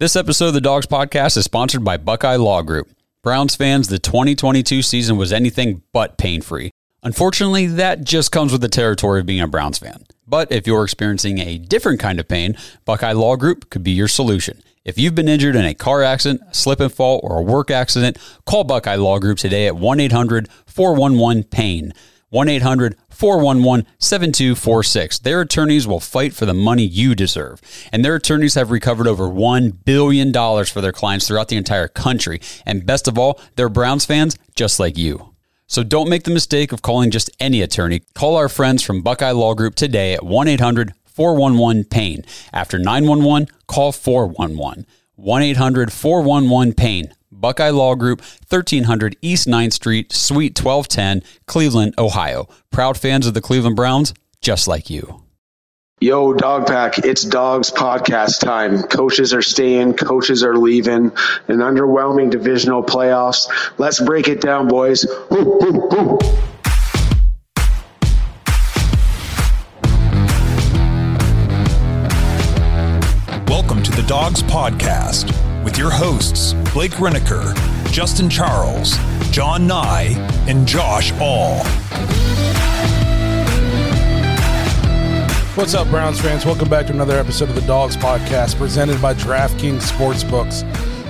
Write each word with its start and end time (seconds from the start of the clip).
This 0.00 0.16
episode 0.16 0.46
of 0.46 0.54
the 0.54 0.62
Dawgs 0.62 0.86
Podcast 0.86 1.36
is 1.36 1.44
sponsored 1.44 1.84
by 1.84 1.98
Buckeye 1.98 2.36
Law 2.36 2.62
Group. 2.62 2.88
Browns 3.22 3.54
fans, 3.54 3.88
the 3.88 3.98
2022 3.98 4.80
season 4.80 5.18
was 5.18 5.30
anything 5.30 5.82
but 5.92 6.16
pain 6.16 6.40
free. 6.40 6.70
Unfortunately, 7.02 7.66
that 7.66 8.02
just 8.02 8.32
comes 8.32 8.50
with 8.50 8.62
the 8.62 8.68
territory 8.70 9.20
of 9.20 9.26
being 9.26 9.42
a 9.42 9.46
Browns 9.46 9.76
fan. 9.76 10.06
But 10.26 10.50
if 10.50 10.66
you're 10.66 10.84
experiencing 10.84 11.38
a 11.38 11.58
different 11.58 12.00
kind 12.00 12.18
of 12.18 12.26
pain, 12.26 12.56
Buckeye 12.86 13.12
Law 13.12 13.36
Group 13.36 13.68
could 13.68 13.82
be 13.82 13.90
your 13.90 14.08
solution. 14.08 14.62
If 14.86 14.96
you've 14.96 15.14
been 15.14 15.28
injured 15.28 15.54
in 15.54 15.66
a 15.66 15.74
car 15.74 16.02
accident, 16.02 16.56
slip 16.56 16.80
and 16.80 16.90
fall, 16.90 17.20
or 17.22 17.40
a 17.40 17.42
work 17.42 17.70
accident, 17.70 18.16
call 18.46 18.64
Buckeye 18.64 18.96
Law 18.96 19.18
Group 19.18 19.36
today 19.36 19.66
at 19.66 19.76
1 19.76 20.00
800 20.00 20.48
411 20.64 21.44
PAIN. 21.44 21.92
1 22.30 22.48
800 22.48 22.96
411 23.10 23.86
7246. 23.98 25.18
Their 25.18 25.42
attorneys 25.42 25.86
will 25.86 26.00
fight 26.00 26.32
for 26.32 26.46
the 26.46 26.54
money 26.54 26.84
you 26.84 27.14
deserve. 27.14 27.60
And 27.92 28.04
their 28.04 28.14
attorneys 28.14 28.54
have 28.54 28.70
recovered 28.70 29.06
over 29.06 29.24
$1 29.24 29.84
billion 29.84 30.32
for 30.64 30.80
their 30.80 30.92
clients 30.92 31.26
throughout 31.26 31.48
the 31.48 31.56
entire 31.56 31.88
country. 31.88 32.40
And 32.64 32.86
best 32.86 33.08
of 33.08 33.18
all, 33.18 33.40
they're 33.56 33.68
Browns 33.68 34.06
fans 34.06 34.38
just 34.54 34.80
like 34.80 34.96
you. 34.96 35.34
So 35.66 35.82
don't 35.82 36.08
make 36.08 36.24
the 36.24 36.32
mistake 36.32 36.72
of 36.72 36.82
calling 36.82 37.10
just 37.10 37.30
any 37.38 37.62
attorney. 37.62 38.02
Call 38.14 38.36
our 38.36 38.48
friends 38.48 38.82
from 38.82 39.02
Buckeye 39.02 39.30
Law 39.30 39.54
Group 39.54 39.74
today 39.74 40.14
at 40.14 40.24
1 40.24 40.48
800 40.48 40.94
411 41.04 41.84
PAIN. 41.84 42.24
After 42.52 42.78
911, 42.78 43.48
call 43.66 43.92
411. 43.92 44.86
1 45.16 45.42
800 45.42 45.92
411 45.92 46.74
PAIN. 46.74 47.14
Buckeye 47.40 47.70
Law 47.70 47.94
Group, 47.94 48.20
1300 48.48 49.16
East 49.22 49.48
9th 49.48 49.72
Street, 49.72 50.12
Suite 50.12 50.58
1210, 50.62 51.22
Cleveland, 51.46 51.94
Ohio. 51.98 52.48
Proud 52.70 52.98
fans 52.98 53.26
of 53.26 53.34
the 53.34 53.40
Cleveland 53.40 53.76
Browns, 53.76 54.12
just 54.40 54.68
like 54.68 54.90
you. 54.90 55.22
Yo, 56.02 56.32
Dog 56.32 56.66
Pack, 56.66 56.98
it's 57.00 57.22
Dawgs 57.22 57.70
podcast 57.70 58.40
time. 58.40 58.82
Coaches 58.84 59.34
are 59.34 59.42
staying, 59.42 59.92
coaches 59.92 60.42
are 60.42 60.56
leaving, 60.56 61.12
an 61.48 61.58
underwhelming 61.58 62.30
divisional 62.30 62.82
playoffs. 62.82 63.50
Let's 63.78 64.00
break 64.00 64.26
it 64.26 64.40
down, 64.40 64.66
boys. 64.66 65.06
Woo, 65.30 65.58
woo, 65.60 65.88
woo. 65.90 66.18
Welcome 73.46 73.82
to 73.82 73.90
the 73.92 74.04
Dawgs 74.06 74.42
Podcast 74.44 75.49
with 75.64 75.76
your 75.76 75.90
hosts, 75.90 76.54
Blake 76.72 76.92
Reniker, 76.92 77.54
Justin 77.92 78.30
Charles, 78.30 78.96
John 79.30 79.66
Nye, 79.66 80.14
and 80.48 80.66
Josh 80.66 81.12
All. 81.20 81.64
What's 85.54 85.74
up, 85.74 85.88
Browns 85.88 86.20
fans? 86.20 86.46
Welcome 86.46 86.68
back 86.68 86.86
to 86.86 86.92
another 86.92 87.18
episode 87.18 87.50
of 87.50 87.54
the 87.54 87.60
Dawgs 87.62 87.96
Podcast 87.96 88.56
presented 88.56 89.02
by 89.02 89.12
DraftKings 89.12 89.82
Sportsbooks. 89.90 90.64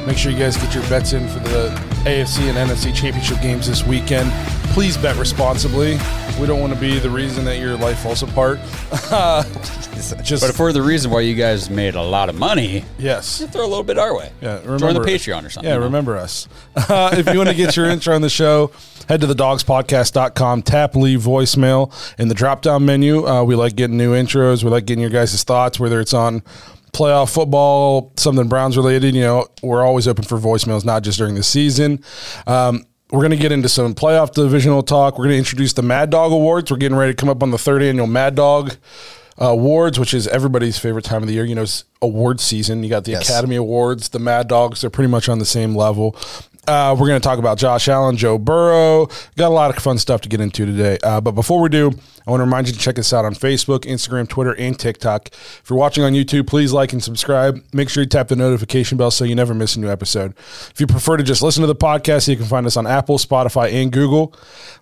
Make 0.06 0.16
sure 0.16 0.32
you 0.32 0.38
guys 0.38 0.56
get 0.56 0.74
your 0.74 0.82
bets 0.88 1.12
in 1.12 1.28
for 1.28 1.38
the 1.40 1.68
AFC 2.04 2.48
and 2.48 2.56
NFC 2.70 2.94
championship 2.94 3.40
games 3.40 3.68
this 3.68 3.86
weekend. 3.86 4.32
Please 4.72 4.96
bet 4.96 5.16
responsibly. 5.16 5.98
We 6.40 6.46
don't 6.46 6.60
want 6.60 6.72
to 6.72 6.78
be 6.78 6.98
the 6.98 7.10
reason 7.10 7.44
that 7.44 7.58
your 7.58 7.76
life 7.76 7.98
falls 7.98 8.22
apart. 8.22 8.58
Just 10.22 10.42
But 10.42 10.50
if 10.50 10.58
we're 10.58 10.72
the 10.72 10.80
reason 10.80 11.10
why 11.10 11.20
you 11.20 11.34
guys 11.34 11.68
made 11.68 11.94
a 11.94 12.02
lot 12.02 12.28
of 12.30 12.34
money, 12.34 12.84
yes, 12.98 13.44
throw 13.50 13.62
a 13.62 13.66
little 13.66 13.84
bit 13.84 13.98
our 13.98 14.16
way. 14.16 14.32
Yeah, 14.40 14.60
Join 14.78 14.94
the 14.94 15.00
Patreon 15.00 15.44
or 15.44 15.50
something. 15.50 15.70
Yeah, 15.70 15.76
remember 15.76 16.16
us. 16.16 16.48
Uh, 16.88 17.10
if 17.12 17.26
you 17.28 17.36
want 17.36 17.48
to 17.48 17.54
get 17.54 17.76
your 17.76 17.86
intro 17.86 18.14
on 18.14 18.22
the 18.22 18.30
show, 18.30 18.72
head 19.08 19.20
to 19.20 19.26
the 19.26 19.34
dawgspodcast.com, 19.34 20.62
tap 20.62 20.96
leave 20.96 21.20
voicemail 21.20 21.92
in 22.18 22.28
the 22.28 22.34
drop 22.34 22.62
down 22.62 22.84
menu. 22.84 23.26
Uh, 23.26 23.42
we 23.44 23.54
like 23.54 23.76
getting 23.76 23.96
new 23.96 24.12
intros. 24.12 24.64
We 24.64 24.70
like 24.70 24.86
getting 24.86 25.02
your 25.02 25.10
guys' 25.10 25.42
thoughts, 25.44 25.78
whether 25.78 26.00
it's 26.00 26.14
on 26.14 26.42
playoff 26.92 27.32
football, 27.32 28.12
something 28.16 28.48
Browns 28.48 28.76
related. 28.76 29.14
You 29.14 29.22
know, 29.22 29.46
we're 29.62 29.84
always 29.84 30.08
open 30.08 30.24
for 30.24 30.38
voicemails, 30.38 30.84
not 30.84 31.02
just 31.02 31.18
during 31.18 31.34
the 31.34 31.42
season. 31.42 32.02
Um, 32.46 32.84
we're 33.12 33.20
going 33.20 33.30
to 33.30 33.36
get 33.36 33.52
into 33.52 33.68
some 33.68 33.94
playoff 33.94 34.32
divisional 34.32 34.82
talk. 34.82 35.18
We're 35.18 35.24
going 35.24 35.34
to 35.34 35.38
introduce 35.38 35.72
the 35.72 35.82
Mad 35.82 36.10
Dawg 36.10 36.32
Awards. 36.32 36.70
We're 36.70 36.76
getting 36.76 36.96
ready 36.96 37.12
to 37.12 37.16
come 37.16 37.28
up 37.28 37.42
on 37.42 37.50
the 37.50 37.58
third 37.58 37.82
annual 37.82 38.06
Mad 38.06 38.36
Dawg 38.36 38.76
uh, 39.40 39.46
Awards, 39.48 39.98
which 39.98 40.14
is 40.14 40.28
everybody's 40.28 40.78
favorite 40.78 41.04
time 41.04 41.22
of 41.22 41.28
the 41.28 41.34
year. 41.34 41.44
You 41.44 41.54
know, 41.54 41.62
it's 41.62 41.84
award 42.02 42.40
season. 42.40 42.84
You 42.84 42.90
got 42.90 43.04
the 43.04 43.14
Academy 43.14 43.56
Awards, 43.56 44.10
the 44.10 44.18
Mad 44.18 44.48
Dawgs. 44.48 44.82
They're 44.82 44.90
pretty 44.90 45.10
much 45.10 45.28
on 45.28 45.38
the 45.38 45.46
same 45.46 45.74
level. 45.74 46.16
Uh, 46.68 46.94
we're 46.98 47.08
going 47.08 47.20
to 47.20 47.24
talk 47.24 47.38
about 47.38 47.58
Josh 47.58 47.88
Allen, 47.88 48.16
Joe 48.16 48.38
Burrow. 48.38 49.06
Got 49.36 49.48
a 49.48 49.54
lot 49.54 49.74
of 49.74 49.82
fun 49.82 49.98
stuff 49.98 50.20
to 50.20 50.28
get 50.28 50.40
into 50.40 50.66
today. 50.66 50.98
Uh, 51.02 51.20
but 51.20 51.32
before 51.32 51.60
we 51.60 51.68
do, 51.68 51.90
I 52.30 52.32
want 52.32 52.42
to 52.42 52.44
remind 52.44 52.68
you 52.68 52.72
to 52.74 52.78
check 52.78 52.96
us 52.96 53.12
out 53.12 53.24
on 53.24 53.34
Facebook, 53.34 53.80
Instagram, 53.80 54.28
Twitter, 54.28 54.54
and 54.54 54.78
TikTok. 54.78 55.30
If 55.32 55.64
you're 55.68 55.76
watching 55.76 56.04
on 56.04 56.12
YouTube, 56.12 56.46
please 56.46 56.72
like 56.72 56.92
and 56.92 57.02
subscribe. 57.02 57.60
Make 57.72 57.88
sure 57.88 58.04
you 58.04 58.08
tap 58.08 58.28
the 58.28 58.36
notification 58.36 58.96
bell 58.96 59.10
so 59.10 59.24
you 59.24 59.34
never 59.34 59.52
miss 59.52 59.74
a 59.74 59.80
new 59.80 59.90
episode. 59.90 60.34
If 60.38 60.74
you 60.78 60.86
prefer 60.86 61.16
to 61.16 61.24
just 61.24 61.42
listen 61.42 61.62
to 61.62 61.66
the 61.66 61.74
podcast, 61.74 62.28
you 62.28 62.36
can 62.36 62.46
find 62.46 62.66
us 62.66 62.76
on 62.76 62.86
Apple, 62.86 63.18
Spotify, 63.18 63.72
and 63.72 63.90
Google. 63.90 64.32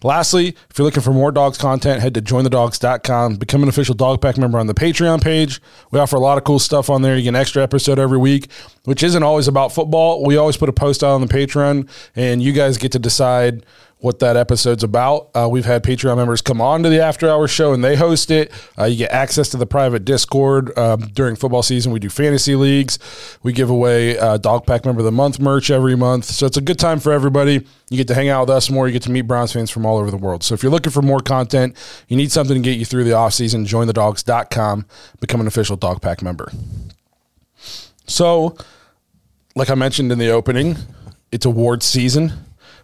Lastly, 0.02 0.48
if 0.68 0.76
you're 0.76 0.84
looking 0.84 1.02
for 1.02 1.14
more 1.14 1.32
dogs 1.32 1.56
content, 1.56 2.02
head 2.02 2.12
to 2.12 2.20
jointhedawgs.com. 2.20 3.36
Become 3.36 3.62
an 3.62 3.70
official 3.70 3.94
dog 3.94 4.20
pack 4.20 4.36
member 4.36 4.58
on 4.58 4.66
the 4.66 4.74
Patreon 4.74 5.22
page. 5.22 5.58
We 5.90 5.98
offer 5.98 6.16
a 6.16 6.20
lot 6.20 6.36
of 6.36 6.44
cool 6.44 6.58
stuff 6.58 6.90
on 6.90 7.00
there. 7.00 7.16
You 7.16 7.22
get 7.22 7.30
an 7.30 7.36
extra 7.36 7.62
episode 7.62 7.98
every 7.98 8.18
week, 8.18 8.50
which 8.84 9.02
isn't 9.02 9.22
always 9.22 9.48
about 9.48 9.72
football. 9.72 10.22
We 10.22 10.36
always 10.36 10.58
put 10.58 10.68
a 10.68 10.74
post 10.74 11.02
out 11.02 11.14
on 11.14 11.22
the 11.22 11.28
Patreon, 11.28 11.88
and 12.14 12.42
you 12.42 12.52
guys 12.52 12.76
get 12.76 12.92
to 12.92 12.98
decide 12.98 13.64
what 14.00 14.20
that 14.20 14.36
episode's 14.36 14.84
about. 14.84 15.30
Uh, 15.34 15.48
we've 15.50 15.64
had 15.64 15.82
Patreon 15.82 16.16
members 16.16 16.40
come 16.40 16.60
on 16.60 16.82
to 16.84 16.88
the 16.88 17.02
after 17.02 17.28
hour 17.28 17.48
show 17.48 17.72
and 17.72 17.82
they 17.82 17.96
host 17.96 18.30
it. 18.30 18.52
Uh, 18.78 18.84
you 18.84 18.96
get 18.96 19.10
access 19.10 19.48
to 19.48 19.56
the 19.56 19.66
private 19.66 20.04
Discord 20.04 20.76
um, 20.78 21.00
during 21.14 21.34
football 21.34 21.62
season. 21.62 21.90
We 21.90 21.98
do 21.98 22.08
fantasy 22.08 22.54
leagues. 22.54 22.98
We 23.42 23.52
give 23.52 23.70
away 23.70 24.16
uh, 24.16 24.36
Dog 24.36 24.66
Pack 24.66 24.84
Member 24.84 25.00
of 25.00 25.04
the 25.04 25.12
Month 25.12 25.40
merch 25.40 25.70
every 25.70 25.96
month. 25.96 26.26
So 26.26 26.46
it's 26.46 26.56
a 26.56 26.60
good 26.60 26.78
time 26.78 27.00
for 27.00 27.12
everybody. 27.12 27.66
You 27.90 27.96
get 27.96 28.06
to 28.08 28.14
hang 28.14 28.28
out 28.28 28.42
with 28.42 28.50
us 28.50 28.70
more. 28.70 28.86
You 28.86 28.92
get 28.92 29.02
to 29.02 29.10
meet 29.10 29.22
Browns 29.22 29.52
fans 29.52 29.70
from 29.70 29.84
all 29.84 29.98
over 29.98 30.10
the 30.10 30.16
world. 30.16 30.44
So 30.44 30.54
if 30.54 30.62
you're 30.62 30.72
looking 30.72 30.92
for 30.92 31.02
more 31.02 31.20
content, 31.20 31.76
you 32.06 32.16
need 32.16 32.30
something 32.30 32.54
to 32.54 32.62
get 32.62 32.78
you 32.78 32.84
through 32.84 33.04
the 33.04 33.10
offseason, 33.10 33.66
jointhedawgs.com, 33.66 34.86
become 35.20 35.40
an 35.40 35.46
official 35.48 35.76
Dog 35.76 36.00
Pack 36.00 36.22
member. 36.22 36.52
So, 38.06 38.56
like 39.54 39.70
I 39.70 39.74
mentioned 39.74 40.12
in 40.12 40.18
the 40.18 40.30
opening, 40.30 40.76
it's 41.32 41.44
award 41.44 41.82
season. 41.82 42.32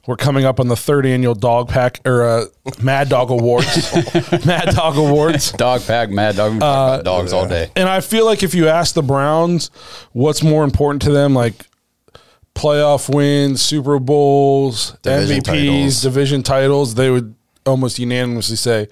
We're 0.06 0.16
coming 0.16 0.44
up 0.44 0.60
on 0.60 0.68
the 0.68 0.76
third 0.76 1.06
annual 1.06 1.34
Dog 1.34 1.68
Pack 1.68 2.00
or 2.04 2.26
uh, 2.28 2.44
Mad 2.82 3.08
Dawg 3.08 3.30
Awards. 3.30 3.92
Mad 4.46 4.74
Dawg 4.74 4.96
Awards. 4.98 5.52
Dog 5.52 5.82
pack, 5.86 6.10
mad 6.10 6.36
dog. 6.36 6.52
Uh, 6.52 6.56
about 6.56 7.04
dogs 7.04 7.32
all 7.32 7.48
day. 7.48 7.70
And 7.74 7.88
I 7.88 8.00
feel 8.00 8.26
like 8.26 8.42
if 8.42 8.54
you 8.54 8.68
ask 8.68 8.94
the 8.94 9.02
Browns 9.02 9.70
what's 10.12 10.42
more 10.42 10.64
important 10.64 11.02
to 11.02 11.10
them, 11.10 11.34
like 11.34 11.54
playoff 12.54 13.12
wins, 13.12 13.62
Super 13.62 13.98
Bowls, 13.98 14.96
Division 15.02 15.40
MVPs, 15.40 15.44
titles. 15.44 16.02
division 16.02 16.42
titles, 16.42 16.94
they 16.94 17.10
would 17.10 17.34
almost 17.66 17.98
unanimously 17.98 18.56
say, 18.56 18.88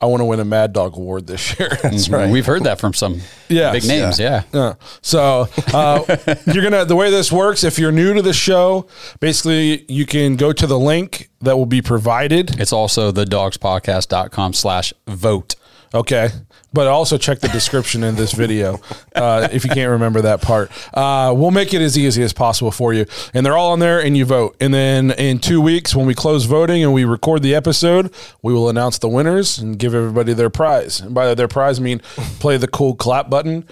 I 0.00 0.06
want 0.06 0.20
to 0.20 0.24
win 0.24 0.40
a 0.40 0.44
Mad 0.44 0.72
Dawg 0.72 0.96
Award 0.96 1.26
this 1.26 1.58
year. 1.58 1.70
That's 1.82 2.08
right. 2.08 2.30
We've 2.30 2.44
heard 2.46 2.64
that 2.64 2.78
from 2.78 2.92
some 2.94 3.20
Yes. 3.48 3.72
big 3.72 3.88
names. 3.88 4.18
Yeah. 4.18 4.42
Yeah. 4.52 4.74
So 5.02 5.48
uh, 5.72 6.02
you're 6.52 6.62
gonna 6.62 6.84
the 6.84 6.96
way 6.96 7.10
this 7.10 7.32
works. 7.32 7.64
If 7.64 7.78
you're 7.78 7.92
new 7.92 8.12
to 8.14 8.22
the 8.22 8.32
show, 8.34 8.86
basically 9.20 9.84
you 9.90 10.04
can 10.06 10.36
go 10.36 10.52
to 10.52 10.66
the 10.66 10.78
link 10.78 11.30
that 11.40 11.56
will 11.56 11.66
be 11.66 11.80
provided. 11.82 12.60
It's 12.60 12.72
also 12.72 13.10
the 13.10 13.24
dawgspodcast.com 13.24 14.52
slash 14.52 14.92
vote. 15.08 15.54
Okay. 15.94 16.28
But 16.72 16.88
also 16.88 17.16
check 17.16 17.38
the 17.38 17.48
description 17.48 18.02
in 18.04 18.16
this 18.16 18.32
video 18.32 18.80
uh, 19.14 19.48
if 19.50 19.64
you 19.64 19.70
can't 19.70 19.92
remember 19.92 20.20
that 20.22 20.42
part. 20.42 20.70
Uh, 20.92 21.32
we'll 21.34 21.50
make 21.50 21.72
it 21.72 21.80
as 21.80 21.96
easy 21.96 22.22
as 22.22 22.34
possible 22.34 22.70
for 22.70 22.92
you. 22.92 23.06
And 23.32 23.46
they're 23.46 23.56
all 23.56 23.72
on 23.72 23.78
there, 23.78 24.00
and 24.00 24.14
you 24.14 24.26
vote. 24.26 24.56
And 24.60 24.74
then 24.74 25.12
in 25.12 25.38
two 25.38 25.62
weeks, 25.62 25.94
when 25.94 26.06
we 26.06 26.14
close 26.14 26.44
voting 26.44 26.82
and 26.82 26.92
we 26.92 27.04
record 27.04 27.42
the 27.42 27.54
episode, 27.54 28.12
we 28.42 28.52
will 28.52 28.68
announce 28.68 28.98
the 28.98 29.08
winners 29.08 29.58
and 29.58 29.78
give 29.78 29.94
everybody 29.94 30.34
their 30.34 30.50
prize. 30.50 31.00
And 31.00 31.14
by 31.14 31.32
their 31.34 31.48
prize, 31.48 31.78
I 31.78 31.82
mean 31.82 32.00
play 32.40 32.58
the 32.58 32.68
cool 32.68 32.94
clap 32.94 33.30
button 33.30 33.64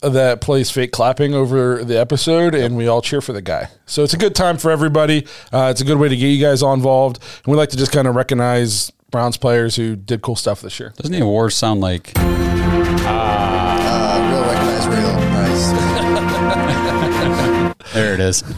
that 0.00 0.40
plays 0.40 0.68
fake 0.68 0.90
clapping 0.90 1.32
over 1.32 1.84
the 1.84 1.96
episode, 1.98 2.56
and 2.56 2.76
we 2.76 2.88
all 2.88 3.00
cheer 3.02 3.20
for 3.20 3.32
the 3.32 3.42
guy. 3.42 3.68
So 3.86 4.02
it's 4.02 4.14
a 4.14 4.18
good 4.18 4.34
time 4.34 4.58
for 4.58 4.72
everybody. 4.72 5.26
Uh, 5.52 5.68
it's 5.70 5.80
a 5.80 5.84
good 5.84 5.98
way 5.98 6.08
to 6.08 6.16
get 6.16 6.26
you 6.26 6.40
guys 6.44 6.60
all 6.60 6.74
involved. 6.74 7.18
And 7.44 7.52
we 7.52 7.56
like 7.56 7.68
to 7.68 7.76
just 7.76 7.92
kind 7.92 8.08
of 8.08 8.16
recognize 8.16 8.90
Browns 9.12 9.36
players 9.36 9.76
who 9.76 9.94
did 9.94 10.22
cool 10.22 10.34
stuff 10.34 10.60
this 10.62 10.80
year. 10.80 10.92
Doesn't 10.96 11.12
the 11.12 11.20
award 11.22 11.52
sound 11.52 11.80
like 11.80 12.10
Uh, 12.16 12.22
real 14.30 14.42
recognize 14.42 14.86
real. 14.88 15.12
Nice. 15.30 16.92
There 17.92 18.14
it 18.14 18.20
is. 18.20 18.42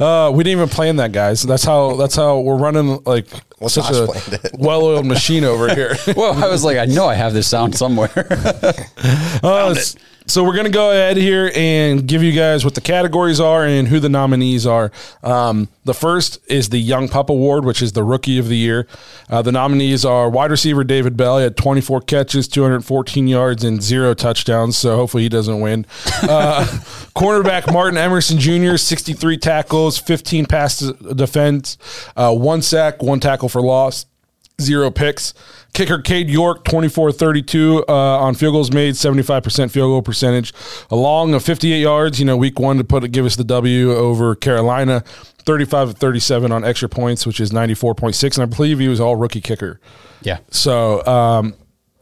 Uh, 0.00 0.30
we 0.32 0.42
didn't 0.44 0.58
even 0.60 0.68
plan 0.70 0.96
that, 0.96 1.12
guys. 1.12 1.42
That's 1.42 1.62
how. 1.64 1.94
That's 1.96 2.16
how 2.16 2.40
we're 2.40 2.56
running 2.56 3.02
like 3.04 3.26
Well, 3.58 3.68
such 3.68 3.88
Josh 3.92 4.28
a 4.32 4.38
well-oiled 4.58 5.04
machine 5.04 5.44
over 5.44 5.68
here. 5.74 5.94
well, 6.16 6.42
I 6.42 6.48
was 6.48 6.64
like, 6.64 6.78
I 6.78 6.86
know 6.86 7.06
I 7.06 7.12
have 7.14 7.34
this 7.34 7.46
sound 7.46 7.76
somewhere. 7.76 8.08
Uh, 9.42 9.74
s- 9.76 9.94
so 10.26 10.44
we're 10.44 10.56
gonna 10.56 10.70
go 10.70 10.90
ahead 10.90 11.16
here 11.16 11.50
and 11.54 12.06
give 12.06 12.22
you 12.22 12.32
guys 12.32 12.64
what 12.64 12.74
the 12.74 12.80
categories 12.80 13.40
are 13.40 13.64
and 13.64 13.88
who 13.88 13.98
the 14.00 14.08
nominees 14.08 14.66
are. 14.66 14.92
Um, 15.22 15.68
the 15.84 15.94
first 15.94 16.38
is 16.46 16.68
the 16.68 16.78
Young 16.78 17.08
Pup 17.08 17.30
Award, 17.30 17.64
which 17.64 17.82
is 17.82 17.92
the 17.92 18.04
Rookie 18.04 18.38
of 18.38 18.48
the 18.48 18.56
Year. 18.56 18.86
Uh, 19.28 19.42
the 19.42 19.52
nominees 19.52 20.04
are 20.04 20.28
wide 20.28 20.50
receiver 20.50 20.84
David 20.84 21.16
Bell. 21.16 21.38
He 21.38 21.44
had 21.44 21.56
24 21.56 22.02
catches, 22.02 22.46
214 22.48 23.28
yards, 23.28 23.64
and 23.64 23.82
zero 23.82 24.14
touchdowns. 24.14 24.76
So 24.76 24.96
hopefully 24.96 25.24
he 25.24 25.28
doesn't 25.28 25.60
win. 25.60 25.86
Uh, 26.22 26.64
cornerback 27.16 27.72
Martin 27.72 27.98
Emerson 27.98 28.38
Jr. 28.38 28.76
63 28.76 29.38
tackles, 29.38 29.98
15 29.98 30.46
pass 30.46 30.78
defense, 30.78 31.76
uh, 32.16 32.34
one 32.34 32.62
sack, 32.62 33.02
one 33.02 33.20
tackle 33.20 33.48
for 33.48 33.60
loss 33.60 34.06
zero 34.60 34.90
picks. 34.90 35.34
Kicker 35.72 36.00
Cade 36.00 36.28
York, 36.28 36.64
24 36.64 37.12
32 37.12 37.84
uh, 37.88 37.92
on 37.92 38.34
field 38.34 38.54
goals 38.54 38.72
made, 38.72 38.94
75% 38.94 39.70
field 39.70 39.90
goal 39.90 40.02
percentage, 40.02 40.52
along 40.90 41.34
of 41.34 41.42
58 41.42 41.80
yards. 41.80 42.18
You 42.18 42.26
know, 42.26 42.36
week 42.36 42.58
one 42.58 42.76
to 42.78 42.84
put 42.84 43.04
it, 43.04 43.08
give 43.08 43.24
us 43.24 43.36
the 43.36 43.44
W 43.44 43.92
over 43.92 44.34
Carolina, 44.34 45.00
35 45.00 45.96
37 45.96 46.52
on 46.52 46.64
extra 46.64 46.88
points, 46.88 47.26
which 47.26 47.40
is 47.40 47.50
94.6. 47.50 48.38
And 48.38 48.42
I 48.42 48.56
believe 48.56 48.78
he 48.78 48.88
was 48.88 49.00
all 49.00 49.16
rookie 49.16 49.40
kicker. 49.40 49.80
yeah. 50.22 50.38
So, 50.50 51.04
um, 51.06 51.54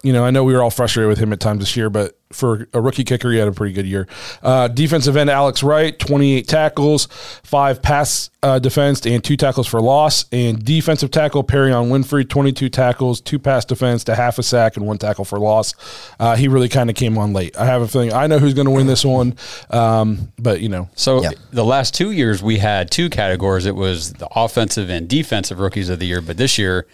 you 0.03 0.13
know, 0.13 0.25
I 0.25 0.31
know 0.31 0.45
we 0.45 0.53
were 0.55 0.63
all 0.63 0.71
frustrated 0.71 1.09
with 1.09 1.19
him 1.19 1.33
at 1.33 1.41
times 1.41 1.61
this 1.61 1.77
year, 1.77 1.91
but 1.91 2.17
for 2.31 2.69
a 2.75 2.81
rookie 2.81 3.05
kicker, 3.05 3.33
he 3.33 3.39
had 3.39 3.49
a 3.49 3.53
pretty 3.53 3.73
good 3.73 3.87
year. 3.87 4.07
Uh, 4.43 4.69
defensive 4.69 5.17
end 5.17 5.29
Alex 5.31 5.63
Wright, 5.63 5.99
28 5.99 6.47
tackles, 6.47 7.07
five 7.43 7.81
pass 7.83 8.29
uh, 8.43 8.59
defense, 8.59 9.05
and 9.07 9.25
two 9.25 9.37
tackles 9.37 9.67
for 9.67 9.81
loss. 9.81 10.27
And 10.31 10.63
defensive 10.65 11.11
tackle 11.11 11.43
Perrion 11.43 11.89
Winfrey, 11.89 12.29
22 12.29 12.69
tackles, 12.69 13.21
two 13.21 13.39
pass 13.39 13.65
defense 13.65 14.05
to 14.05 14.15
half 14.15 14.39
a 14.39 14.43
sack, 14.43 14.77
and 14.77 14.87
one 14.87 14.99
tackle 14.99 15.25
for 15.25 15.39
loss. 15.41 15.75
Uh, 16.21 16.37
he 16.37 16.49
really 16.49 16.69
kind 16.69 16.91
of 16.91 16.97
came 16.97 17.17
on 17.19 17.33
late. 17.33 17.57
I 17.57 17.65
have 17.65 17.83
a 17.83 17.89
feeling 17.89 18.13
I 18.13 18.27
know 18.27 18.39
who's 18.39 18.55
going 18.55 18.67
to 18.67 18.73
win 18.73 18.87
this 18.87 19.05
one, 19.05 19.35
um, 19.71 20.31
but 20.39 20.61
you 20.61 20.69
know, 20.69 20.89
So 20.95 21.23
Yeah. 21.23 21.31
the 21.51 21.65
last 21.65 21.95
two 21.95 22.11
years 22.13 22.43
we 22.43 22.59
had 22.59 22.91
two 22.91 23.09
categories. 23.11 23.67
It 23.67 23.75
was 23.75 24.13
the 24.13 24.29
offensive 24.37 24.91
and 24.91 25.09
defensive 25.09 25.59
rookies 25.59 25.89
of 25.89 25.99
the 25.99 26.07
year, 26.07 26.21
but 26.21 26.37
this 26.37 26.59
year 26.59 26.87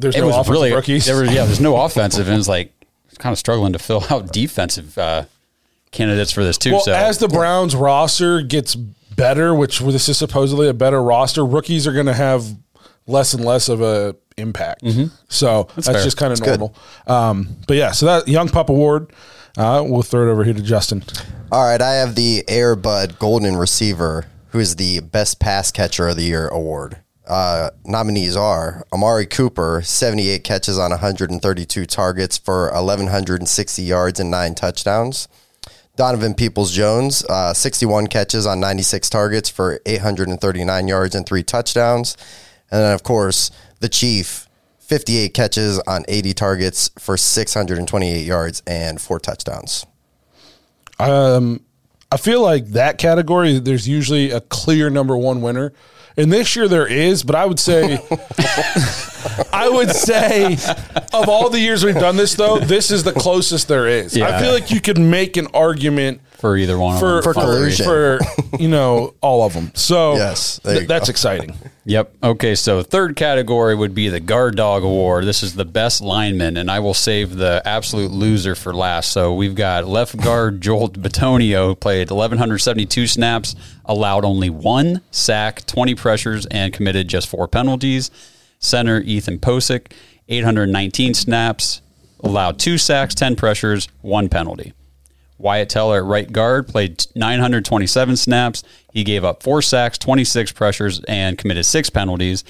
there's 0.00 0.16
it 0.16 0.20
no 0.20 0.26
was 0.26 0.36
offensive 0.36 0.52
really 0.52 0.72
rookies. 0.72 1.06
There 1.06 1.20
was 1.20 1.32
yeah, 1.32 1.44
there's 1.44 1.60
no 1.60 1.76
offensive, 1.76 2.28
and 2.28 2.38
it's 2.38 2.48
like 2.48 2.72
it's 3.08 3.18
kind 3.18 3.32
of 3.32 3.38
struggling 3.38 3.72
to 3.72 3.78
fill 3.78 4.04
out 4.10 4.32
defensive 4.32 4.96
uh, 4.98 5.24
candidates 5.90 6.32
for 6.32 6.44
this 6.44 6.58
too. 6.58 6.72
Well, 6.72 6.80
so 6.80 6.92
as 6.92 7.18
the 7.18 7.28
Browns 7.28 7.74
roster 7.74 8.42
gets 8.42 8.74
better, 8.74 9.54
which 9.54 9.80
this 9.80 10.08
is 10.08 10.18
supposedly 10.18 10.68
a 10.68 10.74
better 10.74 11.02
roster, 11.02 11.44
rookies 11.44 11.86
are 11.86 11.92
going 11.92 12.06
to 12.06 12.14
have 12.14 12.44
less 13.06 13.34
and 13.34 13.44
less 13.44 13.68
of 13.68 13.80
a 13.80 14.16
impact. 14.36 14.82
So 15.28 15.68
that's, 15.74 15.88
fair. 15.88 16.02
just 16.02 16.16
kind 16.16 16.32
of 16.32 16.40
normal. 16.40 16.74
Um, 17.06 17.56
but 17.66 17.76
yeah, 17.76 17.92
so 17.92 18.06
that 18.06 18.28
Young 18.28 18.48
Pup 18.48 18.68
Award, 18.68 19.12
uh, 19.56 19.84
we'll 19.86 20.02
throw 20.02 20.28
it 20.28 20.30
over 20.30 20.44
here 20.44 20.54
to 20.54 20.62
Justin. 20.62 21.02
All 21.50 21.64
right, 21.64 21.80
I 21.80 21.94
have 21.94 22.14
the 22.14 22.44
Air 22.48 22.76
Bud 22.76 23.18
Golden 23.18 23.56
Receiver, 23.56 24.26
who 24.48 24.58
is 24.58 24.76
the 24.76 25.00
Best 25.00 25.40
Pass 25.40 25.70
Catcher 25.70 26.08
of 26.08 26.16
the 26.16 26.24
Year 26.24 26.48
award. 26.48 26.98
Uh, 27.26 27.70
nominees 27.84 28.36
are 28.36 28.86
Amari 28.92 29.26
Cooper, 29.26 29.82
78 29.82 30.44
catches 30.44 30.78
on 30.78 30.90
132 30.90 31.86
targets 31.86 32.38
for 32.38 32.70
1,160 32.72 33.82
yards 33.82 34.20
and 34.20 34.30
nine 34.30 34.54
touchdowns. 34.54 35.26
Donovan 35.96 36.34
Peoples 36.34 36.72
Jones, 36.72 37.24
uh, 37.24 37.54
61 37.54 38.06
catches 38.08 38.46
on 38.46 38.60
96 38.60 39.08
targets 39.08 39.48
for 39.48 39.80
839 39.86 40.88
yards 40.88 41.14
and 41.14 41.26
three 41.26 41.42
touchdowns. 41.42 42.16
And 42.70 42.82
then, 42.82 42.92
of 42.92 43.02
course, 43.02 43.50
the 43.80 43.88
Chief, 43.88 44.46
58 44.78 45.34
catches 45.34 45.78
on 45.80 46.04
80 46.06 46.34
targets 46.34 46.90
for 46.98 47.16
628 47.16 48.24
yards 48.24 48.62
and 48.66 49.00
four 49.00 49.18
touchdowns. 49.18 49.86
Um, 50.98 51.62
I 52.12 52.18
feel 52.18 52.40
like 52.40 52.66
that 52.68 52.98
category, 52.98 53.58
there's 53.58 53.88
usually 53.88 54.30
a 54.30 54.40
clear 54.40 54.90
number 54.90 55.16
one 55.16 55.40
winner. 55.40 55.72
And 56.16 56.32
this 56.32 56.56
year 56.56 56.66
there 56.68 56.86
is, 56.86 57.22
but 57.22 57.34
I 57.34 57.44
would 57.44 57.60
say, 57.60 57.98
I 59.52 59.68
would 59.68 59.90
say, 59.90 60.54
of 61.12 61.28
all 61.28 61.50
the 61.50 61.60
years 61.60 61.84
we've 61.84 61.94
done 61.94 62.16
this, 62.16 62.34
though, 62.34 62.58
this 62.58 62.90
is 62.90 63.04
the 63.04 63.12
closest 63.12 63.68
there 63.68 63.86
is. 63.86 64.16
I 64.16 64.40
feel 64.40 64.52
like 64.52 64.70
you 64.70 64.80
could 64.80 64.98
make 64.98 65.36
an 65.36 65.48
argument 65.54 66.20
for 66.38 66.56
either 66.56 66.78
one, 66.78 66.98
for 66.98 67.18
of 67.18 67.24
them. 67.24 67.34
For 67.34 67.40
collusion. 67.40 67.86
for 67.86 68.18
you 68.58 68.68
know 68.68 69.14
all 69.20 69.42
of 69.42 69.54
them. 69.54 69.70
So 69.74 70.16
Yes, 70.16 70.60
th- 70.60 70.86
that's 70.86 71.08
exciting. 71.08 71.56
Yep. 71.86 72.14
Okay. 72.22 72.54
So 72.54 72.82
third 72.82 73.16
category 73.16 73.74
would 73.74 73.94
be 73.94 74.08
the 74.08 74.20
guard 74.20 74.56
dog 74.56 74.82
award. 74.82 75.24
This 75.24 75.42
is 75.42 75.54
the 75.54 75.64
best 75.64 76.00
lineman, 76.02 76.56
and 76.56 76.70
I 76.70 76.80
will 76.80 76.94
save 76.94 77.36
the 77.36 77.62
absolute 77.64 78.10
loser 78.10 78.54
for 78.54 78.74
last. 78.74 79.12
So 79.12 79.34
we've 79.34 79.54
got 79.54 79.86
left 79.86 80.16
guard 80.18 80.60
Joel 80.60 80.90
Bitonio 80.90 81.78
played 81.78 82.10
1172 82.10 83.06
snaps, 83.06 83.54
allowed 83.84 84.24
only 84.24 84.50
one 84.50 85.00
sack, 85.10 85.64
20 85.66 85.94
pressures, 85.94 86.44
and 86.46 86.72
committed 86.72 87.08
just 87.08 87.28
four 87.28 87.48
penalties. 87.48 88.10
Center 88.58 89.00
Ethan 89.00 89.38
Pocic, 89.38 89.92
819 90.28 91.14
snaps, 91.14 91.82
allowed 92.20 92.58
two 92.58 92.78
sacks, 92.78 93.14
10 93.14 93.36
pressures, 93.36 93.88
one 94.02 94.28
penalty. 94.28 94.72
Wyatt 95.38 95.68
Teller 95.68 95.98
at 95.98 96.04
right 96.04 96.32
guard 96.32 96.66
played 96.66 97.04
927 97.14 98.16
snaps. 98.16 98.62
He 98.92 99.04
gave 99.04 99.24
up 99.24 99.42
four 99.42 99.60
sacks, 99.60 99.98
26 99.98 100.52
pressures, 100.52 101.00
and 101.04 101.36
committed 101.36 101.66
six 101.66 101.90
penalties. 101.90 102.42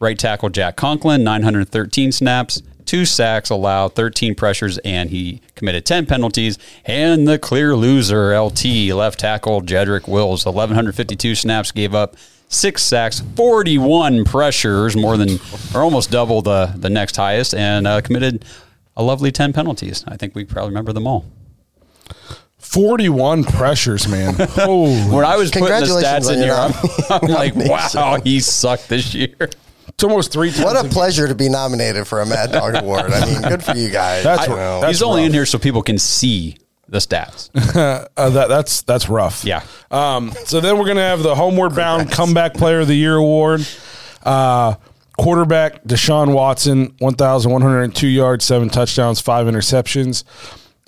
Right 0.00 0.18
tackle 0.18 0.48
Jack 0.48 0.74
Conklin, 0.76 1.22
913 1.22 2.10
snaps, 2.10 2.60
two 2.84 3.04
sacks, 3.04 3.50
allowed 3.50 3.94
13 3.94 4.34
pressures, 4.34 4.78
and 4.78 5.10
he 5.10 5.40
committed 5.54 5.86
10 5.86 6.06
penalties. 6.06 6.58
And 6.84 7.28
the 7.28 7.38
clear 7.38 7.76
loser, 7.76 8.36
LT, 8.38 8.64
left 8.92 9.20
tackle 9.20 9.62
Jedrick 9.62 10.08
Wills, 10.08 10.44
1152 10.44 11.36
snaps, 11.36 11.70
gave 11.70 11.94
up 11.94 12.16
six 12.52 12.82
sacks, 12.82 13.20
41 13.36 14.24
pressures, 14.24 14.94
more 14.96 15.16
than 15.16 15.38
or 15.74 15.82
almost 15.82 16.10
double 16.10 16.42
the, 16.42 16.72
the 16.76 16.90
next 16.90 17.16
highest, 17.16 17.54
and 17.54 17.86
uh, 17.86 18.00
committed 18.00 18.44
a 18.96 19.02
lovely 19.02 19.32
10 19.32 19.52
penalties. 19.52 20.04
I 20.06 20.16
think 20.16 20.34
we 20.34 20.44
probably 20.44 20.70
remember 20.70 20.92
them 20.92 21.06
all. 21.06 21.24
Forty-one 22.58 23.44
pressures, 23.44 24.06
man. 24.08 24.34
Oh, 24.58 24.86
When 25.14 25.24
I 25.24 25.36
was 25.36 25.50
putting 25.50 25.66
the 25.66 26.00
stats 26.02 26.32
in 26.32 26.38
here, 26.40 26.54
I'm, 26.54 26.72
I'm 27.10 27.28
like, 27.28 27.54
nomination. 27.56 28.00
wow, 28.00 28.20
he 28.22 28.40
sucked 28.40 28.88
this 28.88 29.12
year. 29.14 29.34
it's 29.40 30.04
almost 30.04 30.32
three 30.32 30.50
times. 30.52 30.64
What 30.64 30.86
a 30.86 30.88
pleasure 30.88 31.26
to 31.26 31.34
be 31.34 31.48
nominated 31.48 32.06
for 32.06 32.20
a 32.22 32.26
Mad 32.26 32.52
Dawg 32.52 32.76
Award. 32.76 33.12
I 33.12 33.26
mean, 33.26 33.42
good 33.42 33.62
for 33.64 33.76
you 33.76 33.90
guys. 33.90 34.22
That's 34.22 34.46
You 34.46 34.54
know. 34.54 34.80
That's 34.80 34.92
He's 34.92 35.02
only 35.02 35.24
in 35.24 35.32
here 35.32 35.44
so 35.44 35.58
people 35.58 35.82
can 35.82 35.98
see 35.98 36.56
the 36.92 36.98
stats. 36.98 37.48
uh, 38.16 38.30
that, 38.30 38.48
that's 38.48 38.82
that's 38.82 39.08
rough. 39.08 39.44
Yeah. 39.44 39.64
Um, 39.90 40.30
so 40.44 40.60
then 40.60 40.78
we're 40.78 40.86
gonna 40.86 41.00
have 41.00 41.22
the 41.22 41.34
Homeward 41.34 41.74
Bound 41.74 42.12
Comeback 42.12 42.54
Player 42.54 42.80
of 42.80 42.88
the 42.88 42.94
Year 42.94 43.16
award. 43.16 43.66
Uh, 44.22 44.74
quarterback 45.18 45.82
Deshaun 45.84 46.34
Watson, 46.34 46.94
one 46.98 47.14
thousand 47.14 47.50
one 47.50 47.62
hundred 47.62 47.94
two 47.94 48.06
yards, 48.06 48.44
seven 48.44 48.68
touchdowns, 48.68 49.20
five 49.20 49.46
interceptions. 49.46 50.22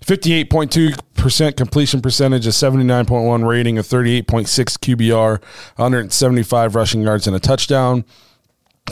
58.2% 0.04 1.56
completion 1.56 2.02
percentage, 2.02 2.46
a 2.46 2.50
79.1 2.50 3.48
rating, 3.48 3.78
a 3.78 3.82
38.6 3.82 4.44
QBR, 4.44 5.40
175 5.76 6.74
rushing 6.74 7.00
yards, 7.00 7.26
and 7.26 7.34
a 7.34 7.40
touchdown. 7.40 8.04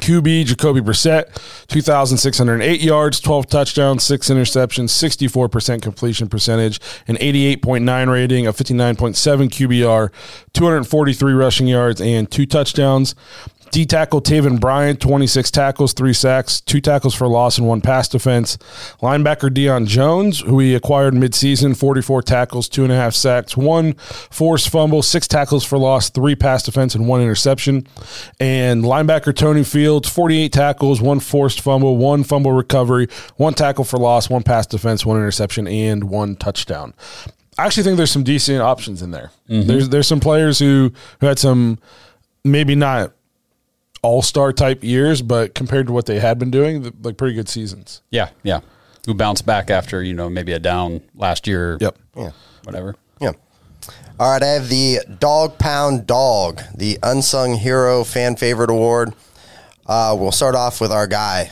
QB 0.02 0.46
Jacoby 0.46 0.80
Brissett, 0.80 1.26
2,608 1.68 2.80
yards, 2.80 3.20
12 3.20 3.46
touchdowns, 3.46 4.02
six 4.02 4.30
interceptions, 4.30 4.88
64% 4.88 5.82
completion 5.82 6.28
percentage, 6.28 6.80
an 7.06 7.16
88.9 7.16 8.11
rating, 8.11 8.46
a 8.46 8.52
59.7 8.52 9.49
QBR, 9.50 10.11
243 10.54 11.32
rushing 11.34 11.66
yards, 11.66 12.00
and 12.00 12.30
two 12.30 12.46
touchdowns. 12.46 13.14
D 13.73 13.87
tackle 13.87 14.21
Taven 14.21 14.61
Bryan, 14.61 14.99
26 14.99 15.50
tackles, 15.50 15.95
three 15.95 16.12
sacks, 16.12 16.61
two 16.61 16.79
tackles 16.79 17.14
for 17.14 17.26
loss, 17.26 17.57
and 17.57 17.67
one 17.67 17.81
pass 17.81 18.07
defense. 18.07 18.59
Linebacker 19.00 19.49
Deion 19.49 19.87
Jones, 19.87 20.41
who 20.41 20.59
he 20.59 20.75
acquired 20.75 21.14
midseason, 21.14 21.75
44 21.75 22.21
tackles, 22.21 22.69
two 22.69 22.85
and 22.85 22.93
a 22.93 22.97
half 22.97 23.14
sacks, 23.14 23.57
one 23.57 23.95
forced 23.95 24.69
fumble, 24.69 25.02
six 25.02 25.26
tackles 25.26 25.64
for 25.64 25.79
loss, 25.79 26.11
three 26.11 26.35
pass 26.35 26.62
defense, 26.62 26.95
and 26.95 27.09
one 27.09 27.23
interception. 27.23 27.87
And 28.38 28.85
linebacker 28.85 29.35
Tony 29.35 29.64
Fields, 29.64 30.07
48 30.07 30.52
tackles, 30.52 31.00
one 31.00 31.19
forced 31.19 31.62
fumble, 31.62 31.97
one 31.97 32.25
fumble 32.25 32.52
recovery, 32.52 33.09
one 33.37 33.55
tackle 33.55 33.85
for 33.85 33.97
loss, 33.99 34.29
one 34.29 34.43
pass 34.43 34.67
defense, 34.67 35.07
one 35.07 35.17
interception, 35.17 35.67
and 35.67 36.05
one 36.11 36.37
touchdown. 36.37 36.93
I 37.57 37.64
actually 37.64 37.85
think 37.85 37.97
there's 37.97 38.11
some 38.11 38.23
decent 38.23 38.61
options 38.61 39.00
in 39.00 39.12
there. 39.12 39.31
Mm-hmm. 39.49 39.67
There's 39.67 39.88
there's 39.88 40.07
some 40.07 40.21
players 40.21 40.59
who, 40.59 40.93
who 41.21 41.26
had 41.26 41.38
some 41.38 41.79
maybe 42.45 42.75
not 42.75 43.12
all 44.02 44.21
star 44.23 44.52
type 44.52 44.82
years, 44.85 45.23
but 45.23 45.54
compared 45.54 45.87
to 45.87 45.92
what 45.92 46.06
they 46.06 46.18
had 46.18 46.38
been 46.38 46.50
doing, 46.50 46.82
th- 46.82 46.94
like 47.02 47.16
pretty 47.16 47.35
good 47.35 47.49
seasons. 47.49 48.02
Yeah, 48.11 48.30
yeah. 48.42 48.61
Who 49.06 49.14
bounced 49.14 49.47
back 49.47 49.71
after, 49.71 50.02
you 50.02 50.14
know, 50.14 50.28
maybe 50.28 50.52
a 50.52 50.59
down 50.59 51.00
last 51.14 51.47
year. 51.47 51.78
Yep. 51.80 51.99
Yeah. 52.16 52.30
Whatever. 52.64 52.94
Yeah. 53.21 53.32
All 54.21 54.30
right, 54.32 54.42
I 54.42 54.47
have 54.47 54.68
the 54.68 54.99
Dog 55.18 55.59
Pound 55.59 56.06
Dog, 56.06 56.61
the 56.76 56.99
Unsung 57.02 57.54
Hero 57.54 58.04
Fan 58.04 58.37
Favorite 58.37 58.71
Award. 58.71 59.14
Uh, 59.87 60.16
we'll 60.18 60.30
start 60.30 60.54
off 60.54 60.80
with 60.80 60.92
our 60.92 61.06
guy, 61.09 61.50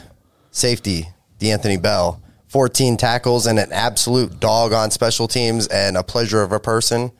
safety, 0.50 1.08
D'Anthony 1.38 1.76
Bell. 1.76 2.22
14 2.48 2.96
tackles 2.96 3.46
and 3.46 3.58
an 3.60 3.72
absolute 3.72 4.40
dog 4.40 4.72
on 4.72 4.90
special 4.90 5.28
teams 5.28 5.68
and 5.68 5.96
a 5.96 6.02
pleasure 6.02 6.42
of 6.42 6.50
a 6.50 6.58
person. 6.58 7.12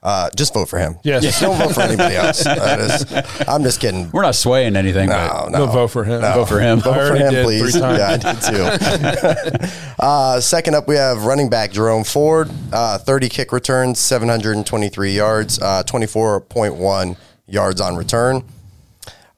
Uh, 0.00 0.30
just 0.36 0.54
vote 0.54 0.68
for 0.68 0.78
him. 0.78 0.96
Yes. 1.02 1.40
Don't 1.40 1.58
vote 1.58 1.74
for 1.74 1.80
anybody 1.80 2.14
else. 2.14 2.44
That 2.44 2.78
is- 2.80 3.48
I'm 3.48 3.64
just 3.64 3.80
kidding. 3.80 4.10
We're 4.12 4.22
not 4.22 4.36
swaying 4.36 4.76
anything, 4.76 5.08
No, 5.08 5.16
but 5.16 5.48
no. 5.50 5.66
No, 5.66 5.72
vote 5.72 5.88
for 5.88 6.04
him. 6.04 6.20
vote 6.20 6.48
for 6.48 6.60
him. 6.60 6.78
Vote 6.80 7.08
for 7.08 7.16
him, 7.16 7.32
did 7.32 7.44
please. 7.44 7.72
three 7.72 7.80
times. 7.80 7.98
Yeah, 7.98 8.30
I 8.30 8.32
did 8.32 9.58
too. 9.58 9.66
uh, 9.98 10.40
second 10.40 10.74
up, 10.76 10.86
we 10.86 10.94
have 10.94 11.24
running 11.24 11.50
back 11.50 11.72
Jerome 11.72 12.04
Ford, 12.04 12.48
uh, 12.72 12.98
30 12.98 13.28
kick 13.28 13.50
returns, 13.52 13.98
723 13.98 15.12
yards, 15.12 15.58
uh, 15.60 15.82
24.1 15.84 17.16
yards 17.46 17.80
on 17.80 17.96
return. 17.96 18.44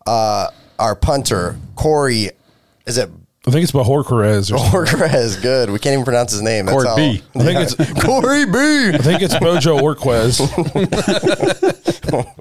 Uh, 0.07 0.49
our 0.79 0.95
punter, 0.95 1.57
Corey, 1.75 2.31
is 2.87 2.99
it 2.99 3.09
I 3.50 3.52
think 3.52 3.64
it's 3.64 3.73
Bahor 3.73 4.07
Perez 4.07 4.52
or 4.52 4.85
Good. 5.42 5.71
We 5.71 5.80
can't 5.80 5.95
even 5.95 6.04
pronounce 6.04 6.30
his 6.30 6.40
name. 6.40 6.69
Corey 6.69 6.87
B. 6.95 7.21
I 7.35 7.42
think 7.42 7.59
it's 7.59 7.75
Corey 8.04 8.45
B. 8.45 8.95
I 8.95 8.99
think 8.99 9.23
it's 9.23 9.35
Bojorquez. 9.35 10.38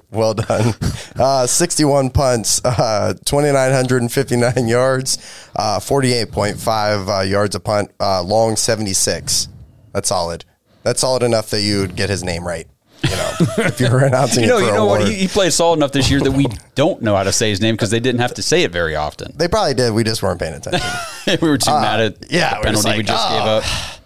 Well 0.12 0.34
done. 0.34 0.74
Uh, 1.16 1.46
61 1.46 2.10
punts, 2.10 2.60
uh, 2.64 3.14
2,959 3.24 4.68
yards, 4.68 5.18
uh, 5.54 5.78
48.5 5.78 7.08
uh, 7.18 7.22
yards 7.22 7.54
a 7.54 7.60
punt, 7.60 7.92
uh, 8.00 8.22
long 8.22 8.56
76. 8.56 9.48
That's 9.92 10.08
solid. 10.08 10.44
That's 10.82 11.00
solid 11.00 11.22
enough 11.22 11.50
that 11.50 11.60
you 11.62 11.80
would 11.80 11.94
get 11.94 12.10
his 12.10 12.24
name 12.24 12.44
right. 12.44 12.66
You 13.02 13.16
know, 13.16 13.30
if 13.58 13.80
you're 13.80 14.04
announcing 14.04 14.44
you 14.44 14.48
know, 14.50 14.58
you 14.58 14.72
know 14.72 14.86
what? 14.86 15.06
He, 15.08 15.14
he 15.14 15.28
played 15.28 15.52
solid 15.52 15.76
enough 15.78 15.92
this 15.92 16.10
year 16.10 16.20
that 16.20 16.32
we 16.32 16.46
don't 16.74 17.00
know 17.02 17.16
how 17.16 17.22
to 17.22 17.32
say 17.32 17.50
his 17.50 17.60
name 17.60 17.74
because 17.74 17.90
they 17.90 18.00
didn't 18.00 18.20
have 18.20 18.34
to 18.34 18.42
say 18.42 18.62
it 18.62 18.72
very 18.72 18.94
often. 18.96 19.32
they 19.36 19.48
probably 19.48 19.74
did. 19.74 19.92
We 19.92 20.04
just 20.04 20.22
weren't 20.22 20.38
paying 20.40 20.54
attention. 20.54 20.88
we 21.42 21.48
were 21.48 21.58
too 21.58 21.70
mad 21.70 22.00
at 22.00 22.12
Uh, 22.14 22.26
yeah, 22.30 22.54
the 22.54 22.60
we're 22.60 22.72
just 22.72 22.84
penalty 22.84 22.98
we 22.98 23.02
just 23.04 23.26
"Oh." 23.28 23.38
gave 23.38 23.46
up. 23.46 24.00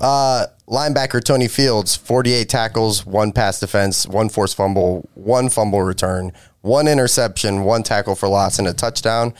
Uh, 0.00 0.46
linebacker 0.66 1.22
Tony 1.22 1.46
Fields, 1.48 1.94
48 1.94 2.48
tackles, 2.48 3.04
one 3.04 3.32
pass 3.32 3.60
defense, 3.60 4.06
one 4.06 4.28
forced 4.28 4.56
fumble, 4.56 5.08
one 5.14 5.48
fumble 5.50 5.82
return, 5.82 6.32
one 6.62 6.88
interception, 6.88 7.64
one 7.64 7.82
tackle 7.82 8.14
for 8.14 8.28
loss, 8.28 8.58
and 8.58 8.66
a 8.66 8.72
touchdown. 8.72 9.34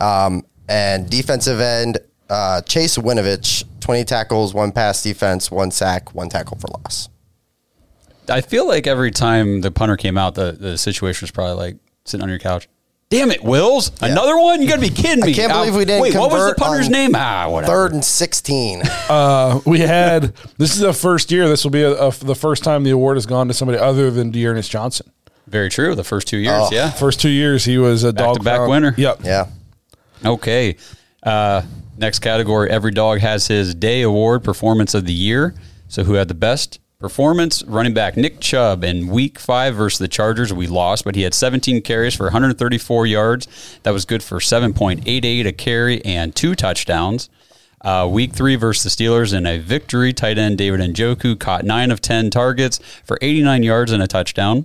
Um, 0.00 0.44
and 0.68 1.08
defensive 1.08 1.60
end 1.60 1.98
uh, 2.30 2.60
Chase 2.62 2.96
Winovich, 2.98 3.64
20 3.80 4.04
tackles, 4.04 4.54
one 4.54 4.72
pass 4.72 5.02
defense, 5.02 5.50
one 5.50 5.70
sack, 5.70 6.14
one 6.14 6.28
tackle 6.28 6.58
for 6.58 6.68
loss. 6.68 7.08
I 8.28 8.40
feel 8.40 8.66
like 8.66 8.86
every 8.86 9.10
time 9.10 9.60
the 9.60 9.70
punter 9.70 9.96
came 9.96 10.16
out, 10.18 10.34
the, 10.34 10.52
the 10.52 10.78
situation 10.78 11.24
was 11.24 11.30
probably 11.30 11.54
like 11.54 11.76
sitting 12.04 12.22
on 12.22 12.28
your 12.30 12.38
couch. 12.38 12.68
Damn 13.10 13.30
it, 13.30 13.44
Wills! 13.44 13.92
Another 14.00 14.36
one? 14.36 14.60
You 14.62 14.66
got 14.68 14.76
to 14.76 14.80
be 14.80 14.88
kidding 14.88 15.24
me! 15.24 15.34
can't 15.34 15.52
Uh, 15.52 15.60
believe 15.60 15.76
we 15.76 15.84
didn't 15.84 16.02
Wait, 16.02 16.14
what 16.16 16.30
was 16.32 16.48
the 16.48 16.54
punter's 16.56 16.88
name? 16.88 17.12
Ah, 17.14 17.48
whatever. 17.48 17.70
Third 17.72 17.92
and 17.92 18.04
16. 18.04 18.82
Uh, 19.08 19.60
we 19.66 19.80
had 19.80 20.34
this 20.56 20.72
is 20.74 20.78
the 20.80 20.94
first 20.94 21.30
year. 21.30 21.46
This 21.46 21.62
will 21.62 21.70
be 21.70 21.82
a, 21.82 21.92
a, 21.92 22.10
the 22.10 22.34
first 22.34 22.64
time 22.64 22.82
the 22.84 22.90
award 22.90 23.18
has 23.18 23.26
gone 23.26 23.46
to 23.48 23.54
somebody 23.54 23.78
other 23.78 24.10
than 24.10 24.30
D'Ernest 24.30 24.70
Johnson. 24.70 25.12
Very 25.46 25.68
true. 25.68 25.94
The 25.94 26.02
first 26.02 26.26
two 26.26 26.38
years, 26.38 26.54
Oh. 26.54 26.68
yeah. 26.72 26.90
First 26.90 27.20
two 27.20 27.28
years, 27.28 27.66
he 27.66 27.76
was 27.76 28.02
a 28.02 28.12
dog 28.14 28.42
Back-to-back 28.42 28.68
winner. 28.68 28.94
Yep. 28.96 29.20
yeah. 29.24 29.48
Okay. 30.24 30.76
Uh, 31.22 31.62
next 31.98 32.20
category 32.20 32.70
every 32.70 32.90
dog 32.92 33.20
has 33.20 33.46
his 33.46 33.74
day 33.74 34.00
award 34.00 34.42
performance 34.42 34.94
of 34.94 35.04
the 35.04 35.12
year. 35.12 35.54
So, 35.88 36.02
who 36.02 36.14
had 36.14 36.28
the 36.28 36.34
best 36.34 36.80
performance? 37.04 37.62
Running 37.64 37.92
back 37.92 38.16
Nick 38.16 38.40
Chubb 38.40 38.82
in 38.82 39.08
week 39.08 39.38
five 39.38 39.74
versus 39.74 39.98
the 39.98 40.08
Chargers. 40.08 40.54
We 40.54 40.66
lost, 40.66 41.04
but 41.04 41.14
he 41.14 41.20
had 41.20 41.34
17 41.34 41.82
carries 41.82 42.14
for 42.14 42.24
134 42.24 43.06
yards. 43.06 43.78
That 43.82 43.90
was 43.90 44.06
good 44.06 44.22
for 44.22 44.38
7.88 44.38 45.46
a 45.46 45.52
carry 45.52 46.02
and 46.02 46.34
two 46.34 46.54
touchdowns. 46.54 47.28
Uh, 47.82 48.08
week 48.10 48.32
three 48.32 48.56
versus 48.56 48.96
the 48.96 49.04
Steelers 49.04 49.34
in 49.34 49.44
a 49.44 49.58
victory. 49.58 50.14
Tight 50.14 50.38
end 50.38 50.56
David 50.56 50.80
Njoku 50.80 51.38
caught 51.38 51.66
nine 51.66 51.90
of 51.90 52.00
10 52.00 52.30
targets 52.30 52.78
for 53.04 53.18
89 53.20 53.62
yards 53.62 53.92
and 53.92 54.02
a 54.02 54.06
touchdown. 54.06 54.64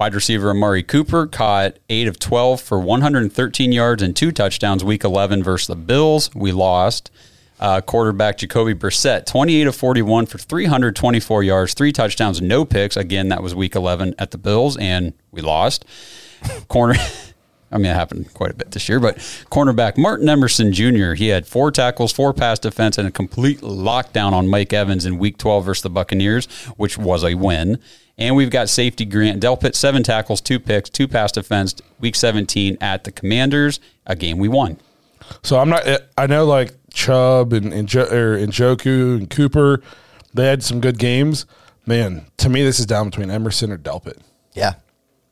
Wide 0.00 0.16
receiver 0.16 0.50
Amari 0.50 0.82
Cooper 0.82 1.28
caught 1.28 1.76
8 1.88 2.08
of 2.08 2.18
12 2.18 2.60
for 2.60 2.80
113 2.80 3.70
yards 3.70 4.02
and 4.02 4.16
two 4.16 4.32
touchdowns 4.32 4.82
week 4.82 5.04
11 5.04 5.44
versus 5.44 5.68
the 5.68 5.76
Bills. 5.76 6.28
We 6.34 6.50
lost. 6.50 7.12
Uh, 7.58 7.80
quarterback 7.80 8.36
Jacoby 8.38 8.74
Brissett, 8.74 9.24
28 9.24 9.66
of 9.66 9.74
41 9.74 10.26
for 10.26 10.36
324 10.36 11.42
yards, 11.42 11.72
three 11.74 11.90
touchdowns, 11.90 12.42
no 12.42 12.64
picks. 12.66 12.96
Again, 12.96 13.30
that 13.30 13.42
was 13.42 13.54
week 13.54 13.74
11 13.74 14.14
at 14.18 14.30
the 14.30 14.38
Bills, 14.38 14.76
and 14.76 15.14
we 15.30 15.40
lost. 15.40 15.84
Corner. 16.68 16.96
I 17.72 17.78
mean, 17.78 17.86
it 17.86 17.94
happened 17.94 18.32
quite 18.32 18.52
a 18.52 18.54
bit 18.54 18.70
this 18.70 18.88
year, 18.88 19.00
but 19.00 19.16
cornerback 19.50 19.98
Martin 19.98 20.28
Emerson 20.28 20.72
Jr., 20.72 21.14
he 21.14 21.28
had 21.28 21.46
four 21.46 21.72
tackles, 21.72 22.12
four 22.12 22.32
pass 22.32 22.60
defense, 22.60 22.96
and 22.96 23.08
a 23.08 23.10
complete 23.10 23.60
lockdown 23.60 24.32
on 24.32 24.46
Mike 24.46 24.72
Evans 24.72 25.04
in 25.04 25.18
week 25.18 25.36
12 25.36 25.64
versus 25.64 25.82
the 25.82 25.90
Buccaneers, 25.90 26.46
which 26.76 26.96
was 26.96 27.24
a 27.24 27.34
win. 27.34 27.80
And 28.18 28.36
we've 28.36 28.50
got 28.50 28.68
safety 28.68 29.04
Grant 29.04 29.42
Delpit, 29.42 29.74
seven 29.74 30.02
tackles, 30.02 30.40
two 30.40 30.60
picks, 30.60 30.88
two 30.88 31.08
pass 31.08 31.32
defense, 31.32 31.74
week 31.98 32.14
17 32.14 32.78
at 32.80 33.04
the 33.04 33.12
Commanders, 33.12 33.80
a 34.06 34.14
game 34.14 34.38
we 34.38 34.48
won. 34.48 34.78
So 35.42 35.58
I'm 35.58 35.68
not. 35.68 35.84
I 36.16 36.26
know 36.26 36.46
like 36.46 36.72
Chubb 36.96 37.52
and 37.52 37.72
and, 37.72 37.86
jo, 37.86 38.04
or, 38.04 38.34
and 38.34 38.52
Njoku 38.52 39.18
and 39.18 39.30
Cooper, 39.30 39.82
they 40.34 40.46
had 40.46 40.62
some 40.62 40.80
good 40.80 40.98
games. 40.98 41.46
Man, 41.84 42.26
to 42.38 42.48
me, 42.48 42.64
this 42.64 42.80
is 42.80 42.86
down 42.86 43.10
between 43.10 43.30
Emerson 43.30 43.70
or 43.70 43.78
Delpit. 43.78 44.18
Yeah. 44.54 44.74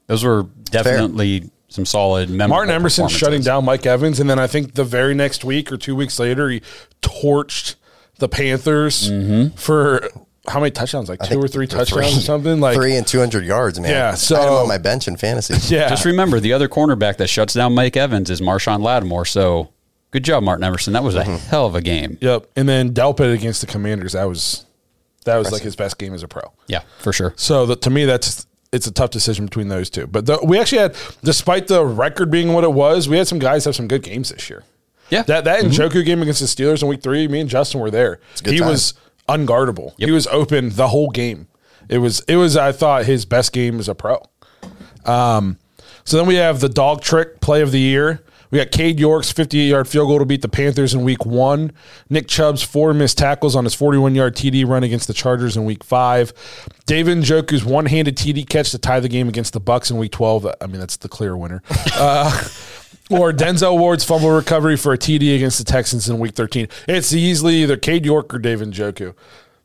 Those 0.07 0.23
were 0.23 0.45
definitely 0.65 1.51
some 1.69 1.87
solid 1.87 2.29
memorable 2.29 2.57
Martin 2.57 2.75
Emerson 2.75 3.09
shutting 3.09 3.43
down 3.43 3.65
Mike 3.65 3.85
Evans, 3.87 4.21
and 4.21 4.31
then 4.31 4.39
I 4.39 4.47
think 4.47 4.75
the 4.75 4.85
very 4.85 5.15
next 5.15 5.45
week 5.45 5.73
or 5.73 5.77
two 5.77 5.97
weeks 5.97 6.19
later, 6.19 6.49
he 6.49 6.61
torched 7.03 7.75
the 8.19 8.29
Panthers 8.29 9.11
mm-hmm. 9.11 9.57
for 9.57 10.09
how 10.47 10.61
many 10.61 10.71
touchdowns? 10.71 11.09
Like 11.09 11.21
two 11.21 11.41
or 11.41 11.49
three 11.49 11.67
touchdowns 11.67 12.19
or 12.19 12.21
something. 12.21 12.61
Like 12.61 12.77
Three 12.77 12.97
and 12.97 13.07
200 13.07 13.45
yards, 13.45 13.81
man. 13.81 13.91
Yeah, 13.91 14.09
I 14.09 14.11
had 14.11 14.19
so- 14.19 14.59
on 14.59 14.69
my 14.69 14.79
bench 14.79 15.09
in 15.09 15.17
fantasy. 15.17 15.75
yeah, 15.75 15.89
Just 15.89 16.05
remember, 16.05 16.39
the 16.39 16.53
other 16.53 16.69
cornerback 16.69 17.17
that 17.17 17.29
shuts 17.29 17.55
down 17.55 17.75
Mike 17.75 17.97
Evans 17.97 18.31
is 18.31 18.41
Marshon 18.41 18.83
Lattimore. 18.83 19.25
So 19.25 19.71
good 20.15 20.25
job, 20.25 20.45
Martin 20.45 20.63
Emerson. 20.65 20.93
That 20.93 21.03
was 21.03 21.17
a 21.17 21.25
hell 21.25 21.67
of 21.67 21.75
a 21.75 21.83
game. 21.83 22.17
Yep. 22.21 22.47
And 22.55 22.69
then 22.69 22.95
Delpit 22.95 23.35
against 23.35 23.61
the 23.61 23.67
Commanders. 23.67 24.13
That 24.13 24.25
was 24.29 24.65
that 25.25 25.37
was 25.37 25.51
like 25.51 25.63
his 25.63 25.75
best 25.77 25.99
game 25.99 26.15
as 26.15 26.23
a 26.23 26.29
pro. 26.29 26.53
Yeah, 26.69 26.83
for 27.01 27.13
sure. 27.13 27.35
So 27.37 27.67
that 27.67 27.83
to 27.83 27.91
me, 27.91 28.05
that's 28.05 28.47
it's 28.73 28.87
a 28.87 28.93
tough 28.93 29.11
decision 29.11 29.45
between 29.47 29.69
those 29.69 29.91
two. 29.91 30.07
But 30.07 30.27
the, 30.27 30.39
we 30.45 30.59
actually 30.59 30.79
had, 30.79 30.97
despite 31.23 31.67
the 31.67 31.85
record 31.85 32.31
being 32.31 32.53
what 32.53 32.63
it 32.65 32.73
was, 32.73 33.09
we 33.09 33.17
had 33.19 33.27
some 33.29 33.39
guys 33.41 33.65
have 33.65 33.75
some 33.77 33.89
good 33.89 34.03
games 34.03 34.31
this 34.31 34.49
year. 34.49 34.63
Yeah. 35.11 35.23
That 35.23 35.45
that 35.45 35.63
Njoku 35.65 36.05
game 36.05 36.23
against 36.23 36.41
the 36.41 36.47
Steelers 36.47 36.81
in 36.83 36.89
week 36.89 37.03
three, 37.03 37.27
me 37.29 37.41
and 37.41 37.51
Justin 37.51 37.81
were 37.81 37.91
there. 37.91 38.21
good 38.43 38.53
He 38.55 38.61
time. 38.61 38.69
was 38.69 38.95
unguardable. 39.29 39.95
He 39.99 40.11
was 40.13 40.27
open 40.29 40.71
the 40.71 40.89
whole 40.89 41.11
game. 41.11 41.49
It 41.89 41.99
was 41.99 42.21
it 42.29 42.37
was 42.37 42.57
I 42.57 42.71
thought 42.73 43.05
his 43.05 43.25
best 43.27 43.53
game 43.53 43.79
as 43.81 43.89
a 43.89 43.95
pro. 43.95 44.23
Um, 45.05 45.59
so 46.05 46.17
then 46.17 46.27
we 46.27 46.37
have 46.37 46.61
the 46.61 46.69
dog 46.69 47.01
trick 47.03 47.41
play 47.41 47.61
of 47.63 47.73
the 47.73 47.81
year. 47.81 48.23
We 48.55 48.61
got 48.61 48.71
Cade 48.71 49.01
York's 49.01 49.33
58 49.33 49.67
yard 49.67 49.89
field 49.89 50.07
goal 50.07 50.21
to 50.21 50.25
beat 50.25 50.41
the 50.41 50.49
Panthers 50.49 50.95
in 50.95 51.03
week 51.03 51.27
one. 51.27 51.73
Nick 52.09 52.29
Chubb's 52.29 52.63
four 52.63 52.95
missed 52.95 53.19
tackles 53.19 53.57
on 53.57 53.65
his 53.65 53.75
41 53.75 54.15
yard 54.15 54.37
TD 54.37 54.65
run 54.65 54.85
against 54.85 55.09
the 55.09 55.13
Chargers 55.13 55.57
in 55.57 55.65
week 55.65 55.83
five. 55.83 56.33
David 56.87 57.19
Njoku's 57.19 57.65
one 57.65 57.87
handed 57.87 58.17
TD 58.17 58.49
catch 58.49 58.71
to 58.71 58.79
tie 58.79 59.01
the 59.01 59.09
game 59.09 59.29
against 59.29 59.55
the 59.55 59.59
Bucks 59.59 59.91
in 59.91 59.97
week 59.97 60.13
12. 60.13 60.47
I 60.61 60.67
mean, 60.69 60.79
that's 60.79 60.99
the 60.99 61.09
clear 61.09 61.37
winner. 61.37 61.65
Uh, 61.97 62.31
or 63.11 63.33
Denzel 63.33 63.77
Ward's 63.79 64.05
fumble 64.05 64.31
recovery 64.31 64.77
for 64.77 64.93
a 64.93 64.99
TD 64.99 65.35
against 65.35 65.59
the 65.59 65.65
Texans 65.65 66.09
in 66.09 66.21
week 66.21 66.35
13. 66.35 66.69
It's 66.87 67.13
easily 67.13 67.57
either 67.57 67.77
Cade 67.77 68.05
York 68.05 68.33
or 68.33 68.39
David 68.39 68.71
Njoku. 68.71 69.15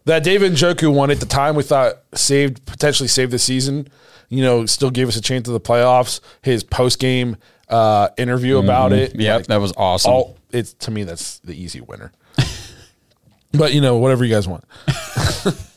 That 0.05 0.23
David 0.23 0.53
Njoku 0.53 0.91
one 0.91 1.11
at 1.11 1.19
the 1.19 1.27
time 1.27 1.55
we 1.55 1.61
thought 1.61 2.01
saved 2.15 2.65
potentially 2.65 3.07
saved 3.07 3.31
the 3.31 3.39
season. 3.39 3.87
You 4.29 4.43
know, 4.43 4.65
still 4.65 4.89
gave 4.89 5.07
us 5.07 5.15
a 5.15 5.21
chance 5.21 5.45
to 5.45 5.51
the 5.51 5.59
playoffs. 5.59 6.21
His 6.41 6.63
post 6.63 6.99
game 6.99 7.37
uh, 7.69 8.09
interview 8.17 8.57
about 8.57 8.93
it. 8.93 9.15
Yeah, 9.15 9.37
like, 9.37 9.47
that 9.47 9.57
was 9.57 9.73
awesome. 9.77 10.11
all 10.11 10.37
it's 10.51 10.73
to 10.73 10.91
me 10.91 11.03
that's 11.03 11.39
the 11.39 11.53
easy 11.53 11.81
winner. 11.81 12.11
but 13.51 13.73
you 13.73 13.81
know, 13.81 13.97
whatever 13.97 14.23
you 14.23 14.33
guys 14.33 14.47
want. 14.47 14.63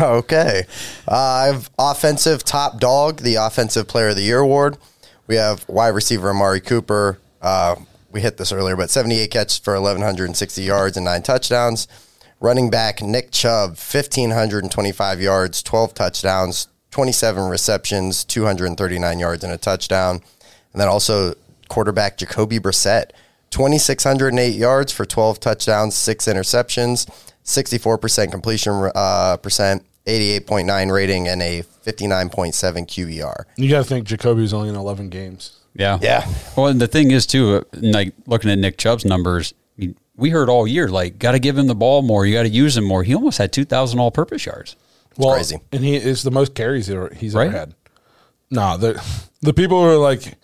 Okay. 0.00 0.64
Uh, 1.06 1.14
I 1.14 1.46
have 1.46 1.70
offensive 1.78 2.44
top 2.44 2.80
dog, 2.80 3.18
the 3.18 3.36
offensive 3.36 3.86
player 3.86 4.08
of 4.08 4.16
the 4.16 4.22
year 4.22 4.40
award. 4.40 4.76
We 5.26 5.36
have 5.36 5.68
wide 5.68 5.88
receiver 5.88 6.30
Amari 6.30 6.60
Cooper. 6.60 7.18
Uh, 7.40 7.76
we 8.10 8.20
hit 8.20 8.38
this 8.38 8.50
earlier, 8.50 8.76
but 8.76 8.90
78 8.90 9.30
catches 9.30 9.58
for 9.58 9.74
1,160 9.74 10.62
yards 10.62 10.96
and 10.96 11.04
nine 11.04 11.22
touchdowns. 11.22 11.86
Running 12.40 12.70
back 12.70 13.02
Nick 13.02 13.30
Chubb, 13.30 13.70
1,525 13.70 15.20
yards, 15.20 15.62
12 15.62 15.94
touchdowns, 15.94 16.68
27 16.90 17.48
receptions, 17.48 18.24
239 18.24 19.18
yards 19.18 19.44
and 19.44 19.52
a 19.52 19.58
touchdown. 19.58 20.22
And 20.78 20.82
then 20.82 20.88
also 20.90 21.34
quarterback 21.68 22.18
Jacoby 22.18 22.60
Brissett, 22.60 23.10
2,608 23.50 24.54
yards 24.54 24.92
for 24.92 25.04
12 25.04 25.40
touchdowns, 25.40 25.96
six 25.96 26.26
interceptions, 26.26 27.10
64% 27.44 28.30
completion 28.30 28.88
uh, 28.94 29.38
percent, 29.38 29.84
88.9 30.06 30.92
rating, 30.92 31.26
and 31.26 31.42
a 31.42 31.62
59.7 31.84 32.52
QBR. 32.86 33.42
You 33.56 33.68
got 33.68 33.78
to 33.78 33.84
think 33.84 34.06
Jacoby's 34.06 34.54
only 34.54 34.68
in 34.68 34.76
11 34.76 35.08
games. 35.08 35.58
Yeah. 35.74 35.98
Yeah. 36.00 36.32
Well, 36.56 36.68
and 36.68 36.80
the 36.80 36.86
thing 36.86 37.10
is 37.10 37.26
too, 37.26 37.56
uh, 37.56 37.62
like 37.72 38.14
looking 38.28 38.48
at 38.48 38.58
Nick 38.60 38.78
Chubb's 38.78 39.04
numbers, 39.04 39.54
I 39.76 39.80
mean, 39.80 39.96
we 40.14 40.30
heard 40.30 40.48
all 40.48 40.64
year 40.68 40.86
like 40.86 41.18
got 41.18 41.32
to 41.32 41.40
give 41.40 41.58
him 41.58 41.66
the 41.66 41.74
ball 41.74 42.02
more, 42.02 42.24
you 42.24 42.34
got 42.34 42.44
to 42.44 42.48
use 42.48 42.76
him 42.76 42.84
more. 42.84 43.02
He 43.02 43.16
almost 43.16 43.38
had 43.38 43.52
2000 43.52 43.98
all-purpose 43.98 44.46
yards. 44.46 44.76
Well, 45.16 45.34
crazy. 45.34 45.58
And 45.72 45.82
he 45.82 45.96
is 45.96 46.22
the 46.22 46.30
most 46.30 46.54
carries 46.54 46.88
ever- 46.88 47.12
he's 47.16 47.34
Right. 47.34 47.48
ever 47.48 47.58
had. 47.58 47.74
No, 48.48 48.76
the 48.78 49.02
the 49.42 49.52
people 49.52 49.82
who 49.82 49.88
are 49.90 49.96
like, 49.96 50.34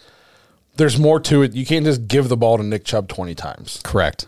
there's 0.76 0.98
more 0.98 1.20
to 1.20 1.42
it. 1.42 1.54
You 1.54 1.64
can't 1.66 1.84
just 1.84 2.06
give 2.08 2.28
the 2.28 2.36
ball 2.36 2.56
to 2.58 2.62
Nick 2.64 2.84
Chubb 2.84 3.08
20 3.08 3.34
times. 3.34 3.80
Correct. 3.84 4.26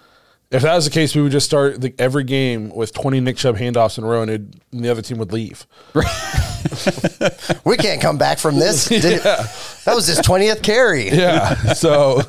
If 0.50 0.62
that 0.62 0.75
was 0.76 0.85
the 0.85 0.93
case, 0.93 1.15
we 1.17 1.23
would 1.23 1.33
just 1.33 1.47
start 1.47 1.81
the, 1.81 1.93
every 1.99 2.23
game 2.23 2.71
with 2.71 2.93
20 2.95 3.19
Nick 3.21 3.37
Chubb 3.37 3.57
handoffs 3.57 3.99
in 3.99 4.05
a 4.05 4.07
row, 4.07 4.23
and, 4.23 4.31
it'd- 4.31 4.61
and 4.73 4.85
the 4.85 4.88
other 4.91 5.03
team 5.03 5.19
would 5.19 5.33
leave. 5.33 5.67
We 7.65 7.76
can't 7.76 8.00
come 8.00 8.19
back 8.19 8.38
from 8.38 8.57
this. 8.59 8.85
Did 8.88 9.05
it- 9.05 9.23
that 9.23 9.95
was 9.95 10.07
his 10.07 10.19
20th 10.19 10.62
carry. 10.62 11.09
Yeah. 11.11 11.55
so 11.75 12.23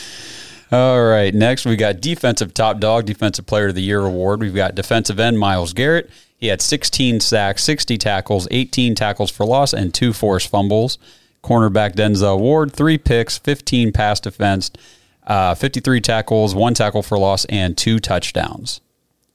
All 0.72 1.02
right. 1.04 1.34
Next, 1.34 1.66
we 1.66 1.76
got 1.76 2.00
defensive 2.00 2.54
top 2.54 2.78
dog, 2.80 3.06
defensive 3.06 3.46
player 3.46 3.68
of 3.68 3.74
the 3.74 3.82
year 3.82 4.00
award. 4.04 4.40
We've 4.40 4.54
got 4.54 4.74
defensive 4.74 5.18
end 5.18 5.38
Myles 5.38 5.72
Garrett. 5.72 6.10
He 6.36 6.46
had 6.46 6.62
16 6.62 7.20
sacks, 7.20 7.62
60 7.64 7.98
tackles, 7.98 8.46
18 8.50 8.94
tackles 8.94 9.30
for 9.30 9.44
loss, 9.44 9.72
and 9.72 9.92
two 9.92 10.12
forced 10.12 10.48
fumbles. 10.48 10.98
Cornerback 11.42 11.94
Denzel 11.94 12.38
Ward, 12.38 12.72
three 12.72 12.98
picks, 12.98 13.38
15 13.38 13.92
pass 13.92 14.20
defense, 14.20 14.70
uh, 15.26 15.54
53 15.54 16.00
tackles, 16.00 16.54
one 16.54 16.74
tackle 16.74 17.02
for 17.02 17.18
loss, 17.18 17.44
and 17.46 17.76
two 17.76 17.98
touchdowns. 17.98 18.80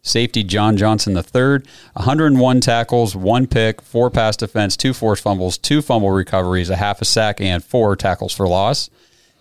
Safety 0.01 0.43
John 0.43 0.77
Johnson 0.77 1.17
III, 1.17 1.63
101 1.93 2.61
tackles, 2.61 3.15
one 3.15 3.47
pick, 3.47 3.81
four 3.81 4.11
pass 4.11 4.37
defense, 4.37 4.77
two 4.77 4.93
forced 4.93 5.23
fumbles, 5.23 5.57
two 5.57 5.81
fumble 5.81 6.11
recoveries, 6.11 6.69
a 6.69 6.75
half 6.75 7.01
a 7.01 7.05
sack, 7.05 7.41
and 7.41 7.63
four 7.63 7.95
tackles 7.95 8.31
for 8.31 8.47
loss. 8.47 8.91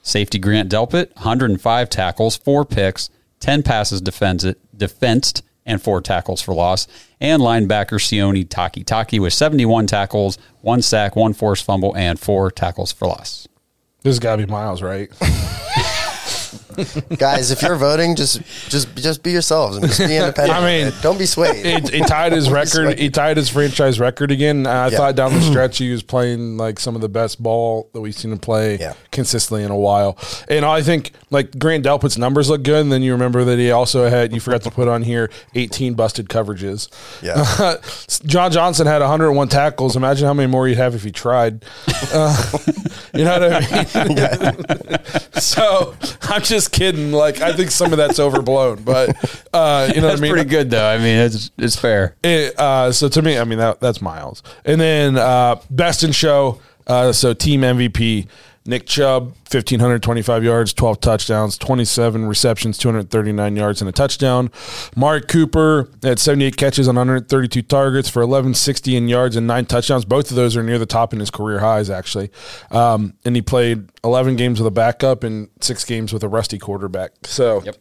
Safety 0.03 0.39
Grant 0.39 0.71
Delpit, 0.71 1.15
105 1.17 1.91
tackles, 1.91 2.37
four 2.37 2.65
picks, 2.65 3.11
10 3.41 3.63
passes 3.63 4.01
defense, 4.01 4.47
defensed, 4.75 5.43
and 5.67 5.83
four 5.83 6.01
tackles 6.01 6.41
for 6.41 6.55
loss. 6.55 6.87
And 7.21 7.41
linebacker 7.41 7.99
Sione 7.99 8.47
Takitaki 8.47 9.21
with 9.21 9.33
71 9.33 9.87
tackles, 9.87 10.39
one 10.61 10.83
sack, 10.83 11.17
one 11.17 11.33
forced 11.33 11.65
fumble, 11.65 11.97
and 11.97 12.19
four 12.19 12.51
tackles 12.51 12.93
for 12.93 13.09
loss. 13.09 13.49
this 14.03 14.13
has 14.13 14.19
got 14.19 14.37
to 14.37 14.47
be 14.47 14.51
Myles, 14.51 14.83
right? 14.83 15.11
Guys, 17.19 17.51
if 17.51 17.63
you're 17.63 17.77
voting, 17.77 18.17
just 18.17 18.41
just 18.69 18.95
just 18.97 19.23
be 19.23 19.33
yourselves 19.33 19.77
and 19.77 19.87
just 19.87 19.99
be 20.01 20.17
independent. 20.19 20.59
I 20.59 20.65
mean, 20.85 20.93
don't 21.03 21.19
be 21.19 21.27
swayed. 21.27 21.89
he, 21.89 22.01
tied 22.01 22.33
his 22.33 22.51
record. 22.51 22.99
He 22.99 23.11
tied 23.11 23.37
his 23.37 23.49
franchise 23.49 24.01
record 24.01 24.31
again. 24.31 24.67
I 24.67 24.89
Yeah. 24.89 24.97
thought 24.97 25.17
down 25.17 25.33
the 25.35 25.41
stretch 25.51 25.79
he 25.79 25.91
was 25.91 26.03
playing 26.03 26.57
like 26.57 26.79
some 26.79 26.95
of 26.95 27.01
the 27.01 27.09
best 27.09 27.43
ball 27.43 27.89
that 27.93 28.01
we've 28.01 28.15
seen 28.15 28.33
him 28.33 28.39
play 28.39 28.79
Yeah. 28.79 28.95
consistently 29.13 29.65
in 29.65 29.71
a 29.71 29.77
while. 29.79 30.19
And 30.49 30.65
I 30.65 30.83
think 30.83 31.13
like 31.31 31.59
Grant 31.59 31.85
Delpit's 31.85 32.19
numbers 32.19 32.49
look 32.51 32.63
good. 32.63 32.81
And 32.81 32.93
then 32.93 33.03
you 33.03 33.13
remember 33.13 33.45
that 33.45 33.59
he 33.59 33.71
also 33.71 34.09
had 34.09 34.33
you 34.33 34.41
forgot 34.41 34.63
to 34.63 34.71
put 34.71 34.89
on 34.89 35.03
here 35.03 35.31
18 35.55 35.95
busted 35.95 36.29
coverages. 36.29 36.89
Yeah. 37.23 37.77
John 38.27 38.51
Johnson 38.53 38.87
had 38.87 39.01
101 39.01 39.49
tackles. 39.49 39.97
Imagine 39.97 40.27
how 40.27 40.35
many 40.35 40.51
more 40.51 40.67
he'd 40.67 40.77
have 40.77 40.95
if 40.95 41.03
he 41.03 41.11
tried. 41.13 41.65
Uh, 42.13 42.51
you 43.15 43.25
know 43.25 43.39
what 43.39 43.53
I 43.95 44.05
mean? 44.09 45.41
so 45.41 45.95
I'm 46.23 46.43
just 46.43 46.64
kidding. 46.69 47.13
Like 47.13 47.41
I 47.41 47.53
think 47.53 47.71
some 47.71 47.93
of 47.93 47.99
that's 47.99 48.19
overblown, 48.19 48.83
but 48.83 49.11
uh, 49.53 49.91
you 49.95 50.01
know 50.01 50.09
That's 50.09 50.15
what 50.15 50.19
I 50.19 50.21
mean. 50.21 50.33
pretty 50.33 50.49
good, 50.51 50.71
though. 50.71 50.87
I 50.89 50.99
mean, 50.99 51.19
it's, 51.19 51.51
it's 51.59 51.77
fair. 51.77 52.17
It, 52.23 52.59
uh, 52.59 52.93
so 52.93 53.09
to 53.09 53.23
me, 53.23 53.39
I 53.39 53.45
mean 53.45 53.59
that 53.59 53.81
that's 53.81 54.01
Myles, 54.03 54.43
and 54.65 54.81
then 54.81 55.17
uh, 55.17 55.57
best 55.71 56.03
in 56.03 56.13
show. 56.13 56.61
Uh, 56.87 57.13
so 57.13 57.33
team 57.33 57.63
MVP 57.63 58.27
Nick 58.67 58.87
Chubb, 58.87 59.35
fifteen 59.45 59.79
hundred 59.79 60.03
twenty-five 60.03 60.43
yards, 60.43 60.73
twelve 60.73 60.99
touchdowns, 61.01 61.59
twenty-seven 61.59 62.25
receptions, 62.25 62.79
two 62.79 62.89
hundred 62.89 63.11
thirty-nine 63.11 63.57
yards, 63.57 63.83
and 63.83 63.89
a 63.89 63.93
touchdown. 63.93 64.51
Mark 64.97 65.29
Cooper 65.29 65.91
had 66.03 66.19
seventy-eight 66.19 66.57
catches 66.57 66.89
on 66.89 66.97
one 66.97 67.07
hundred 67.07 67.29
thirty-two 67.29 67.63
targets 67.63 68.09
for 68.09 68.23
eleven 68.23 68.55
sixty 68.55 68.97
in 68.97 69.07
yards 69.07 69.37
and 69.37 69.47
nine 69.47 69.67
touchdowns. 69.67 70.07
Both 70.07 70.31
of 70.31 70.37
those 70.37 70.57
are 70.57 70.63
near 70.63 70.79
the 70.79 70.87
top 70.87 71.13
in 71.13 71.21
his 71.21 71.31
career 71.31 71.59
highs, 71.59 71.91
actually. 71.91 72.31
Um, 72.71 73.13
and 73.27 73.37
he 73.37 73.43
played 73.43 73.91
eleven 74.03 74.37
games 74.37 74.61
with 74.61 74.67
a 74.67 74.71
backup 74.71 75.25
and 75.25 75.51
six 75.61 75.85
games 75.85 76.13
with 76.13 76.23
a 76.23 76.29
rusty 76.29 76.59
quarterback. 76.59 77.13
So. 77.25 77.63
Yep. 77.65 77.77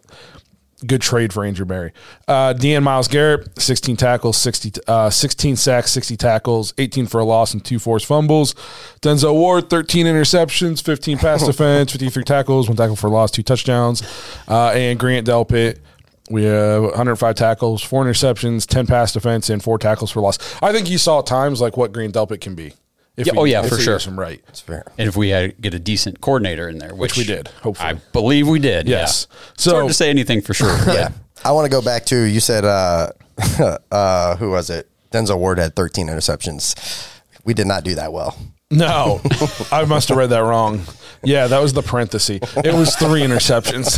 Good 0.86 1.02
trade 1.02 1.32
for 1.32 1.44
Andrew 1.46 1.66
Berry. 1.66 1.94
Uh, 2.28 2.54
Deanne 2.54 2.84
Myles 2.84 3.08
Garrett, 3.08 3.60
16 3.60 3.96
tackles, 3.96 4.38
60, 4.38 4.82
uh, 4.88 5.10
16 5.10 5.56
sacks, 5.56 5.92
60 5.92 6.18
tackles, 6.18 6.74
18 6.78 7.06
for 7.08 7.20
a 7.20 7.26
loss, 7.26 7.54
and 7.54 7.64
two 7.64 7.80
forced 7.80 8.06
fumbles. 8.06 8.54
Denzel 9.02 9.34
Ward, 9.34 9.70
13 9.70 10.06
interceptions, 10.06 10.84
15 10.84 11.18
pass 11.18 11.44
defense, 11.46 11.92
53 11.92 12.24
tackles, 12.24 12.68
one 12.68 12.76
tackle 12.76 12.96
for 12.96 13.08
a 13.08 13.12
loss, 13.12 13.32
two 13.32 13.44
touchdowns. 13.44 14.04
Uh, 14.48 14.70
and 14.72 15.00
Grant 15.00 15.28
Delpit, 15.28 15.80
we 16.30 16.44
have 16.44 16.84
105 16.84 17.36
tackles, 17.36 17.84
four 17.84 18.04
interceptions, 18.04 18.66
10 18.66 18.88
pass 18.88 19.14
defense, 19.14 19.50
and 19.50 19.64
four 19.64 19.78
tackles 19.78 20.12
for 20.12 20.22
loss. 20.22 20.38
I 20.62 20.72
think 20.72 20.90
you 20.90 20.98
saw 20.98 21.20
at 21.20 21.26
times 21.26 21.62
like 21.62 21.78
what 21.78 21.92
Grant 21.92 22.14
Delpit 22.14 22.42
can 22.42 22.56
be. 22.56 22.74
If 23.16 23.28
Yeah, 23.28 23.34
we- 23.34 23.40
oh, 23.40 23.44
yeah, 23.44 23.62
if 23.64 23.70
for 23.70 23.76
we 23.78 23.82
sure. 23.84 23.94
use 23.94 24.08
right. 24.08 24.44
It's 24.48 24.60
fair. 24.62 24.84
And 24.98 25.08
if 25.08 25.16
we 25.16 25.30
had 25.30 25.60
get 25.62 25.74
a 25.74 25.80
decent 25.80 26.20
coordinator 26.22 26.68
in 26.68 26.80
there, 26.80 26.96
which, 26.96 27.16
we 27.16 27.24
did, 27.24 27.48
hopefully. 27.62 27.90
I 27.90 27.94
believe 28.12 28.48
we 28.48 28.60
did. 28.60 28.88
Yes. 28.88 29.28
Yeah. 29.30 29.38
So- 29.58 29.70
it's 29.72 29.76
hard 29.76 29.88
to 29.90 29.94
say 29.94 30.10
anything 30.10 30.42
for 30.42 30.54
sure. 30.54 30.76
Yeah. 30.88 31.10
I 31.46 31.52
want 31.52 31.66
to 31.66 31.70
go 31.70 31.82
back 31.82 32.06
to 32.06 32.16
you 32.24 32.40
said 32.40 32.64
uh, 32.66 33.10
uh, 33.92 34.36
who 34.38 34.50
was 34.52 34.70
it? 34.70 34.90
Denzel 35.12 35.38
Ward 35.38 35.60
had 35.60 35.76
13 35.76 36.08
interceptions. 36.08 36.76
We 37.44 37.54
did 37.54 37.68
not 37.68 37.84
do 37.84 37.96
that 37.96 38.14
well. 38.14 38.36
No, 38.74 39.22
I 39.72 39.86
must 39.86 40.10
have 40.10 40.18
read 40.18 40.30
that 40.32 40.40
wrong. 40.40 40.82
Yeah, 41.26 41.48
that 41.48 41.60
was 41.60 41.72
the 41.72 41.82
parenthesis. 41.82 42.42
It 42.58 42.74
was 42.74 42.96
three 42.96 43.22
interceptions. 43.22 43.98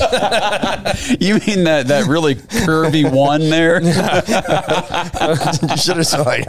You 1.19 1.39
mean 1.47 1.63
that 1.65 1.88
that 1.88 2.05
really 2.07 2.35
curvy 2.35 3.09
one 3.11 3.49
there? 3.49 3.81
You 5.69 5.77
should 5.77 5.97
have 5.97 6.07
said 6.07 6.25
like 6.25 6.45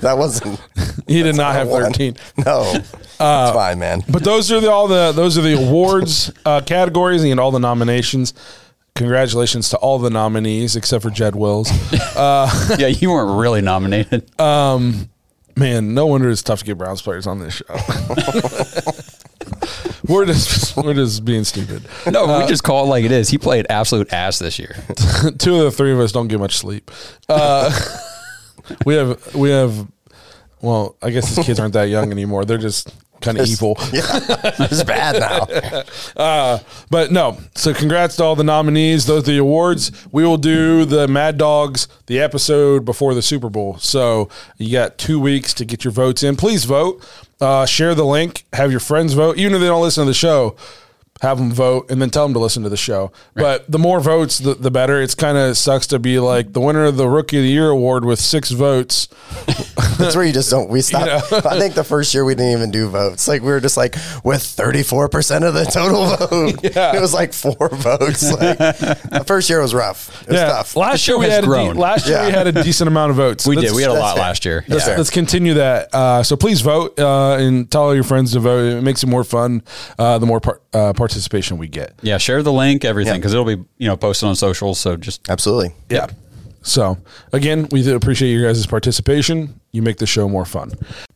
that 0.00 0.14
wasn't. 0.16 0.60
He 1.06 1.22
did 1.22 1.36
not 1.36 1.54
have 1.54 1.68
One. 1.68 1.82
13. 1.84 2.16
No, 2.44 2.62
uh, 2.62 2.74
it's 2.78 3.54
fine, 3.54 3.78
man. 3.78 4.02
But 4.08 4.24
those 4.24 4.50
are 4.50 4.60
the, 4.60 4.70
all 4.70 4.88
the 4.88 5.12
those 5.12 5.36
are 5.38 5.42
the 5.42 5.54
awards 5.54 6.32
uh, 6.44 6.60
categories 6.62 7.22
and 7.22 7.38
all 7.38 7.50
the 7.50 7.60
nominations. 7.60 8.34
Congratulations 8.96 9.68
to 9.70 9.76
all 9.78 9.98
the 9.98 10.10
nominees 10.10 10.74
except 10.76 11.02
for 11.02 11.10
Jed 11.10 11.36
Wills. 11.36 11.70
Uh, 12.16 12.76
yeah, 12.78 12.88
you 12.88 13.10
weren't 13.10 13.40
really 13.40 13.60
nominated. 13.60 14.38
Um, 14.40 15.09
Man, 15.60 15.92
no 15.92 16.06
wonder 16.06 16.30
it's 16.30 16.42
tough 16.42 16.60
to 16.60 16.64
get 16.64 16.78
Browns 16.78 17.02
players 17.02 17.26
on 17.26 17.38
this 17.38 17.52
show. 17.52 17.64
we're 20.08 20.24
just 20.24 20.74
we're 20.74 20.94
just 20.94 21.22
being 21.22 21.44
stupid. 21.44 21.86
no, 22.10 22.40
we 22.40 22.46
just 22.46 22.64
call 22.64 22.84
it 22.84 22.88
like 22.88 23.04
it 23.04 23.12
is. 23.12 23.28
He 23.28 23.36
played 23.36 23.66
absolute 23.68 24.10
ass 24.10 24.38
this 24.38 24.58
year. 24.58 24.74
Two 25.38 25.56
of 25.56 25.64
the 25.64 25.70
three 25.70 25.92
of 25.92 26.00
us 26.00 26.12
don't 26.12 26.28
get 26.28 26.40
much 26.40 26.56
sleep. 26.56 26.90
Uh, 27.28 27.78
we 28.86 28.94
have 28.94 29.34
we 29.34 29.50
have. 29.50 29.86
Well, 30.62 30.96
I 31.02 31.10
guess 31.10 31.36
these 31.36 31.44
kids 31.44 31.60
aren't 31.60 31.74
that 31.74 31.90
young 31.90 32.10
anymore. 32.10 32.46
They're 32.46 32.56
just 32.56 32.88
kind 33.20 33.38
of 33.38 33.46
evil. 33.46 33.76
It's 33.92 34.82
bad 34.84 35.20
now. 35.20 35.46
Uh, 36.16 36.58
but 36.90 37.12
no. 37.12 37.38
So 37.54 37.72
congrats 37.72 38.16
to 38.16 38.24
all 38.24 38.36
the 38.36 38.44
nominees. 38.44 39.06
Those 39.06 39.22
are 39.22 39.32
the 39.32 39.38
awards. 39.38 39.90
We 40.12 40.26
will 40.26 40.36
do 40.36 40.84
the 40.84 41.08
Mad 41.08 41.38
Dawgs 41.38 41.88
the 42.06 42.20
episode 42.20 42.84
before 42.84 43.14
the 43.14 43.22
Super 43.22 43.48
Bowl. 43.48 43.78
So 43.78 44.28
you 44.58 44.72
got 44.72 44.98
two 44.98 45.18
weeks 45.20 45.54
to 45.54 45.64
get 45.64 45.84
your 45.84 45.92
votes 45.92 46.22
in. 46.22 46.36
Please 46.36 46.64
vote. 46.64 47.04
Uh, 47.40 47.64
share 47.64 47.94
the 47.94 48.04
link. 48.04 48.44
Have 48.52 48.70
your 48.70 48.80
friends 48.80 49.14
vote. 49.14 49.38
Even 49.38 49.54
if 49.54 49.60
they 49.60 49.66
don't 49.66 49.82
listen 49.82 50.04
to 50.04 50.10
the 50.10 50.14
show, 50.14 50.56
have 51.20 51.38
them 51.38 51.52
vote 51.52 51.90
and 51.90 52.00
then 52.00 52.10
tell 52.10 52.24
them 52.24 52.32
to 52.34 52.38
listen 52.40 52.62
to 52.62 52.68
the 52.68 52.76
show. 52.76 53.12
But 53.34 53.70
the 53.70 53.78
more 53.78 54.00
votes, 54.00 54.38
the, 54.38 54.54
the 54.54 54.70
better. 54.70 55.00
It's 55.02 55.14
kind 55.14 55.36
of 55.38 55.56
sucks 55.56 55.86
to 55.88 55.98
be 55.98 56.18
like 56.18 56.52
the 56.52 56.60
winner 56.60 56.84
of 56.84 56.96
the 56.96 57.08
Rookie 57.08 57.36
of 57.38 57.42
the 57.42 57.50
Year 57.50 57.68
award 57.70 58.04
with 58.04 58.18
six 58.20 58.50
votes. 58.50 59.08
That's 59.98 60.16
where 60.16 60.24
you 60.24 60.32
just 60.32 60.50
don't. 60.50 60.70
We 60.70 60.80
stopped. 60.82 61.32
I 61.46 61.58
think 61.58 61.74
the 61.74 61.84
first 61.84 62.14
year 62.14 62.24
we 62.24 62.34
didn't 62.34 62.52
even 62.52 62.70
do 62.70 62.88
votes. 62.88 63.28
Like 63.28 63.42
we 63.42 63.48
were 63.48 63.60
just 63.60 63.76
like 63.76 63.94
with 64.24 64.42
thirty 64.42 64.82
four 64.82 65.08
percent 65.08 65.44
of 65.44 65.54
the 65.54 65.64
total 65.64 66.06
vote. 66.16 66.60
Yeah. 66.70 66.96
It 66.96 67.00
was 67.00 67.12
like 67.12 67.32
four 67.32 67.68
votes. 67.70 68.30
Like 68.32 68.58
the 68.58 69.24
first 69.26 69.48
year 69.50 69.60
was 69.60 69.74
rough. 69.74 70.22
It 70.22 70.30
was 70.32 70.40
tough. 70.40 70.76
Last 70.76 71.00
show 71.00 71.12
year 71.14 71.18
we 71.18 71.24
has 71.26 71.34
had 71.34 71.44
a 71.44 71.46
de- 71.74 71.78
last 71.80 72.08
year 72.08 72.24
we 72.26 72.30
had 72.32 72.46
a 72.46 72.52
decent 72.62 72.88
amount 72.88 73.10
of 73.10 73.16
votes. 73.16 73.46
We 73.46 73.56
Let's- 73.56 73.68
did. 73.70 73.76
We 73.76 73.82
had 73.82 73.90
a 73.90 73.94
lot 73.94 74.14
fair. 74.16 74.24
last 74.24 74.44
year. 74.44 74.64
Let's, 74.68 74.86
Yeah. 74.86 74.96
let's 74.96 75.10
continue 75.10 75.54
that. 75.54 75.94
Uh, 75.94 76.22
so 76.22 76.36
please 76.36 76.60
vote 76.60 76.98
uh, 76.98 77.36
and 77.38 77.70
tell 77.70 77.82
all 77.84 77.94
your 77.94 78.04
friends 78.04 78.32
to 78.32 78.40
vote. 78.40 78.64
It 78.78 78.82
makes 78.82 79.02
it 79.02 79.06
more 79.08 79.24
fun. 79.24 79.62
Uh, 79.98 80.18
the 80.18 80.26
more 80.26 80.40
part, 80.40 80.62
uh, 80.72 80.92
participation 81.10 81.58
we 81.58 81.66
get. 81.68 81.92
Yeah, 82.02 82.18
share 82.18 82.42
the 82.42 82.52
link, 82.52 82.84
everything, 82.84 83.14
Yeah. 83.14 83.18
because 83.18 83.32
it'll 83.32 83.44
be 83.44 83.56
you 83.78 83.88
know 83.88 83.96
posted 83.96 84.28
on 84.28 84.36
socials. 84.36 84.78
So 84.78 84.96
just 84.96 85.28
Absolutely. 85.28 85.74
Yeah. 85.88 86.06
So 86.62 86.98
again, 87.32 87.66
we 87.72 87.82
do 87.82 87.96
appreciate 87.96 88.30
your 88.32 88.46
guys' 88.46 88.66
participation. 88.66 89.60
You 89.72 89.82
make 89.82 89.96
the 89.98 90.06
show 90.06 90.28
more 90.28 90.44
fun. 90.44 90.72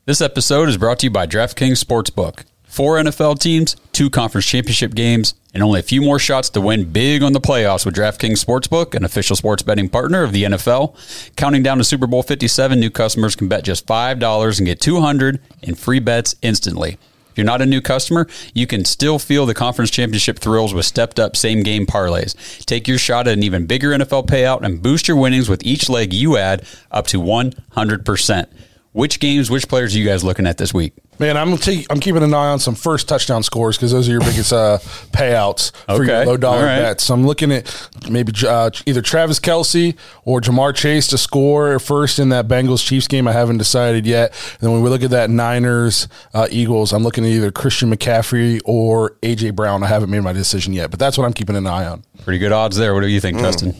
This 0.07 0.20
episode 0.20 0.68
is 0.68 0.76
brought 0.76 0.98
to 1.00 1.07
you 1.07 1.11
by 1.11 1.26
DraftKings 1.26 1.83
Sportsbook. 1.85 2.44
Four 2.64 2.96
NFL 2.98 3.38
teams, 3.38 3.76
two 3.92 4.11
conference 4.11 4.46
championship 4.46 4.94
games, 4.94 5.35
and 5.52 5.62
only 5.62 5.78
a 5.78 5.83
few 5.85 6.02
more 6.02 6.18
shots 6.18 6.50
to 6.50 6.61
win 6.61 6.90
big 6.90 7.22
on 7.22 7.33
the 7.33 7.40
playoffs 7.40 7.87
with 7.87 7.94
DraftKings 7.94 8.44
Sportsbook, 8.44 8.94
an 8.94 9.04
official 9.04 9.37
sports 9.37 9.62
betting 9.62 9.88
partner 9.88 10.24
of 10.24 10.33
the 10.33 10.42
NFL. 10.44 10.96
Counting 11.37 11.62
down 11.62 11.78
to 11.78 11.85
Super 11.85 12.09
Bowl 12.09 12.24
57, 12.24 12.80
new 12.80 12.90
customers 12.90 13.37
can 13.37 13.46
bet 13.46 13.62
just 13.62 13.87
$5 13.87 14.59
and 14.59 14.66
get 14.66 14.80
200 14.80 15.38
in 15.62 15.76
free 15.76 16.00
bets 16.00 16.35
instantly. 16.42 16.98
If 17.34 17.38
you're 17.38 17.46
not 17.46 17.60
a 17.60 17.66
new 17.66 17.80
customer, 17.80 18.28
you 18.54 18.68
can 18.68 18.84
still 18.84 19.18
feel 19.18 19.44
the 19.44 19.54
conference 19.54 19.90
championship 19.90 20.38
thrills 20.38 20.72
with 20.72 20.86
stepped 20.86 21.18
up 21.18 21.34
same 21.34 21.64
game 21.64 21.84
parlays. 21.84 22.36
Take 22.64 22.86
your 22.86 22.96
shot 22.96 23.26
at 23.26 23.32
an 23.36 23.42
even 23.42 23.66
bigger 23.66 23.90
NFL 23.90 24.28
payout 24.28 24.62
and 24.62 24.80
boost 24.80 25.08
your 25.08 25.16
winnings 25.16 25.48
with 25.48 25.66
each 25.66 25.88
leg 25.88 26.12
you 26.12 26.36
add 26.36 26.64
up 26.92 27.08
to 27.08 27.20
100%. 27.20 28.46
Which 28.94 29.18
games, 29.18 29.50
which 29.50 29.66
players 29.66 29.92
are 29.92 29.98
you 29.98 30.07
guys 30.07 30.22
looking 30.22 30.46
at 30.46 30.57
this 30.57 30.72
week? 30.72 30.92
Man, 31.18 31.37
I'm 31.37 31.57
take, 31.57 31.85
I'm 31.90 31.98
keeping 31.98 32.22
an 32.22 32.33
eye 32.33 32.50
on 32.50 32.61
some 32.61 32.76
first 32.76 33.09
touchdown 33.09 33.42
scores 33.42 33.76
because 33.76 33.90
those 33.90 34.09
are 34.09 34.12
your 34.12 34.20
biggest 34.20 34.52
uh, 34.52 34.78
payouts 35.11 35.72
for 35.87 36.04
your 36.04 36.24
low 36.24 36.37
dollar 36.37 36.59
All 36.59 36.64
right. 36.64 36.78
bets. 36.78 37.02
So 37.02 37.12
I'm 37.12 37.26
looking 37.26 37.50
at 37.50 37.90
maybe 38.09 38.33
uh, 38.46 38.70
either 38.87 39.02
Travis 39.02 39.40
Kelce 39.40 39.96
or 40.24 40.40
Ja'Marr 40.40 40.76
Chase 40.76 41.09
to 41.09 41.18
score 41.18 41.80
first 41.80 42.20
in 42.20 42.28
that 42.28 42.46
Bengals 42.46 42.87
Chiefs 42.87 43.09
game. 43.09 43.26
I 43.26 43.33
haven't 43.33 43.59
decided 43.59 44.07
yet. 44.07 44.30
And 44.30 44.61
then 44.61 44.70
when 44.70 44.80
we 44.80 44.90
look 44.90 45.02
at 45.02 45.11
that 45.11 45.28
Niners 45.28 46.07
uh, 46.33 46.46
Eagles, 46.52 46.92
I'm 46.92 47.02
looking 47.02 47.24
at 47.24 47.30
either 47.30 47.50
Christian 47.50 47.92
McCaffrey 47.92 48.61
or 48.64 49.16
AJ 49.22 49.57
Brown. 49.57 49.83
I 49.83 49.88
haven't 49.88 50.11
made 50.11 50.22
my 50.22 50.33
decision 50.33 50.72
yet, 50.72 50.92
but 50.92 51.00
that's 51.00 51.18
what 51.18 51.24
I'm 51.24 51.33
keeping 51.33 51.57
an 51.57 51.66
eye 51.66 51.87
on. 51.87 52.04
Pretty 52.22 52.38
good 52.38 52.52
odds 52.52 52.76
there. 52.76 52.94
What 52.94 53.00
do 53.00 53.09
you 53.09 53.20
think, 53.20 53.40
Justin? 53.40 53.74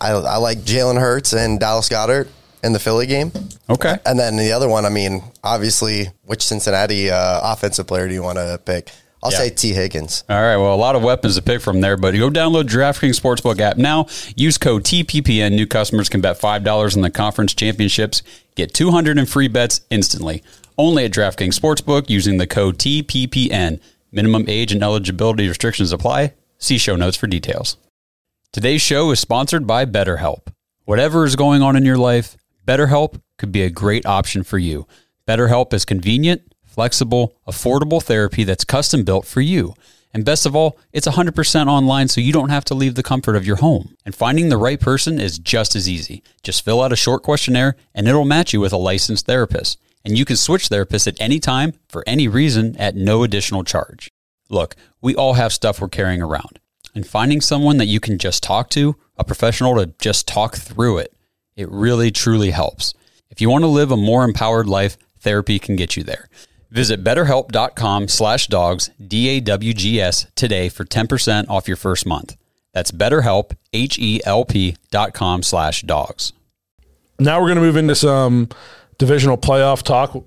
I, 0.00 0.12
I 0.12 0.36
like 0.36 0.58
Jalen 0.58 1.00
Hurts 1.00 1.32
and 1.32 1.58
Dallas 1.58 1.88
Goedert 1.88 2.28
in 2.62 2.72
the 2.72 2.78
Philly 2.78 3.06
game. 3.06 3.32
Okay. 3.68 3.96
And 4.04 4.18
then 4.18 4.36
the 4.36 4.52
other 4.52 4.68
one, 4.68 4.84
I 4.84 4.88
mean, 4.90 5.22
obviously, 5.42 6.08
which 6.24 6.42
Cincinnati 6.42 7.10
uh, 7.10 7.40
offensive 7.52 7.86
player 7.86 8.08
do 8.08 8.14
you 8.14 8.22
want 8.22 8.38
to 8.38 8.60
pick? 8.64 8.90
I'll 9.22 9.30
Yeah. 9.32 9.38
say 9.38 9.50
Tee 9.50 9.72
Higgins. 9.72 10.24
All 10.30 10.40
right. 10.40 10.56
Well, 10.56 10.74
a 10.74 10.76
lot 10.76 10.96
of 10.96 11.02
weapons 11.02 11.36
to 11.36 11.42
pick 11.42 11.60
from 11.60 11.80
there, 11.82 11.96
but 11.98 12.14
go 12.14 12.30
download 12.30 12.64
DraftKings 12.64 13.20
Sportsbook 13.20 13.60
app 13.60 13.76
now. 13.76 14.06
Use 14.34 14.56
code 14.56 14.82
TPPN. 14.84 15.52
New 15.52 15.66
customers 15.66 16.08
can 16.08 16.20
bet 16.22 16.40
$5 16.40 16.96
in 16.96 17.02
the 17.02 17.10
conference 17.10 17.52
championships. 17.54 18.22
Get 18.56 18.72
200 18.72 19.18
in 19.18 19.26
free 19.26 19.48
bets 19.48 19.82
instantly. 19.90 20.42
Only 20.78 21.04
at 21.04 21.10
DraftKings 21.12 21.58
Sportsbook 21.58 22.08
using 22.08 22.38
the 22.38 22.46
code 22.46 22.78
TPPN. 22.78 23.78
Minimum 24.10 24.46
age 24.48 24.72
and 24.72 24.82
eligibility 24.82 25.46
restrictions 25.48 25.92
apply. 25.92 26.32
See 26.58 26.78
show 26.78 26.96
notes 26.96 27.16
for 27.16 27.26
details. 27.26 27.76
Today's 28.52 28.80
show 28.82 29.10
is 29.10 29.20
sponsored 29.20 29.66
by 29.66 29.84
BetterHelp. 29.84 30.48
Whatever 30.86 31.24
is 31.24 31.36
going 31.36 31.62
on 31.62 31.76
in 31.76 31.84
your 31.84 31.98
life, 31.98 32.36
BetterHelp 32.70 33.20
could 33.36 33.50
be 33.50 33.62
a 33.62 33.68
great 33.68 34.06
option 34.06 34.44
for 34.44 34.56
you. 34.56 34.86
BetterHelp 35.26 35.74
is 35.74 35.84
convenient, 35.84 36.54
flexible, 36.64 37.36
affordable 37.44 38.00
therapy 38.00 38.44
that's 38.44 38.62
custom 38.62 39.02
built 39.02 39.26
for 39.26 39.40
you. 39.40 39.74
And 40.14 40.24
best 40.24 40.46
of 40.46 40.54
all, 40.54 40.78
it's 40.92 41.08
100% 41.08 41.66
online 41.66 42.06
so 42.06 42.20
you 42.20 42.32
don't 42.32 42.50
have 42.50 42.64
to 42.66 42.74
leave 42.74 42.94
the 42.94 43.02
comfort 43.02 43.34
of 43.34 43.44
your 43.44 43.56
home. 43.56 43.96
And 44.06 44.14
finding 44.14 44.50
the 44.50 44.56
right 44.56 44.78
person 44.78 45.18
is 45.18 45.36
just 45.36 45.74
as 45.74 45.88
easy. 45.88 46.22
Just 46.44 46.64
fill 46.64 46.80
out 46.80 46.92
a 46.92 46.96
short 46.96 47.24
questionnaire 47.24 47.74
and 47.92 48.06
it'll 48.06 48.24
match 48.24 48.52
you 48.52 48.60
with 48.60 48.72
a 48.72 48.76
licensed 48.76 49.26
therapist. 49.26 49.76
And 50.04 50.16
you 50.16 50.24
can 50.24 50.36
switch 50.36 50.68
therapists 50.68 51.08
at 51.08 51.20
any 51.20 51.40
time 51.40 51.72
for 51.88 52.04
any 52.06 52.28
reason 52.28 52.76
at 52.76 52.94
no 52.94 53.24
additional 53.24 53.64
charge. 53.64 54.12
Look, 54.48 54.76
we 55.00 55.16
all 55.16 55.34
have 55.34 55.52
stuff 55.52 55.80
we're 55.80 55.88
carrying 55.88 56.22
around. 56.22 56.60
And 56.94 57.04
finding 57.04 57.40
someone 57.40 57.78
that 57.78 57.86
you 57.86 57.98
can 57.98 58.16
just 58.16 58.44
talk 58.44 58.70
to, 58.70 58.94
a 59.16 59.24
professional 59.24 59.74
to 59.74 59.86
just 59.98 60.28
talk 60.28 60.54
through 60.54 60.98
it, 60.98 61.12
it 61.60 61.70
really 61.70 62.10
truly 62.10 62.50
helps. 62.50 62.94
If 63.28 63.40
you 63.40 63.50
want 63.50 63.62
to 63.62 63.68
live 63.68 63.90
a 63.90 63.96
more 63.96 64.24
empowered 64.24 64.66
life, 64.66 64.96
therapy 65.20 65.58
can 65.58 65.76
get 65.76 65.94
you 65.94 66.02
there. 66.02 66.28
Visit 66.70 67.04
betterhelp.com 67.04 68.08
slash 68.08 68.46
dawgs, 68.46 68.90
D-A-W-G-S, 69.06 70.26
today 70.34 70.68
for 70.70 70.84
10% 70.84 71.48
off 71.50 71.68
your 71.68 71.76
first 71.76 72.06
month. 72.06 72.36
That's 72.72 72.92
betterhelp, 72.92 73.52
H-E-L-P 73.72 74.76
dot 74.90 75.12
com 75.12 75.42
slash 75.42 75.82
dawgs. 75.82 76.32
Now 77.18 77.40
we're 77.40 77.48
going 77.48 77.56
to 77.56 77.62
move 77.62 77.76
into 77.76 77.94
some 77.94 78.48
divisional 78.96 79.36
playoff 79.36 79.82
talk 79.82 80.24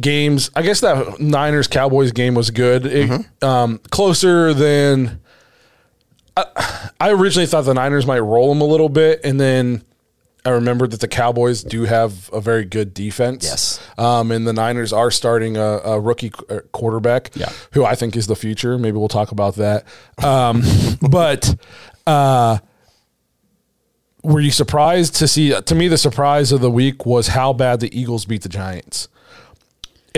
games. 0.00 0.50
I 0.54 0.62
guess 0.62 0.80
that 0.80 1.20
Niners 1.20 1.66
Cowboys 1.66 2.12
game 2.12 2.34
was 2.34 2.50
good. 2.50 2.86
It, 2.86 3.26
um, 3.42 3.78
closer 3.90 4.54
than 4.54 5.20
I, 6.36 6.90
I 7.00 7.10
originally 7.10 7.46
thought 7.46 7.62
the 7.62 7.74
Niners 7.74 8.06
might 8.06 8.20
roll 8.20 8.48
them 8.48 8.60
a 8.60 8.64
little 8.64 8.88
bit, 8.88 9.20
and 9.24 9.40
then 9.40 9.82
I 10.44 10.50
remember 10.50 10.86
that 10.86 11.00
the 11.00 11.08
Cowboys 11.08 11.62
do 11.62 11.82
have 11.84 12.30
a 12.32 12.40
very 12.40 12.64
good 12.64 12.94
defense. 12.94 13.44
Yes. 13.44 13.80
um, 13.98 14.30
and 14.30 14.46
the 14.46 14.52
Niners 14.52 14.92
are 14.92 15.10
starting 15.10 15.56
a, 15.56 15.60
a 15.84 16.00
rookie 16.00 16.30
qu- 16.30 16.46
uh, 16.48 16.60
quarterback, 16.72 17.30
Yeah. 17.34 17.52
who 17.72 17.84
I 17.84 17.94
think 17.94 18.16
is 18.16 18.26
the 18.28 18.36
future. 18.36 18.78
Maybe 18.78 18.96
we'll 18.96 19.08
talk 19.08 19.30
about 19.32 19.56
that. 19.56 19.84
Um, 20.22 20.62
but. 21.10 21.54
Uh, 22.06 22.58
were 24.24 24.40
you 24.40 24.50
surprised 24.50 25.14
to 25.16 25.28
see 25.28 25.58
to 25.60 25.74
me 25.74 25.86
the 25.88 25.96
surprise 25.98 26.50
of 26.52 26.60
the 26.60 26.70
week 26.70 27.06
was 27.06 27.28
how 27.28 27.52
bad 27.52 27.80
the 27.80 27.98
Eagles 27.98 28.24
beat 28.24 28.42
the 28.42 28.48
Giants? 28.48 29.08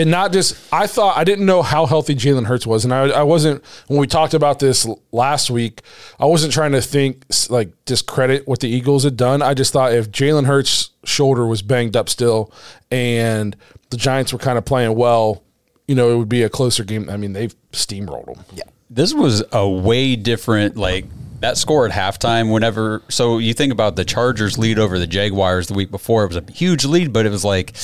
And 0.00 0.10
not 0.10 0.32
just 0.32 0.56
I 0.72 0.86
thought 0.86 1.18
I 1.18 1.24
didn't 1.24 1.44
know 1.44 1.60
how 1.60 1.84
healthy 1.84 2.14
Jalen 2.14 2.46
Hurts 2.46 2.66
was, 2.66 2.84
and 2.84 2.94
I, 2.94 3.08
I 3.10 3.22
wasn't 3.22 3.62
when 3.86 3.98
we 3.98 4.06
talked 4.06 4.32
about 4.32 4.58
this 4.58 4.88
last 5.12 5.50
week. 5.50 5.82
I 6.18 6.24
wasn't 6.24 6.54
trying 6.54 6.72
to 6.72 6.80
think 6.80 7.26
like 7.50 7.72
discredit 7.84 8.48
what 8.48 8.60
the 8.60 8.68
Eagles 8.68 9.04
had 9.04 9.18
done. 9.18 9.42
I 9.42 9.52
just 9.52 9.74
thought 9.74 9.92
if 9.92 10.10
Jalen 10.10 10.46
Hurts' 10.46 10.90
shoulder 11.04 11.46
was 11.46 11.60
banged 11.60 11.96
up 11.96 12.08
still, 12.08 12.50
and 12.90 13.54
the 13.90 13.98
Giants 13.98 14.32
were 14.32 14.38
kind 14.38 14.56
of 14.56 14.64
playing 14.64 14.94
well, 14.94 15.42
you 15.86 15.94
know, 15.94 16.10
it 16.10 16.16
would 16.16 16.30
be 16.30 16.44
a 16.44 16.48
closer 16.48 16.82
game. 16.82 17.10
I 17.10 17.18
mean, 17.18 17.34
they've 17.34 17.54
steamrolled 17.72 18.24
them. 18.24 18.44
Yeah. 18.54 18.64
This 18.88 19.12
was 19.12 19.44
a 19.52 19.68
way 19.68 20.16
different, 20.16 20.78
like 20.78 21.04
that 21.40 21.56
score 21.58 21.86
at 21.86 21.92
halftime. 21.92 22.52
Whenever, 22.52 23.02
so 23.08 23.38
you 23.38 23.54
think 23.54 23.72
about 23.72 23.96
the 23.96 24.04
Chargers 24.04 24.58
lead 24.58 24.78
over 24.78 24.98
the 24.98 25.06
Jaguars 25.06 25.66
the 25.68 25.74
week 25.74 25.90
before, 25.90 26.24
it 26.24 26.28
was 26.28 26.36
a 26.36 26.52
huge 26.52 26.84
lead, 26.84 27.12
but 27.12 27.26
it 27.26 27.30
was 27.30 27.44
like, 27.44 27.74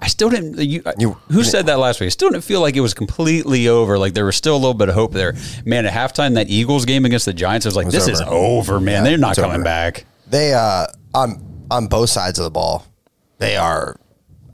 I 0.00 0.06
still 0.08 0.28
didn't. 0.30 0.58
You, 0.58 0.82
You- 0.98 1.16
who 1.30 1.42
said 1.42 1.66
that 1.66 1.78
last 1.78 2.00
week? 2.00 2.06
I 2.06 2.10
still 2.10 2.28
didn't 2.30 2.44
feel 2.44 2.60
like 2.60 2.76
it 2.76 2.80
was 2.80 2.94
completely 2.94 3.68
over. 3.68 3.98
Like 3.98 4.14
there 4.14 4.24
was 4.26 4.36
still 4.36 4.54
a 4.54 4.58
little 4.58 4.74
bit 4.74 4.88
of 4.88 4.94
hope 4.94 5.12
there. 5.12 5.34
Man, 5.64 5.86
at 5.86 5.92
halftime, 5.92 6.34
that 6.34 6.48
Eagles 6.50 6.84
game 6.84 7.04
against 7.04 7.24
the 7.26 7.32
Giants, 7.32 7.66
I 7.66 7.68
was 7.70 7.76
like, 7.76 7.88
this 7.88 8.06
is 8.08 8.20
over. 8.20 8.30
over, 8.74 8.80
man. 8.80 9.04
They're 9.04 9.18
not 9.18 9.36
coming 9.36 9.56
over. 9.56 9.64
back. 9.64 10.04
They 10.28 10.52
uh 10.54 10.86
on 11.14 11.42
on 11.70 11.86
both 11.86 12.10
sides 12.10 12.38
of 12.38 12.44
the 12.44 12.50
ball, 12.50 12.84
they 13.38 13.56
are. 13.56 13.98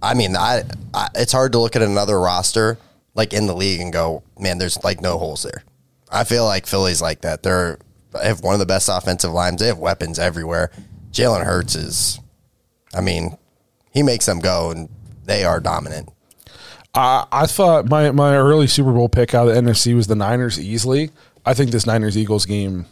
I 0.03 0.14
mean, 0.14 0.37
I, 0.37 0.62
I 0.94 1.09
it's 1.14 1.33
hard 1.33 1.53
to 1.53 1.59
look 1.59 1.77
at 1.77 1.83
another 1.83 2.20
roster 2.20 2.79
like 3.14 3.33
in 3.33 3.46
the 3.46 3.55
league 3.55 3.81
and 3.81 3.92
go, 3.92 4.22
man, 4.38 4.59
there's 4.59 4.83
like 4.85 5.01
no 5.01 5.18
holes 5.18 5.42
there. 5.42 5.62
I 6.11 6.25
feel 6.25 6.44
like 6.44 6.66
Philly's 6.66 7.01
like 7.03 7.22
that. 7.22 7.42
They're 7.42 7.79
they 8.12 8.27
have 8.27 8.40
one 8.40 8.55
of 8.55 8.61
the 8.61 8.66
best 8.66 8.88
offensive 8.88 9.31
lines. 9.33 9.61
They 9.61 9.66
have 9.68 9.79
weapons 9.79 10.18
everywhere. 10.18 10.70
Jalen 11.12 11.44
Hurts 11.44 11.75
is, 11.75 12.20
I 12.94 13.01
mean, 13.01 13.37
he 13.90 14.03
makes 14.03 14.27
them 14.27 14.40
go, 14.40 14.70
and 14.70 14.88
they 15.25 15.44
are 15.44 15.61
dominant. 15.61 16.09
I, 16.94 17.27
I 17.33 17.46
thought 17.46 17.88
my, 17.88 18.11
my 18.11 18.37
early 18.37 18.66
Super 18.66 18.92
Bowl 18.92 19.09
pick 19.09 19.35
out 19.35 19.48
of 19.48 19.55
the 19.55 19.61
NFC 19.61 19.94
was 19.94 20.07
the 20.07 20.14
Niners 20.16 20.61
easily. 20.61 21.11
I 21.44 21.55
think 21.55 21.70
this 21.70 21.87
Niners 21.87 22.16
Eagles 22.16 22.44
game 22.46 22.87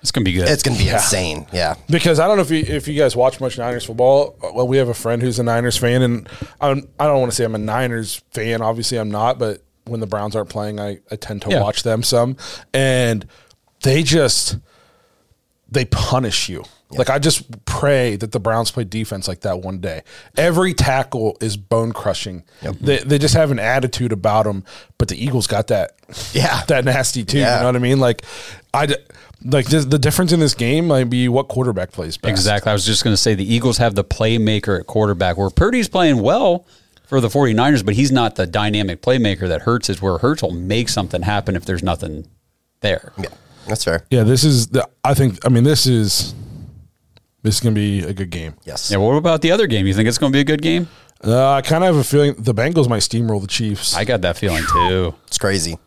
It's 0.00 0.10
gonna 0.10 0.24
be 0.24 0.32
good. 0.32 0.48
It's 0.48 0.62
going 0.62 0.76
to 0.76 0.82
be 0.82 0.88
insane. 0.90 1.46
Yeah. 1.52 1.74
because 1.90 2.18
I 2.20 2.26
don't 2.26 2.36
know 2.36 2.42
if 2.42 2.50
you 2.50 2.64
if 2.76 2.86
you 2.88 2.94
guys 2.98 3.14
watch 3.16 3.40
much 3.40 3.58
Niners 3.58 3.84
football. 3.84 4.36
Well, 4.54 4.66
we 4.68 4.76
have 4.78 4.88
a 4.88 4.94
friend 4.94 5.20
who's 5.20 5.38
a 5.38 5.42
Niners 5.42 5.76
fan, 5.76 6.02
and 6.02 6.28
I'm, 6.60 6.88
I 6.98 7.06
don't 7.06 7.20
want 7.20 7.30
to 7.32 7.36
say 7.36 7.44
I'm 7.44 7.54
a 7.54 7.58
Niners 7.58 8.22
fan. 8.30 8.62
Obviously, 8.62 8.98
I'm 8.98 9.10
not. 9.10 9.38
But 9.38 9.62
when 9.84 10.00
the 10.00 10.06
Browns 10.06 10.34
aren't 10.36 10.48
playing, 10.48 10.80
I, 10.80 11.00
I 11.10 11.16
tend 11.16 11.42
to 11.42 11.50
Yeah. 11.50 11.60
watch 11.62 11.82
them 11.82 12.02
some, 12.02 12.36
and 12.72 13.26
they 13.84 14.02
just 14.02 14.58
they 15.70 15.84
punish 15.84 16.48
you. 16.48 16.64
Like 16.90 17.10
I 17.10 17.18
just 17.18 17.64
pray 17.64 18.14
that 18.16 18.30
the 18.30 18.38
Browns 18.38 18.70
play 18.70 18.84
defense 18.84 19.26
like 19.26 19.40
that 19.40 19.60
one 19.62 19.78
day. 19.80 20.02
Every 20.36 20.74
tackle 20.74 21.36
is 21.40 21.56
bone 21.56 21.92
crushing. 21.92 22.44
They, 22.62 22.98
they 22.98 23.18
just 23.18 23.34
have 23.34 23.50
an 23.50 23.58
attitude 23.58 24.12
about 24.12 24.44
them. 24.44 24.64
But 24.96 25.08
the 25.08 25.16
Eagles 25.22 25.48
got 25.48 25.66
that, 25.68 25.96
Yeah. 26.32 26.62
that 26.68 26.84
nasty 26.84 27.24
too. 27.24 27.38
Yeah. 27.38 27.54
You 27.56 27.60
know 27.60 27.66
what 27.66 27.76
I 27.76 27.80
mean? 27.80 27.98
Like 27.98 28.22
I 28.72 28.94
like 29.42 29.66
this, 29.66 29.86
the 29.86 29.98
difference 29.98 30.30
in 30.30 30.38
this 30.38 30.54
game 30.54 30.86
might 30.86 31.10
be 31.10 31.28
what 31.28 31.48
quarterback 31.48 31.90
plays 31.90 32.16
best. 32.16 32.30
Exactly. 32.30 32.70
I 32.70 32.72
was 32.72 32.86
just 32.86 33.02
going 33.02 33.12
to 33.12 33.20
say 33.20 33.34
the 33.34 33.52
Eagles 33.52 33.78
have 33.78 33.96
the 33.96 34.04
playmaker 34.04 34.78
at 34.78 34.86
quarterback 34.86 35.36
where 35.36 35.50
Purdy's 35.50 35.88
playing 35.88 36.22
well 36.22 36.64
for 37.06 37.20
the 37.20 37.28
49ers, 37.28 37.84
but 37.84 37.94
he's 37.94 38.12
not 38.12 38.36
the 38.36 38.46
dynamic 38.46 39.02
playmaker 39.02 39.48
that 39.48 39.62
Hurts 39.62 39.90
is 39.90 40.00
where 40.00 40.18
Hurts 40.18 40.42
will 40.42 40.52
make 40.52 40.88
something 40.88 41.22
happen 41.22 41.56
if 41.56 41.64
there's 41.64 41.82
nothing 41.82 42.28
there. 42.80 43.12
Yeah. 43.18 43.30
That's 43.66 43.84
fair. 43.84 44.04
Yeah, 44.10 44.22
this 44.24 44.44
is 44.44 44.68
the. 44.68 44.88
I 45.04 45.14
think. 45.14 45.44
I 45.44 45.48
mean, 45.48 45.64
this 45.64 45.86
is 45.86 46.34
this 47.42 47.56
is 47.56 47.60
gonna 47.60 47.74
be 47.74 48.00
a 48.02 48.12
good 48.12 48.30
game. 48.30 48.54
Yes. 48.64 48.90
Yeah, 48.90 48.98
what 48.98 49.14
about 49.16 49.42
the 49.42 49.52
other 49.52 49.66
game? 49.66 49.86
You 49.86 49.94
think 49.94 50.08
it's 50.08 50.18
going 50.18 50.32
to 50.32 50.36
be 50.36 50.40
a 50.40 50.44
good 50.44 50.62
game? 50.62 50.88
Uh, 51.22 51.52
I 51.52 51.62
kind 51.62 51.82
of 51.84 51.94
have 51.94 51.96
a 51.96 52.04
feeling 52.04 52.34
the 52.38 52.52
Bengals 52.54 52.88
might 52.88 53.00
steamroll 53.00 53.40
the 53.40 53.46
Chiefs. 53.46 53.94
I 53.96 54.04
got 54.04 54.20
that 54.22 54.36
feeling 54.36 54.62
too. 54.72 55.14
It's 55.26 55.38
crazy. 55.38 55.78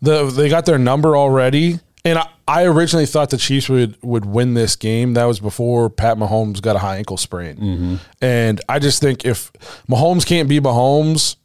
the 0.00 0.24
they 0.30 0.48
got 0.48 0.66
their 0.66 0.78
number 0.78 1.16
already, 1.16 1.80
and 2.04 2.18
I, 2.18 2.28
I 2.46 2.64
originally 2.64 3.06
thought 3.06 3.30
the 3.30 3.36
Chiefs 3.36 3.68
would 3.68 3.96
would 4.02 4.24
win 4.24 4.54
this 4.54 4.76
game. 4.76 5.14
That 5.14 5.24
was 5.24 5.40
before 5.40 5.90
Pat 5.90 6.16
Mahomes 6.16 6.60
got 6.62 6.76
a 6.76 6.78
high 6.78 6.98
ankle 6.98 7.16
sprain, 7.16 7.98
and 8.20 8.60
I 8.68 8.78
just 8.78 9.00
think 9.00 9.24
if 9.24 9.50
Mahomes 9.88 10.24
can't 10.24 10.48
be 10.48 10.60
Mahomes, 10.60 11.36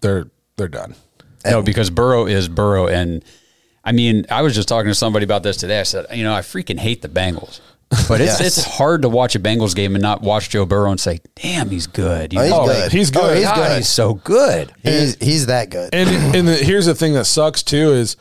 they're 0.00 0.30
they're 0.56 0.68
done. 0.68 0.94
no, 1.44 1.60
because 1.62 1.90
Burrow 1.90 2.26
is 2.26 2.48
Burrow, 2.48 2.86
and 2.86 3.22
I 3.84 3.92
mean, 3.92 4.26
I 4.30 4.42
was 4.42 4.54
just 4.54 4.68
talking 4.68 4.90
to 4.90 4.94
somebody 4.94 5.24
about 5.24 5.42
this 5.42 5.56
today. 5.56 5.80
I 5.80 5.84
said, 5.84 6.06
you 6.14 6.22
know, 6.24 6.34
I 6.34 6.40
freaking 6.40 6.78
hate 6.78 7.02
the 7.02 7.08
Bengals. 7.08 7.60
But 8.08 8.20
it's 8.20 8.38
Yes. 8.40 8.58
it's 8.58 8.64
hard 8.64 9.02
to 9.02 9.08
watch 9.08 9.34
a 9.34 9.40
Bengals 9.40 9.74
game 9.74 9.94
and 9.96 10.02
not 10.02 10.22
watch 10.22 10.50
Joe 10.50 10.64
Burrow 10.64 10.90
and 10.92 11.00
say, 11.00 11.20
"Damn, 11.34 11.70
he's 11.70 11.86
good." 11.88 12.32
You 12.32 12.38
Oh, 12.38 12.42
he's 12.42 12.50
know, 12.52 12.66
good. 12.66 12.92
he's 12.92 13.10
oh, 13.10 13.20
good. 13.20 13.30
Oh, 13.30 13.34
he's 13.34 13.44
God, 13.46 13.56
good. 13.56 13.76
he's 13.78 13.88
so 13.88 14.14
good. 14.14 14.72
He's 14.82 15.16
he's 15.16 15.46
that 15.46 15.70
good. 15.70 15.92
And 15.92 16.36
and 16.36 16.46
the, 16.46 16.54
here's 16.54 16.86
the 16.86 16.94
thing 16.94 17.14
that 17.14 17.24
sucks 17.24 17.62
too 17.64 17.90
is 17.92 18.16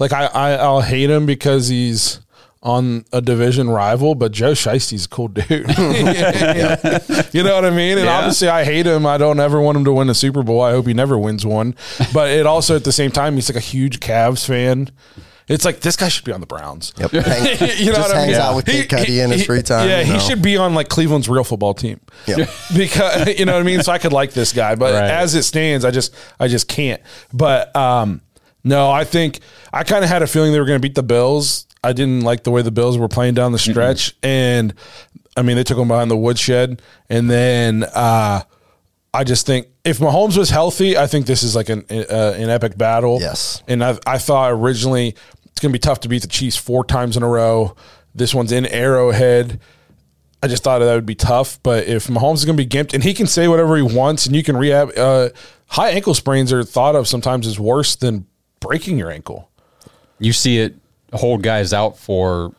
like 0.00 0.12
I, 0.12 0.26
I 0.26 0.50
I'll 0.54 0.80
hate 0.80 1.08
him 1.08 1.24
because 1.26 1.68
he's 1.68 2.18
on 2.62 3.04
a 3.12 3.20
division 3.20 3.68
rival, 3.68 4.14
but 4.14 4.30
Joe 4.30 4.52
Shiesty's 4.52 5.06
a 5.06 5.08
cool 5.08 5.28
dude. 5.28 5.48
You 7.32 7.42
know 7.42 7.54
what 7.54 7.64
I 7.64 7.70
mean? 7.70 7.98
And 7.98 8.06
Yeah. 8.06 8.18
obviously 8.18 8.48
I 8.48 8.64
hate 8.64 8.86
him. 8.86 9.04
I 9.06 9.18
don't 9.18 9.40
ever 9.40 9.60
want 9.60 9.76
him 9.78 9.84
to 9.86 9.92
win 9.92 10.08
a 10.08 10.14
Super 10.14 10.42
Bowl. 10.42 10.60
I 10.60 10.70
hope 10.72 10.86
he 10.86 10.94
never 10.94 11.18
wins 11.18 11.44
one. 11.44 11.74
But 12.12 12.30
it 12.30 12.46
also 12.46 12.76
at 12.76 12.84
the 12.84 12.92
same 12.92 13.10
time 13.10 13.34
he's 13.34 13.48
like 13.48 13.56
a 13.56 13.60
huge 13.66 14.00
Cavs 14.00 14.46
fan. 14.46 14.90
It's 15.48 15.64
like 15.64 15.80
this 15.80 15.96
guy 15.96 16.08
should 16.08 16.24
be 16.24 16.32
on 16.32 16.40
the 16.40 16.46
Browns. 16.46 16.92
Yep. 16.98 17.10
Hang, 17.10 17.44
you 17.78 17.86
know 17.86 17.94
just 17.96 18.00
what 18.00 18.10
I 18.12 18.14
mean? 18.14 18.16
hangs 18.16 18.32
mean? 18.32 18.40
out 18.40 18.54
with 18.56 18.64
Kid 18.66 18.88
Cudi 18.88 19.24
in 19.24 19.30
his 19.32 19.44
free 19.44 19.62
time. 19.62 19.88
Yeah, 19.88 20.00
you 20.00 20.12
he 20.12 20.18
should 20.20 20.40
be 20.40 20.56
on 20.56 20.74
like 20.74 20.88
Cleveland's 20.88 21.28
real 21.28 21.42
football 21.44 21.74
team. 21.74 21.98
Yep. 22.26 22.48
because 22.76 23.38
you 23.38 23.44
know 23.44 23.54
what 23.54 23.60
I 23.60 23.64
mean. 23.64 23.82
So 23.82 23.90
I 23.92 23.98
could 23.98 24.12
like 24.12 24.32
this 24.32 24.52
guy, 24.52 24.76
but 24.76 24.94
Right. 24.94 25.10
as 25.10 25.34
it 25.34 25.42
stands, 25.42 25.84
I 25.84 25.90
just 25.90 26.14
I 26.38 26.46
just 26.46 26.68
can't. 26.68 27.02
But 27.32 27.74
um, 27.74 28.20
no, 28.62 28.90
I 28.90 29.02
think 29.04 29.40
I 29.72 29.82
kind 29.82 30.04
of 30.04 30.10
had 30.10 30.22
a 30.22 30.26
feeling 30.28 30.52
they 30.52 30.60
were 30.60 30.66
going 30.66 30.80
to 30.80 30.82
beat 30.88 30.94
the 30.94 31.02
Bills. 31.02 31.66
I 31.84 31.92
didn't 31.92 32.20
like 32.22 32.44
the 32.44 32.50
way 32.50 32.62
the 32.62 32.70
Bills 32.70 32.96
were 32.96 33.08
playing 33.08 33.34
down 33.34 33.52
the 33.52 33.58
stretch, 33.58 34.14
and 34.22 34.74
I 35.36 35.42
mean 35.42 35.56
they 35.56 35.64
took 35.64 35.78
them 35.78 35.88
behind 35.88 36.10
the 36.10 36.16
woodshed, 36.16 36.80
and 37.08 37.28
then 37.28 37.84
uh, 37.84 38.42
I 39.14 39.24
just 39.24 39.46
think 39.46 39.66
if 39.84 39.98
Mahomes 39.98 40.36
was 40.38 40.50
healthy, 40.50 40.96
I 40.96 41.06
think 41.06 41.26
this 41.26 41.42
is 41.42 41.56
like 41.56 41.68
an 41.68 41.84
uh, 41.90 42.34
an 42.36 42.50
epic 42.50 42.78
battle. 42.78 43.18
Yes. 43.20 43.62
and 43.68 43.82
I, 43.82 43.98
I 44.06 44.18
thought 44.18 44.52
originally 44.52 45.08
it's 45.46 45.60
going 45.60 45.70
to 45.70 45.76
be 45.76 45.78
tough 45.80 46.00
to 46.00 46.08
beat 46.08 46.22
the 46.22 46.28
Chiefs 46.28 46.56
four 46.56 46.84
times 46.84 47.16
in 47.16 47.22
a 47.22 47.28
row. 47.28 47.74
This 48.14 48.34
one's 48.34 48.52
in 48.52 48.66
Arrowhead. 48.66 49.60
I 50.42 50.48
just 50.48 50.64
thought 50.64 50.80
that 50.80 50.94
would 50.94 51.06
be 51.06 51.14
tough. 51.14 51.62
But 51.62 51.86
if 51.86 52.08
Mahomes 52.08 52.36
is 52.36 52.44
going 52.44 52.56
to 52.56 52.64
be 52.64 52.68
gimped 52.68 52.94
and 52.94 53.02
he 53.02 53.14
can 53.14 53.26
say 53.26 53.48
whatever 53.48 53.76
he 53.76 53.82
wants 53.82 54.26
and 54.26 54.34
you 54.34 54.42
can 54.42 54.56
rehab, 54.56 54.90
uh, 54.96 55.28
high 55.66 55.90
ankle 55.90 56.14
sprains 56.14 56.52
are 56.52 56.64
thought 56.64 56.96
of 56.96 57.06
sometimes 57.06 57.46
as 57.46 57.60
worse 57.60 57.96
than 57.96 58.26
breaking 58.60 58.98
your 58.98 59.10
ankle. 59.10 59.50
You 60.18 60.32
see 60.32 60.58
it 60.58 60.76
hold 61.12 61.42
guys 61.42 61.72
out 61.72 61.98
for 61.98 62.54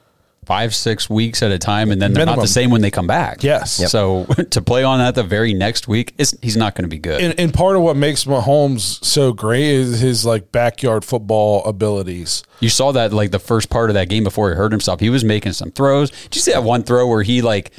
five, 0.46 0.76
six 0.76 1.10
weeks 1.10 1.42
at 1.42 1.52
a 1.52 1.58
time, 1.58 1.90
and 1.90 2.02
then 2.02 2.12
they're 2.14 2.26
not 2.26 2.38
the 2.40 2.48
same 2.48 2.70
when 2.70 2.82
they 2.82 2.92
come 2.92 3.08
back. 3.08 3.44
Yes. 3.44 3.80
Yep. 3.80 3.90
So 3.90 4.26
to 4.52 4.62
play 4.62 4.84
on 4.84 5.00
that 5.00 5.16
the 5.16 5.24
very 5.24 5.54
next 5.54 5.88
week, 5.88 6.14
is 6.18 6.38
he's 6.42 6.58
not 6.58 6.76
going 6.76 6.84
to 6.84 6.90
be 6.90 6.98
good. 7.00 7.22
And, 7.22 7.40
and 7.40 7.54
part 7.54 7.78
of 7.78 7.82
what 7.82 7.96
makes 7.96 8.26
Mahomes 8.26 9.02
so 9.06 9.32
great 9.32 9.64
is 9.64 10.02
his 10.02 10.26
like 10.26 10.52
backyard 10.52 11.06
football 11.06 11.64
abilities. 11.64 12.44
You 12.60 12.68
saw 12.68 12.92
that 12.92 13.14
like 13.14 13.32
the 13.32 13.40
first 13.40 13.70
part 13.70 13.90
of 13.90 13.94
that 13.94 14.10
game 14.10 14.26
before 14.26 14.50
he 14.50 14.56
hurt 14.58 14.74
himself. 14.74 15.00
He 15.00 15.10
was 15.10 15.24
making 15.24 15.54
some 15.54 15.72
throws. 15.72 16.12
Did 16.12 16.36
you 16.36 16.42
see 16.42 16.52
that 16.52 16.64
one 16.64 16.84
throw 16.84 17.08
where 17.08 17.24
he 17.24 17.42
like 17.42 17.72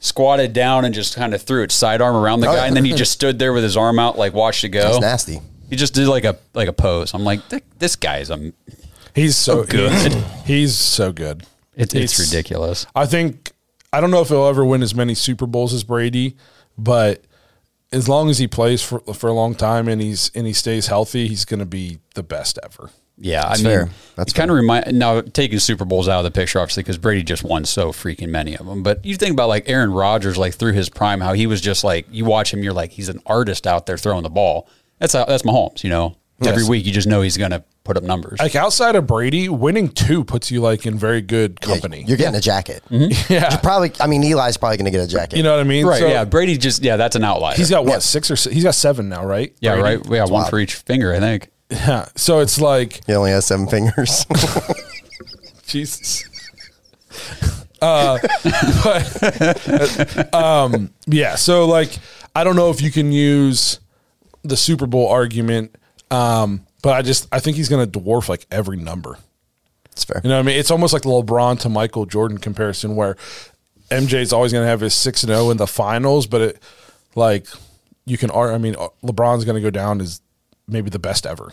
squatted 0.00 0.52
down 0.52 0.84
and 0.84 0.94
just 0.94 1.16
kind 1.16 1.32
of 1.32 1.40
threw 1.40 1.62
its 1.62 1.74
sidearm 1.74 2.14
around 2.16 2.40
the 2.40 2.48
Oh, 2.48 2.52
guy, 2.52 2.56
yeah. 2.58 2.64
and 2.66 2.76
then 2.76 2.84
he 2.84 2.92
just 2.94 3.12
stood 3.12 3.38
there 3.38 3.54
with 3.54 3.62
his 3.62 3.76
arm 3.76 3.98
out, 3.98 4.18
like 4.18 4.34
watched 4.34 4.64
it 4.64 4.68
go. 4.70 4.82
That's 4.82 5.00
nasty. 5.00 5.40
He 5.70 5.76
just 5.76 5.94
did 5.94 6.08
like 6.08 6.24
a 6.24 6.36
like 6.52 6.68
a 6.68 6.72
pose. 6.74 7.14
I'm 7.14 7.24
like, 7.24 7.48
"Th- 7.48 7.62
this 7.78 7.96
guy's 7.96 8.28
a. 8.28 8.52
He's 9.14 9.36
so 9.36 9.60
oh, 9.60 9.64
good. 9.64 9.92
He's, 9.92 10.44
he's 10.44 10.74
so 10.76 11.12
good. 11.12 11.46
It's, 11.74 11.94
it's 11.94 12.14
It's- 12.14 12.32
ridiculous. 12.32 12.86
I 12.94 13.06
think 13.06 13.52
I 13.92 14.00
don't 14.00 14.10
know 14.10 14.22
if 14.22 14.28
he'll 14.28 14.46
ever 14.46 14.64
win 14.64 14.82
as 14.82 14.94
many 14.94 15.14
Super 15.14 15.46
Bowls 15.46 15.74
as 15.74 15.84
Brady, 15.84 16.36
but 16.78 17.24
as 17.92 18.08
long 18.08 18.30
as 18.30 18.38
he 18.38 18.46
plays 18.46 18.82
for 18.82 19.00
for 19.00 19.28
a 19.28 19.34
long 19.34 19.54
time 19.54 19.86
and 19.88 20.00
he's 20.00 20.30
and 20.34 20.46
he 20.46 20.52
stays 20.52 20.86
healthy, 20.86 21.28
he's 21.28 21.44
going 21.44 21.60
to 21.60 21.66
be 21.66 21.98
the 22.14 22.22
best 22.22 22.58
ever. 22.62 22.90
Yeah, 23.18 23.44
I 23.46 23.56
mean, 23.56 23.64
fair. 23.64 23.90
That's 24.16 24.32
kind 24.32 24.50
of 24.50 24.56
remind 24.56 24.98
now 24.98 25.20
taking 25.20 25.58
Super 25.58 25.84
Bowls 25.84 26.08
out 26.08 26.18
of 26.18 26.24
the 26.24 26.30
picture, 26.30 26.58
obviously, 26.58 26.82
because 26.82 26.98
Brady 26.98 27.22
just 27.22 27.44
won 27.44 27.64
so 27.66 27.92
freaking 27.92 28.30
many 28.30 28.56
of 28.56 28.66
them. 28.66 28.82
But 28.82 29.04
you 29.04 29.16
think 29.16 29.34
about 29.34 29.48
like 29.48 29.68
Aaron 29.68 29.92
Rodgers, 29.92 30.38
like 30.38 30.54
through 30.54 30.72
his 30.72 30.88
prime, 30.88 31.20
how 31.20 31.34
he 31.34 31.46
was 31.46 31.60
just 31.60 31.84
like 31.84 32.06
you 32.10 32.24
watch 32.24 32.52
him, 32.52 32.62
you're 32.62 32.72
like 32.72 32.92
he's 32.92 33.10
an 33.10 33.20
artist 33.26 33.66
out 33.66 33.84
there 33.86 33.98
throwing 33.98 34.22
the 34.22 34.30
ball. 34.30 34.68
That's 34.98 35.12
how, 35.12 35.24
that's 35.26 35.42
Mahomes, 35.42 35.84
you 35.84 35.90
know. 35.90 36.16
Every 36.46 36.62
Yes. 36.62 36.68
week, 36.68 36.86
you 36.86 36.92
just 36.92 37.06
know 37.08 37.22
he's 37.22 37.36
going 37.36 37.50
to 37.52 37.62
put 37.84 37.96
up 37.96 38.02
numbers. 38.02 38.38
Like 38.40 38.54
outside 38.56 38.96
of 38.96 39.06
Brady, 39.06 39.48
winning 39.48 39.88
two 39.88 40.24
puts 40.24 40.50
you 40.50 40.60
like 40.60 40.86
in 40.86 40.98
very 40.98 41.20
good 41.20 41.58
Yeah, 41.62 41.68
company. 41.68 42.04
You're 42.06 42.16
getting 42.16 42.34
a 42.36 42.40
jacket. 42.40 42.82
Yeah, 42.90 43.50
You're 43.50 43.58
probably. 43.60 43.92
I 44.00 44.06
mean, 44.06 44.22
Eli's 44.24 44.56
probably 44.56 44.76
going 44.76 44.84
to 44.86 44.90
get 44.90 45.00
a 45.04 45.06
jacket. 45.08 45.36
you 45.36 45.42
know 45.42 45.52
what 45.52 45.60
I 45.60 45.64
mean. 45.64 45.86
right? 45.86 45.98
So 46.00 46.06
yeah, 46.08 46.24
Brady 46.24 46.56
just 46.58 46.82
yeah, 46.82 46.96
that's 46.96 47.16
an 47.16 47.24
outlier. 47.24 47.56
he's 47.56 47.70
got 47.70 47.84
what 47.84 48.02
six 48.02 48.30
or 48.30 48.36
se- 48.36 48.52
he's 48.54 48.64
got 48.64 48.74
seven 48.74 49.08
now, 49.08 49.24
right? 49.24 49.54
yeah, 49.60 49.74
Brady? 49.80 50.02
right. 50.02 50.16
Yeah, 50.16 50.24
one 50.26 50.48
for 50.50 50.58
each 50.58 50.74
finger, 50.74 51.12
I 51.14 51.20
think. 51.20 51.50
Yeah. 51.70 52.06
So 52.16 52.40
it's 52.40 52.60
like 52.60 53.00
He 53.06 53.14
only 53.14 53.30
has 53.30 53.46
seven 53.46 53.66
fingers. 53.66 54.26
Jesus. 55.66 56.24
Uh, 57.82 58.16
but, 58.84 60.32
um, 60.32 60.92
yeah. 61.08 61.34
So 61.34 61.66
like, 61.66 61.98
I 62.32 62.44
don't 62.44 62.54
know 62.54 62.70
if 62.70 62.80
you 62.80 62.92
can 62.92 63.10
use 63.10 63.80
the 64.44 64.56
Super 64.56 64.86
Bowl 64.86 65.08
argument, 65.08 65.74
um, 66.12 66.66
but 66.82 66.94
I 66.94 67.02
just 67.02 67.26
I 67.32 67.40
think 67.40 67.56
he's 67.56 67.68
going 67.68 67.88
to 67.90 68.00
dwarf 68.00 68.28
like 68.28 68.46
every 68.50 68.76
number. 68.76 69.18
It's 69.92 70.04
fair. 70.04 70.20
You 70.24 70.30
know 70.30 70.36
what 70.36 70.40
I 70.44 70.46
mean? 70.46 70.58
It's 70.58 70.70
almost 70.70 70.92
like 70.92 71.02
the 71.02 71.08
LeBron 71.10 71.60
to 71.60 71.68
Michael 71.68 72.06
Jordan 72.06 72.38
comparison, 72.38 72.96
where 72.96 73.16
MJ 73.90 74.14
is 74.20 74.32
always 74.32 74.52
going 74.52 74.64
to 74.64 74.68
have 74.68 74.80
his 74.80 74.94
six 74.94 75.22
and 75.22 75.28
zero 75.30 75.50
in 75.50 75.58
the 75.58 75.66
finals, 75.66 76.26
but 76.26 76.40
it 76.40 76.62
like 77.14 77.46
you 78.06 78.16
can. 78.18 78.30
ar- 78.30 78.52
I 78.52 78.58
mean, 78.58 78.74
uh, 78.78 78.88
LeBron's 79.02 79.44
going 79.44 79.56
to 79.56 79.60
go 79.60 79.70
down 79.70 80.00
as 80.00 80.20
maybe 80.66 80.88
the 80.90 80.98
best 80.98 81.26
ever. 81.26 81.52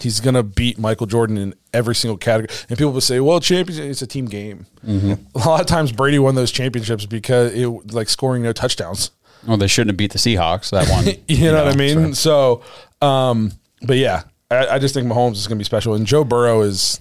He's 0.00 0.20
going 0.20 0.34
to 0.34 0.42
beat 0.42 0.78
Michael 0.78 1.06
Jordan 1.06 1.36
in 1.38 1.54
every 1.72 1.94
single 1.94 2.16
category. 2.16 2.56
And 2.68 2.76
people 2.78 2.92
will 2.92 3.00
say, 3.00 3.20
"Well, 3.20 3.40
championship 3.40 3.86
it's 3.86 4.02
a 4.02 4.06
team 4.06 4.26
game." 4.26 4.66
A 4.86 5.18
lot 5.38 5.60
of 5.60 5.66
times 5.66 5.92
Brady 5.92 6.18
won 6.18 6.34
those 6.36 6.50
championships 6.52 7.06
because 7.06 7.52
it 7.54 7.66
like 7.92 8.08
scoring 8.08 8.42
no 8.42 8.52
touchdowns. 8.52 9.10
Well, 9.46 9.56
they 9.56 9.66
shouldn't 9.66 9.90
have 9.90 9.96
beat 9.96 10.12
the 10.12 10.18
Seahawks 10.18 10.70
that 10.70 10.88
one. 10.88 11.16
You 11.28 11.52
know, 11.52 11.64
what 11.64 11.74
I 11.74 11.76
mean? 11.76 12.14
So, 12.14 12.62
um, 13.02 13.52
but 13.86 13.96
yeah, 13.96 14.22
I, 14.50 14.66
I 14.68 14.78
just 14.78 14.94
think 14.94 15.06
Mahomes 15.06 15.32
is 15.32 15.46
going 15.46 15.56
to 15.58 15.60
be 15.60 15.64
special, 15.64 15.94
and 15.94 16.06
Joe 16.06 16.24
Burrow 16.24 16.62
is 16.62 17.00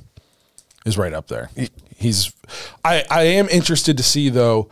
is 0.86 0.98
right 0.98 1.14
up 1.14 1.28
there. 1.28 1.50
He's. 1.96 2.34
I 2.84 3.04
I 3.10 3.24
am 3.24 3.48
interested 3.50 3.98
to 3.98 4.04
see 4.04 4.30
though 4.30 4.70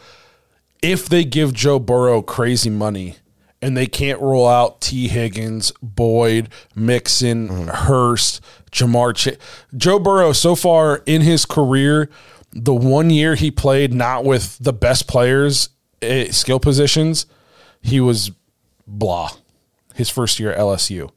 if 0.81 1.07
they 1.07 1.23
give 1.23 1.53
Joe 1.53 1.79
Burrow 1.79 2.21
crazy 2.21 2.69
money 2.69 3.17
and 3.61 3.77
they 3.77 3.85
can't 3.85 4.19
roll 4.19 4.47
out 4.47 4.81
Tee 4.81 5.07
Higgins, 5.07 5.71
Boyd, 5.81 6.49
Mixon, 6.75 7.67
Hurst, 7.67 8.41
Ja'Marr. 8.71 9.15
Ch- 9.15 9.37
Joe 9.77 9.99
Burrow 9.99 10.33
so 10.33 10.55
far 10.55 11.03
in 11.05 11.21
his 11.21 11.45
career, 11.45 12.09
the 12.51 12.73
one 12.73 13.11
year 13.11 13.35
he 13.35 13.51
played 13.51 13.93
not 13.93 14.25
with 14.25 14.57
the 14.59 14.73
best 14.73 15.07
players, 15.07 15.69
eh, 16.01 16.31
skill 16.31 16.59
positions, 16.59 17.27
he 17.81 17.99
was 17.99 18.31
blah. 18.87 19.29
His 19.93 20.09
first 20.09 20.39
year 20.39 20.51
at 20.51 20.59
LSU. 20.59 21.11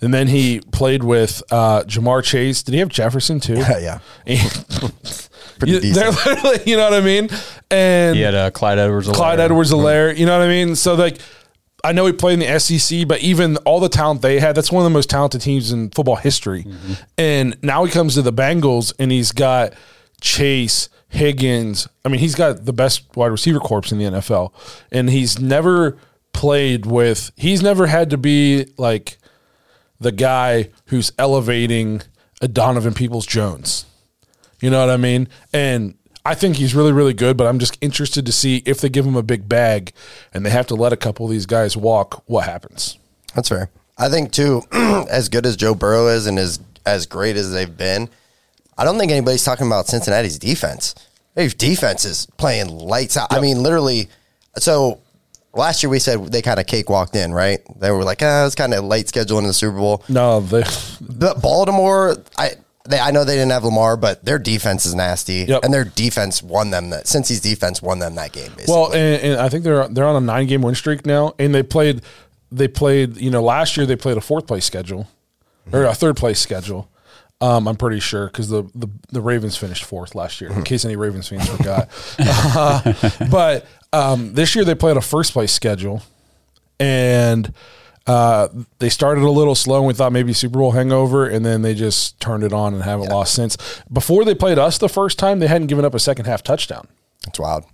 And 0.00 0.12
then 0.12 0.28
he 0.28 0.60
played 0.72 1.02
with 1.04 1.42
uh, 1.50 1.82
Ja'Marr 1.84 2.22
Chase. 2.22 2.62
Did 2.62 2.72
he 2.74 2.80
have 2.80 2.88
Jefferson 2.88 3.40
too? 3.40 3.54
yeah. 3.54 3.98
yeah. 4.26 4.38
Pretty 5.58 5.72
You- 5.74 5.80
they're 5.92 6.10
decent. 6.10 6.26
literally, 6.26 6.60
you 6.70 6.76
know 6.76 6.84
what 6.90 6.94
I 6.94 7.00
mean? 7.00 7.28
And 7.70 8.16
He 8.16 8.22
had 8.22 8.34
uh, 8.34 8.50
Clyde 8.50 8.78
Edwards. 8.78 9.08
Clyde 9.08 9.40
Edwards 9.40 9.72
Helaire, 9.72 10.16
you 10.16 10.26
know 10.26 10.36
what 10.38 10.44
I 10.44 10.48
mean? 10.48 10.74
So 10.76 10.94
like 10.94 11.18
I 11.84 11.92
know 11.92 12.06
he 12.06 12.12
played 12.12 12.40
in 12.40 12.40
the 12.40 12.58
SEC, 12.58 13.06
but 13.06 13.20
even 13.20 13.56
all 13.58 13.78
the 13.78 13.90
talent 13.90 14.22
they 14.22 14.40
had, 14.40 14.54
that's 14.56 14.72
one 14.72 14.80
of 14.84 14.90
the 14.90 14.94
most 14.96 15.10
talented 15.10 15.42
teams 15.42 15.70
in 15.70 15.90
football 15.90 16.16
history. 16.16 16.66
And 17.18 17.56
now 17.62 17.84
he 17.84 17.92
comes 17.92 18.14
to 18.14 18.22
the 18.22 18.32
Bengals 18.32 18.94
and 18.98 19.12
he's 19.12 19.32
got 19.32 19.74
Chase, 20.20 20.88
Higgins. 21.08 21.86
I 22.04 22.08
mean, 22.08 22.20
he's 22.20 22.34
got 22.34 22.64
the 22.64 22.72
best 22.72 23.04
wide 23.16 23.26
receiver 23.26 23.60
corps 23.60 23.92
in 23.92 23.98
the 23.98 24.04
NFL. 24.06 24.52
And 24.90 25.10
he's 25.10 25.38
never 25.38 25.98
played 26.32 26.84
with 26.86 27.30
he's 27.36 27.62
never 27.62 27.86
had 27.86 28.10
to 28.10 28.16
be 28.18 28.66
like 28.76 29.18
the 30.00 30.12
guy 30.12 30.70
who's 30.86 31.12
elevating 31.18 32.02
a 32.40 32.48
Donovan 32.48 32.94
Peoples 32.94 33.26
Jones. 33.26 33.86
You 34.60 34.70
know 34.70 34.80
what 34.80 34.90
I 34.90 34.96
mean? 34.96 35.28
And 35.52 35.94
I 36.24 36.34
think 36.34 36.56
he's 36.56 36.74
really, 36.74 36.92
really 36.92 37.12
good, 37.12 37.36
but 37.36 37.46
I'm 37.46 37.58
just 37.58 37.76
interested 37.80 38.24
to 38.26 38.32
see 38.32 38.62
if 38.64 38.80
they 38.80 38.88
give 38.88 39.04
him 39.04 39.16
a 39.16 39.22
big 39.22 39.48
bag 39.48 39.92
and 40.32 40.44
they 40.44 40.50
have 40.50 40.66
to 40.68 40.74
let 40.74 40.92
a 40.92 40.96
couple 40.96 41.26
of 41.26 41.30
these 41.30 41.46
guys 41.46 41.76
walk, 41.76 42.22
what 42.26 42.46
happens. 42.46 42.98
That's 43.34 43.48
fair. 43.48 43.70
I 43.98 44.08
think 44.08 44.32
too, 44.32 44.62
as 44.72 45.28
good 45.28 45.46
as 45.46 45.56
Joe 45.56 45.74
Burrow 45.74 46.08
is 46.08 46.26
and 46.26 46.38
as 46.38 46.60
as 46.86 47.06
great 47.06 47.36
as 47.36 47.50
they've 47.52 47.76
been, 47.76 48.10
I 48.76 48.84
don't 48.84 48.98
think 48.98 49.10
anybody's 49.10 49.44
talking 49.44 49.66
about 49.66 49.86
Cincinnati's 49.86 50.38
defense. 50.38 50.94
Their 51.34 51.48
defense 51.48 52.04
is 52.04 52.26
playing 52.36 52.68
lights 52.68 53.16
out. 53.16 53.32
I 53.32 53.40
mean, 53.40 53.62
literally. 53.62 54.08
So 54.58 55.00
last 55.54 55.82
year 55.82 55.90
we 55.90 55.98
said 55.98 56.24
they 56.26 56.42
kind 56.42 56.58
of 56.60 56.66
cakewalked 56.66 57.14
in, 57.16 57.32
right? 57.32 57.60
They 57.78 57.90
were 57.90 58.04
like, 58.04 58.22
ah, 58.22 58.46
it's 58.46 58.54
kind 58.54 58.74
of 58.74 58.84
late 58.84 59.06
scheduling 59.06 59.46
the 59.46 59.52
Super 59.54 59.76
Bowl. 59.78 60.02
No, 60.08 60.40
they, 60.40 60.64
But 61.00 61.40
Baltimore, 61.42 62.16
I 62.38 62.52
they, 62.86 62.98
I 62.98 63.12
know 63.12 63.24
they 63.24 63.34
didn't 63.36 63.52
have 63.52 63.64
Lamar, 63.64 63.96
but 63.96 64.24
their 64.24 64.38
defense 64.38 64.84
is 64.84 64.94
nasty, 64.94 65.46
Yep. 65.48 65.64
and 65.64 65.72
their 65.72 65.84
defense 65.84 66.42
won 66.42 66.70
them 66.70 66.90
that. 66.90 67.06
Since 67.06 67.30
Cincy's 67.30 67.40
defense 67.40 67.80
won 67.80 67.98
them 67.98 68.14
that 68.16 68.32
game. 68.32 68.50
Basically. 68.56 68.74
well, 68.74 68.92
and, 68.92 69.22
and 69.22 69.40
I 69.40 69.48
think 69.48 69.64
they're 69.64 69.88
they're 69.88 70.06
on 70.06 70.16
a 70.16 70.20
nine 70.26 70.46
game 70.46 70.60
win 70.62 70.74
streak 70.74 71.06
now, 71.06 71.34
and 71.38 71.54
they 71.54 71.62
played 71.62 72.02
they 72.52 72.68
played 72.68 73.16
you 73.16 73.30
know 73.30 73.42
last 73.42 73.76
year 73.76 73.86
they 73.86 73.96
played 73.96 74.16
a 74.18 74.20
fourth 74.20 74.46
place 74.46 74.64
schedule, 74.66 75.08
or 75.72 75.84
a 75.84 75.94
third 75.94 76.16
place 76.16 76.38
schedule. 76.40 76.90
Um, 77.40 77.66
I'm 77.66 77.76
pretty 77.76 78.00
sure 78.00 78.26
because 78.26 78.48
the, 78.48 78.62
the 78.74 78.88
the 79.10 79.20
Ravens 79.20 79.56
finished 79.56 79.84
fourth 79.84 80.14
last 80.14 80.40
year. 80.40 80.52
In 80.52 80.62
case 80.62 80.84
any 80.84 80.96
Ravens 80.96 81.28
fans 81.28 81.48
forgot, 81.48 81.88
Uh, 82.18 82.92
but 83.30 83.66
um, 83.94 84.34
this 84.34 84.54
year 84.54 84.64
they 84.64 84.74
played 84.74 84.96
a 84.96 85.00
first 85.00 85.32
place 85.32 85.52
schedule, 85.52 86.02
and 86.80 87.52
uh, 88.06 88.48
they 88.78 88.88
started 88.88 89.24
a 89.24 89.30
little 89.30 89.54
slow. 89.54 89.78
and 89.78 89.86
We 89.86 89.94
thought 89.94 90.12
maybe 90.12 90.32
Super 90.32 90.58
Bowl 90.58 90.72
hangover, 90.72 91.26
and 91.26 91.44
then 91.44 91.62
they 91.62 91.74
just 91.74 92.20
turned 92.20 92.42
it 92.44 92.52
on 92.52 92.74
and 92.74 92.82
haven't 92.82 93.08
lost 93.08 93.34
since. 93.34 93.56
Before 93.92 94.24
they 94.24 94.34
played 94.34 94.58
us 94.58 94.78
the 94.78 94.88
first 94.88 95.18
time, 95.18 95.38
they 95.38 95.46
hadn't 95.46 95.68
given 95.68 95.84
up 95.84 95.94
a 95.94 95.98
second 95.98 96.26
half 96.26 96.42
touchdown. 96.42 96.88
That's 97.24 97.38
wild. 97.38 97.64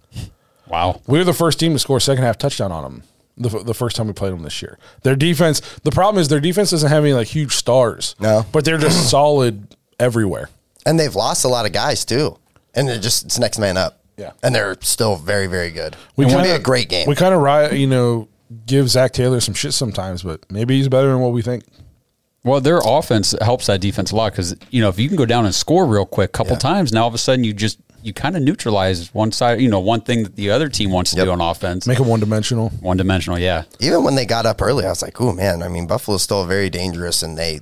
Wow. 0.69 1.01
We 1.07 1.19
were 1.19 1.25
the 1.25 1.33
first 1.33 1.59
team 1.59 1.73
to 1.73 1.79
score 1.79 1.97
a 1.97 2.01
second 2.01 2.23
half 2.25 2.39
touchdown 2.39 2.71
on 2.71 2.83
them. 2.85 3.03
The, 3.37 3.49
the 3.61 3.75
first 3.75 3.97
time 3.97 4.07
we 4.07 4.13
played 4.13 4.33
them 4.35 4.43
this 4.43 4.61
year, 4.61 4.79
their 5.03 5.17
defense. 5.17 5.61
The 5.83 5.91
problem 5.91 6.21
is 6.21 6.29
their 6.29 6.41
defense 6.41 6.71
doesn't 6.73 6.91
have 6.91 7.03
any 7.05 7.15
like 7.15 7.29
huge 7.29 7.57
stars. 7.57 8.15
No. 8.21 8.45
but 8.53 8.67
they're 8.67 8.77
just 8.77 9.09
solid 9.11 9.75
everywhere. 9.99 10.51
And 10.85 11.01
they've 11.01 11.15
lost 11.15 11.45
a 11.45 11.49
lot 11.49 11.65
of 11.65 11.73
guys 11.73 12.05
too. 12.05 12.37
And 12.75 12.87
they're 12.87 12.99
just 12.99 13.25
it's 13.25 13.39
next 13.39 13.59
man 13.59 13.79
up. 13.79 14.00
Yeah. 14.21 14.33
And 14.43 14.55
they're 14.55 14.77
still 14.81 15.17
very, 15.17 15.47
very 15.47 15.71
good. 15.71 15.97
We 16.17 16.25
it's 16.27 16.35
gonna 16.35 16.45
kinda- 16.45 16.59
be 16.59 16.61
a 16.61 16.65
great 16.65 16.89
game. 16.89 17.07
We 17.09 17.15
kind 17.15 17.35
of 17.35 17.41
riot, 17.41 17.73
you 17.73 17.87
know, 17.87 18.29
give 18.67 18.89
Zac 18.91 19.13
Taylor 19.13 19.41
some 19.41 19.55
shit 19.55 19.73
sometimes, 19.73 20.23
but 20.23 20.41
maybe 20.51 20.77
he's 20.77 20.89
better 20.89 21.09
than 21.09 21.21
what 21.21 21.33
we 21.33 21.41
think. 21.43 21.65
Well, 22.45 22.61
their 22.61 22.81
offense 22.85 23.35
helps 23.43 23.67
that 23.67 23.81
defense 23.81 24.13
a 24.13 24.17
lot 24.17 24.33
because 24.33 24.55
you 24.71 24.81
know 24.81 24.89
if 24.89 24.99
you 24.99 25.09
can 25.09 25.17
go 25.17 25.27
down 25.27 25.45
and 25.45 25.55
score 25.55 25.85
real 25.87 26.07
quick, 26.07 26.31
a 26.31 26.33
couple 26.33 26.53
Yeah. 26.55 26.59
times, 26.59 26.93
now 26.93 27.03
all 27.03 27.09
of 27.09 27.15
a 27.15 27.19
sudden 27.19 27.45
you 27.45 27.53
just 27.53 27.79
you 28.03 28.15
kind 28.15 28.35
of 28.35 28.43
neutralize 28.43 29.13
one 29.15 29.31
side. 29.31 29.61
You 29.61 29.69
know, 29.69 29.79
one 29.81 30.01
thing 30.01 30.23
that 30.23 30.35
the 30.37 30.51
other 30.51 30.71
team 30.71 30.91
wants 30.91 31.11
to 31.11 31.19
Yep. 31.19 31.27
do 31.27 31.31
on 31.33 31.41
offense, 31.43 31.87
Make 31.87 32.01
it 32.01 32.07
one 32.07 32.19
dimensional. 32.19 32.71
one 32.81 32.97
dimensional. 32.97 33.39
Yeah, 33.39 33.65
Even 33.79 34.05
when 34.05 34.15
they 34.15 34.25
got 34.25 34.47
up 34.47 34.63
early, 34.63 34.87
I 34.87 34.89
was 34.89 35.03
like, 35.03 35.21
oh 35.21 35.33
man, 35.33 35.63
I 35.63 35.69
mean, 35.69 35.87
Buffalo's 35.87 36.23
still 36.23 36.47
very 36.47 36.71
dangerous 36.71 37.23
and 37.23 37.37
they 37.37 37.61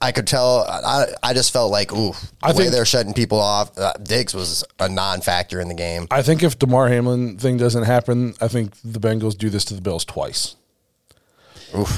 I 0.00 0.12
could 0.12 0.26
tell. 0.26 0.60
I, 0.68 1.06
I 1.22 1.32
just 1.34 1.52
felt 1.52 1.70
like, 1.70 1.92
ooh, 1.92 2.12
the 2.12 2.28
I 2.42 2.48
way 2.52 2.56
think- 2.58 2.72
they're 2.72 2.84
shutting 2.84 3.14
people 3.14 3.38
off. 3.40 3.76
Uh, 3.78 3.92
Diggs 4.02 4.34
was 4.34 4.64
a 4.78 4.88
non-factor 4.88 5.60
in 5.60 5.68
the 5.68 5.74
game. 5.74 6.06
I 6.10 6.22
think 6.22 6.42
if 6.42 6.58
Damar 6.58 6.88
Hamlin 6.88 7.38
thing 7.38 7.56
doesn't 7.56 7.84
happen, 7.84 8.34
I 8.40 8.48
think 8.48 8.74
the 8.84 9.00
Bengals 9.00 9.36
do 9.36 9.48
this 9.50 9.64
to 9.66 9.74
the 9.74 9.80
Bills 9.82 10.04
twice. 10.04 10.56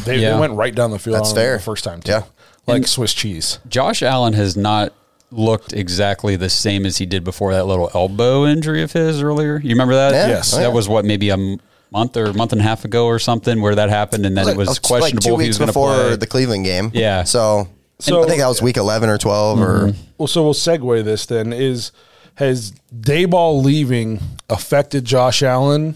They, 0.05 0.19
Yeah. 0.19 0.35
they 0.35 0.41
went 0.41 0.55
right 0.55 0.75
down 0.75 0.91
the 0.91 0.99
field 0.99 1.17
That's 1.17 1.31
on 1.31 1.35
fair. 1.37 1.57
the 1.57 1.63
first 1.63 1.85
time 1.85 2.01
too. 2.01 2.13
Yeah. 2.13 2.23
like 2.67 2.87
Swiss 2.87 3.15
cheese. 3.15 3.59
Josh 3.69 4.03
Allen 4.03 4.33
has 4.35 4.57
not 4.57 4.93
looked 5.31 5.73
exactly 5.75 6.37
the 6.37 6.49
same 6.51 6.87
as 6.87 6.97
he 6.97 7.07
did 7.07 7.23
before 7.25 7.53
that 7.53 7.65
little 7.67 7.91
elbow 7.95 8.47
injury 8.47 8.83
of 8.83 8.93
his 8.93 9.23
earlier. 9.23 9.59
You 9.63 9.71
remember 9.71 9.95
that? 9.95 10.13
Yeah. 10.13 10.29
Yes. 10.29 10.55
Oh, 10.55 10.59
that 10.59 10.73
was 10.73 10.89
what 10.89 11.05
maybe 11.05 11.29
a 11.29 11.35
m- 11.35 11.61
month 11.91 12.17
or 12.17 12.33
month 12.33 12.53
and 12.53 12.61
a 12.61 12.65
half 12.65 12.85
ago 12.85 13.07
or 13.07 13.19
something 13.19 13.61
where 13.61 13.75
that 13.75 13.89
happened, 13.89 14.27
and 14.27 14.37
then 14.37 14.49
it 14.49 14.57
was 14.57 14.69
oh, 14.69 14.73
like 14.73 14.83
questionable 14.83 15.23
two 15.23 15.35
if 15.35 15.41
he 15.41 15.47
weeks 15.47 15.49
was 15.49 15.59
going 15.59 15.67
to 15.69 15.73
before 15.73 15.95
play. 15.95 16.17
the 16.17 16.27
Cleveland 16.27 16.65
game. 16.65 16.91
Yeah. 16.95 17.25
So, 17.25 17.69
So- 17.99 18.23
I 18.23 18.27
think 18.27 18.41
that 18.41 18.49
was 18.49 18.61
week 18.63 18.77
eleven 18.77 19.09
or 19.09 19.19
12 19.19 19.61
or 19.61 19.65
mm-hmm. 19.89 20.01
Well, 20.19 20.27
so 20.29 20.43
we'll 20.43 20.55
segue 20.55 21.05
this 21.05 21.27
then. 21.27 21.53
Is 21.53 21.93
has 22.35 22.73
Daboll 22.95 23.63
leaving 23.65 24.21
affected 24.51 25.05
Josh 25.05 25.43
Allen, 25.43 25.95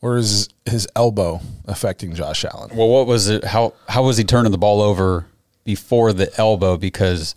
or 0.00 0.16
is 0.16 0.48
his 0.64 0.86
elbow 0.96 1.40
affecting 1.66 2.14
Josh 2.14 2.44
Allen? 2.44 2.76
Well, 2.76 2.88
what 2.88 3.06
was 3.06 3.28
it? 3.28 3.44
How 3.44 3.72
how 3.88 4.02
was 4.04 4.16
he 4.16 4.24
turning 4.24 4.52
the 4.52 4.58
ball 4.58 4.80
over 4.82 5.26
before 5.64 6.12
the 6.12 6.30
elbow? 6.38 6.76
Because 6.76 7.34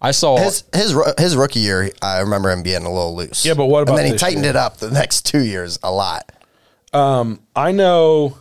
I 0.00 0.10
saw 0.10 0.36
his 0.36 0.64
his 0.74 0.94
his 1.18 1.36
rookie 1.36 1.60
year. 1.60 1.90
I 2.02 2.20
remember 2.20 2.50
him 2.50 2.62
being 2.62 2.84
a 2.84 2.92
little 2.92 3.16
loose. 3.16 3.44
Yeah, 3.46 3.54
but 3.54 3.66
what 3.66 3.82
about 3.82 3.92
And 3.92 3.98
then 4.00 4.06
he 4.06 4.12
this 4.12 4.20
tightened 4.20 4.44
year? 4.44 4.50
it 4.50 4.56
up 4.56 4.76
the 4.76 4.90
next 4.90 5.24
two 5.24 5.40
years 5.42 5.78
a 5.82 5.90
lot. 5.90 6.30
I 6.94 7.72
know 7.72 8.38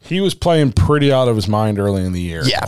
he 0.00 0.20
was 0.20 0.34
playing 0.34 0.72
pretty 0.72 1.12
out 1.12 1.28
of 1.28 1.36
his 1.36 1.48
mind 1.48 1.78
early 1.78 2.04
in 2.04 2.12
the 2.12 2.20
year. 2.20 2.42
Yeah. 2.44 2.64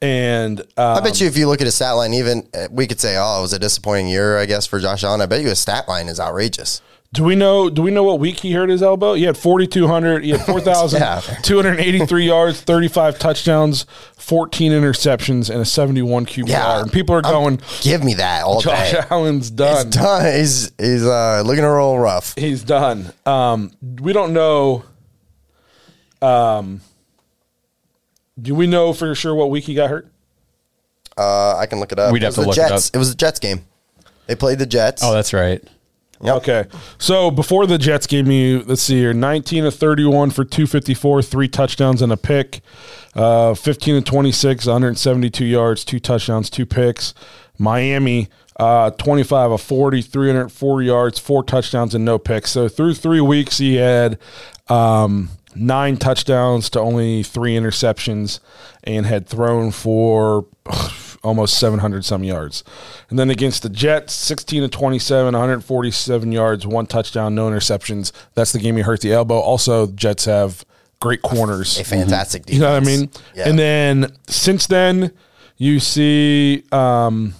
and 0.00 0.60
uh, 0.76 0.94
I 0.94 1.00
bet 1.00 1.20
you 1.20 1.26
if 1.26 1.36
you 1.36 1.48
look 1.48 1.60
at 1.60 1.66
his 1.66 1.74
stat 1.74 1.94
line, 1.96 2.14
even 2.14 2.48
uh, 2.54 2.68
we 2.70 2.86
could 2.86 3.00
say, 3.00 3.16
oh, 3.18 3.38
it 3.38 3.42
was 3.42 3.52
a 3.52 3.58
disappointing 3.58 4.08
year, 4.08 4.38
I 4.38 4.46
guess, 4.46 4.66
for 4.66 4.78
Josh 4.78 5.04
Allen. 5.04 5.20
I 5.20 5.26
bet 5.26 5.40
you 5.40 5.48
his 5.48 5.58
stat 5.60 5.88
line 5.88 6.08
is 6.08 6.20
outrageous. 6.20 6.82
Do 7.12 7.24
we 7.24 7.34
know? 7.34 7.68
Do 7.68 7.82
we 7.82 7.90
know 7.90 8.02
what 8.04 8.18
week 8.20 8.40
he 8.40 8.52
hurt 8.52 8.70
his 8.70 8.82
elbow? 8.82 9.14
He 9.14 9.24
had 9.24 9.36
forty 9.36 9.66
two 9.66 9.86
hundred. 9.86 10.24
He 10.24 10.30
had 10.30 10.40
four 10.46 10.60
thousand 10.60 11.00
two 11.42 11.56
hundred 11.56 11.78
eighty 11.80 12.06
three 12.06 12.24
yards, 12.26 12.60
thirty 12.62 12.88
five 12.88 13.18
touchdowns, 13.18 13.84
fourteen 14.16 14.72
interceptions, 14.72 15.50
and 15.50 15.60
a 15.60 15.64
seventy 15.64 16.00
one 16.02 16.24
QBR. 16.24 16.48
Yeah. 16.48 16.80
and 16.80 16.92
people 16.92 17.14
are 17.14 17.24
I'm- 17.26 17.34
Um, 17.34 17.58
Give 17.82 18.02
me 18.02 18.14
that 18.14 18.44
all 18.44 18.60
Josh 18.62 18.92
day. 18.92 19.00
Allen's 19.10 19.44
He's 19.48 19.50
done. 19.50 19.90
done. 19.90 20.34
He's 20.34 20.72
he's 20.78 21.04
uh, 21.04 21.42
looking 21.44 21.64
a 21.64 21.70
little 21.70 21.98
rough. 21.98 22.34
He's 22.36 22.64
done. 22.64 23.12
Um, 23.26 23.72
we 24.00 24.12
don't 24.14 24.32
know. 24.32 24.84
Um, 26.22 26.80
do 28.40 28.54
we 28.54 28.66
know 28.66 28.92
for 28.92 29.14
sure 29.14 29.34
what 29.34 29.50
week 29.50 29.64
he 29.64 29.74
got 29.74 29.90
hurt? 29.90 30.08
Uh, 31.18 31.56
I 31.56 31.66
can 31.66 31.78
look 31.78 31.92
it 31.92 31.98
up. 31.98 32.10
We'd 32.12 32.22
it 32.22 32.26
have 32.26 32.30
was 32.30 32.34
to 32.36 32.40
the 32.42 32.46
look 32.48 32.56
it 32.56 32.72
up. 32.72 32.82
It 32.94 32.98
was 32.98 33.10
the 33.10 33.16
Jets 33.16 33.38
game. 33.38 33.66
They 34.26 34.34
played 34.34 34.58
the 34.58 34.66
Jets. 34.66 35.02
oh, 35.04 35.12
that's 35.12 35.32
right. 35.34 35.62
Yep. 36.22 36.36
Okay. 36.36 36.64
So 36.98 37.30
before 37.30 37.66
the 37.66 37.78
Jets 37.78 38.06
game, 38.06 38.30
you 38.30 38.62
let's 38.62 38.82
see 38.82 38.98
here, 38.98 39.12
nineteen 39.12 39.64
of 39.64 39.74
thirty-one 39.74 40.30
for 40.30 40.44
two 40.44 40.66
fifty-four, 40.66 41.22
three 41.22 41.48
touchdowns 41.48 42.00
and 42.00 42.12
a 42.12 42.16
pick. 42.16 42.60
Uh, 43.14 43.54
fifteen 43.54 43.96
of 43.96 44.04
twenty-six, 44.04 44.66
one 44.66 44.74
hundred 44.74 44.98
seventy-two 44.98 45.44
yards, 45.44 45.84
two 45.84 45.98
touchdowns, 45.98 46.48
two 46.48 46.64
picks. 46.64 47.12
Miami, 47.58 48.28
uh, 48.58 48.90
twenty-five 48.92 49.50
of 49.50 49.60
40, 49.60 50.02
304 50.02 50.82
yards, 50.82 51.18
four 51.18 51.42
touchdowns 51.42 51.94
and 51.94 52.04
no 52.04 52.18
picks. 52.18 52.50
So 52.52 52.68
through 52.68 52.94
three 52.94 53.20
weeks, 53.20 53.58
he 53.58 53.76
had 53.76 54.18
um, 54.68 55.30
nine 55.54 55.96
touchdowns 55.96 56.70
to 56.70 56.80
only 56.80 57.22
three 57.22 57.54
interceptions, 57.54 58.40
and 58.84 59.06
had 59.06 59.26
thrown 59.26 59.70
for 59.70 60.46
almost 61.22 61.58
700 61.58 62.04
some 62.04 62.24
yards. 62.24 62.64
And 63.10 63.18
then 63.18 63.30
against 63.30 63.62
the 63.62 63.68
Jets, 63.68 64.12
16 64.12 64.62
to 64.62 64.68
27, 64.68 65.24
147 65.32 66.32
yards, 66.32 66.66
one 66.66 66.86
touchdown, 66.86 67.34
no 67.34 67.48
interceptions. 67.48 68.12
That's 68.34 68.52
the 68.52 68.58
game 68.58 68.76
he 68.76 68.82
hurt 68.82 69.00
the 69.00 69.12
elbow. 69.12 69.38
Also, 69.38 69.86
Jets 69.88 70.24
have 70.24 70.64
great 71.00 71.22
corners. 71.22 71.78
A 71.78 71.84
fantastic 71.84 72.46
defense. 72.46 72.56
You 72.56 72.62
know 72.62 72.72
what 72.72 72.82
I 72.82 72.86
mean? 72.86 73.10
Yeah. 73.34 73.48
And 73.48 73.58
then 73.58 74.16
since 74.28 74.66
then, 74.66 75.12
you 75.56 75.78
see 75.80 76.64
um, 76.72 77.34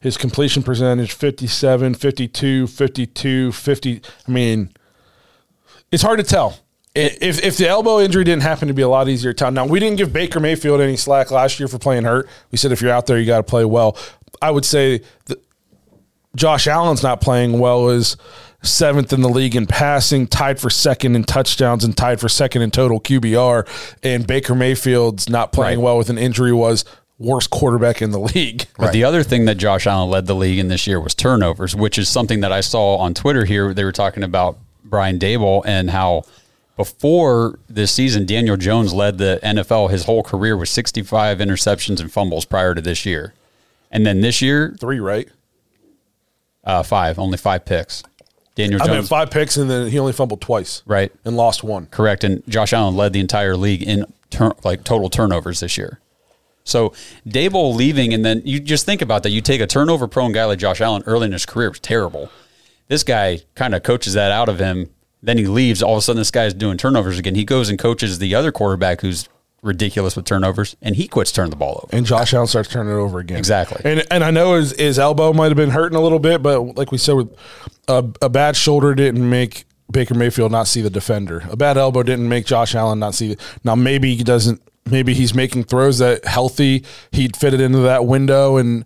his 0.00 0.16
completion 0.16 0.62
percentage 0.62 1.12
57, 1.12 1.94
52, 1.94 2.66
52, 2.66 3.52
50. 3.52 4.02
I 4.26 4.30
mean, 4.30 4.70
it's 5.90 6.02
hard 6.02 6.18
to 6.18 6.24
tell. 6.24 6.58
If, 6.94 7.42
if 7.42 7.56
the 7.56 7.66
elbow 7.68 7.98
injury 8.00 8.22
didn't 8.22 8.42
happen 8.44 8.68
to 8.68 8.74
be 8.74 8.82
a 8.82 8.88
lot 8.88 9.08
easier 9.08 9.32
time. 9.32 9.52
Now, 9.54 9.66
we 9.66 9.80
didn't 9.80 9.96
give 9.96 10.12
Baker 10.12 10.38
Mayfield 10.38 10.80
any 10.80 10.96
slack 10.96 11.32
last 11.32 11.58
year 11.58 11.66
for 11.68 11.78
playing 11.78 12.04
hurt. 12.04 12.28
We 12.52 12.58
said 12.58 12.70
if 12.70 12.80
you're 12.80 12.92
out 12.92 13.06
there, 13.06 13.18
you 13.18 13.26
got 13.26 13.38
to 13.38 13.42
play 13.42 13.64
well. 13.64 13.98
I 14.40 14.52
would 14.52 14.64
say 14.64 15.00
Josh 16.36 16.66
Allen's 16.66 17.02
not 17.02 17.20
playing 17.20 17.58
well 17.58 17.88
is 17.90 18.16
seventh 18.62 19.12
in 19.12 19.20
the 19.22 19.28
league 19.28 19.54
in 19.56 19.66
passing, 19.66 20.26
tied 20.26 20.58
for 20.60 20.70
second 20.70 21.16
in 21.16 21.24
touchdowns, 21.24 21.84
and 21.84 21.96
tied 21.96 22.20
for 22.20 22.28
second 22.28 22.62
in 22.62 22.70
total 22.70 23.00
QBR. 23.00 23.66
And 24.02 24.26
Baker 24.26 24.54
Mayfield's 24.54 25.28
not 25.28 25.52
playing 25.52 25.78
Right. 25.80 25.84
well 25.84 25.98
with 25.98 26.10
an 26.10 26.18
injury 26.18 26.52
was 26.52 26.84
worst 27.18 27.50
quarterback 27.50 28.02
in 28.02 28.10
the 28.10 28.18
league. 28.20 28.66
But 28.78 28.92
the 28.92 29.04
other 29.04 29.22
thing 29.22 29.44
that 29.46 29.56
Josh 29.56 29.86
Allen 29.86 30.10
led 30.10 30.26
the 30.26 30.34
league 30.34 30.58
in 30.58 30.68
this 30.68 30.86
year 30.86 31.00
was 31.00 31.14
turnovers, 31.14 31.74
which 31.76 31.98
is 31.98 32.08
something 32.08 32.40
that 32.40 32.52
I 32.52 32.60
saw 32.60 32.96
on 32.96 33.14
Twitter 33.14 33.44
here. 33.44 33.74
They 33.74 33.84
were 33.84 33.92
talking 33.92 34.22
about 34.22 34.58
Brian 34.84 35.18
Daboll 35.18 35.62
and 35.64 35.90
how 35.90 36.22
before 36.76 37.58
this 37.68 37.92
season, 37.92 38.26
Daniel 38.26 38.56
Jones 38.56 38.92
led 38.92 39.18
the 39.18 39.38
NFL 39.42 39.90
his 39.90 40.04
whole 40.04 40.22
career 40.22 40.56
with 40.56 40.68
65 40.68 41.38
interceptions 41.38 42.00
and 42.00 42.10
fumbles 42.12 42.44
prior 42.44 42.74
to 42.74 42.80
this 42.80 43.06
year. 43.06 43.34
And 43.90 44.04
then 44.04 44.20
this 44.20 44.42
year, 44.42 44.74
Three, 44.80 44.98
right? 45.00 45.28
uh, 46.64 46.82
five, 46.82 47.18
only 47.18 47.36
five 47.38 47.64
picks. 47.64 48.02
Daniel 48.56 48.78
Jones. 48.78 48.90
I 48.90 48.94
mean, 48.94 49.02
five 49.04 49.30
picks, 49.30 49.56
and 49.56 49.68
then 49.68 49.88
he 49.90 49.98
only 49.98 50.12
fumbled 50.12 50.40
twice. 50.40 50.82
Right. 50.86 51.12
And 51.24 51.36
lost 51.36 51.62
one. 51.64 51.86
correct. 51.86 52.22
And 52.24 52.42
Josh 52.48 52.72
Allen 52.72 52.96
led 52.96 53.12
the 53.12 53.20
entire 53.20 53.56
league 53.56 53.82
in 53.82 54.04
tur- 54.30 54.54
like 54.64 54.84
total 54.84 55.10
turnovers 55.10 55.60
this 55.60 55.76
year. 55.76 56.00
So 56.62 56.94
Daboll 57.28 57.74
leaving, 57.74 58.14
and 58.14 58.24
then 58.24 58.42
you 58.44 58.58
just 58.60 58.86
think 58.86 59.02
about 59.02 59.22
that. 59.24 59.30
You 59.30 59.40
take 59.42 59.60
a 59.60 59.66
turnover 59.66 60.06
prone 60.08 60.32
guy 60.32 60.44
like 60.44 60.58
Josh 60.58 60.80
Allen 60.80 61.02
early 61.04 61.26
in 61.26 61.32
his 61.32 61.44
career 61.44 61.68
was 61.68 61.80
terrible. 61.80 62.30
This 62.88 63.02
guy 63.02 63.40
kind 63.54 63.74
of 63.74 63.82
coaches 63.82 64.14
that 64.14 64.30
out 64.30 64.48
of 64.48 64.58
him. 64.60 64.88
Then 65.24 65.38
he 65.38 65.46
leaves. 65.46 65.82
All 65.82 65.94
of 65.94 65.98
a 65.98 66.02
sudden, 66.02 66.20
this 66.20 66.30
guy's 66.30 66.54
doing 66.54 66.76
turnovers 66.76 67.18
again. 67.18 67.34
He 67.34 67.44
goes 67.44 67.68
and 67.68 67.78
coaches 67.78 68.18
the 68.18 68.34
other 68.34 68.52
quarterback 68.52 69.00
who's 69.00 69.28
ridiculous 69.62 70.14
with 70.14 70.26
turnovers, 70.26 70.76
and 70.82 70.94
he 70.94 71.08
quits 71.08 71.32
turning 71.32 71.50
the 71.50 71.56
ball 71.56 71.80
over. 71.82 71.96
And 71.96 72.04
Josh 72.04 72.34
Allen 72.34 72.46
starts 72.46 72.68
turning 72.68 72.92
it 72.92 72.96
over 72.96 73.18
again. 73.18 73.38
Exactly. 73.38 73.80
And 73.84 74.04
and 74.10 74.22
I 74.22 74.30
know 74.30 74.54
his, 74.54 74.72
his 74.72 74.98
elbow 74.98 75.32
might 75.32 75.48
have 75.48 75.56
been 75.56 75.70
hurting 75.70 75.96
a 75.96 76.00
little 76.00 76.18
bit, 76.18 76.42
but 76.42 76.76
like 76.76 76.92
we 76.92 76.98
said, 76.98 77.14
with 77.14 77.36
a, 77.88 78.04
a 78.20 78.28
bad 78.28 78.56
shoulder 78.56 78.94
didn't 78.94 79.28
make 79.28 79.64
Baker 79.90 80.14
Mayfield 80.14 80.52
not 80.52 80.66
see 80.66 80.82
the 80.82 80.90
defender. 80.90 81.42
A 81.48 81.56
bad 81.56 81.76
elbow 81.76 82.02
didn't 82.02 82.28
make 82.28 82.46
Josh 82.46 82.74
Allen 82.74 82.98
not 82.98 83.14
see. 83.14 83.36
Now 83.64 83.74
maybe 83.74 84.14
he 84.14 84.22
doesn't. 84.22 84.60
Maybe 84.90 85.14
he's 85.14 85.34
making 85.34 85.64
throws 85.64 85.98
that 85.98 86.26
healthy. 86.26 86.84
He'd 87.10 87.36
fit 87.36 87.54
it 87.54 87.60
into 87.60 87.78
that 87.78 88.04
window, 88.04 88.58
and 88.58 88.84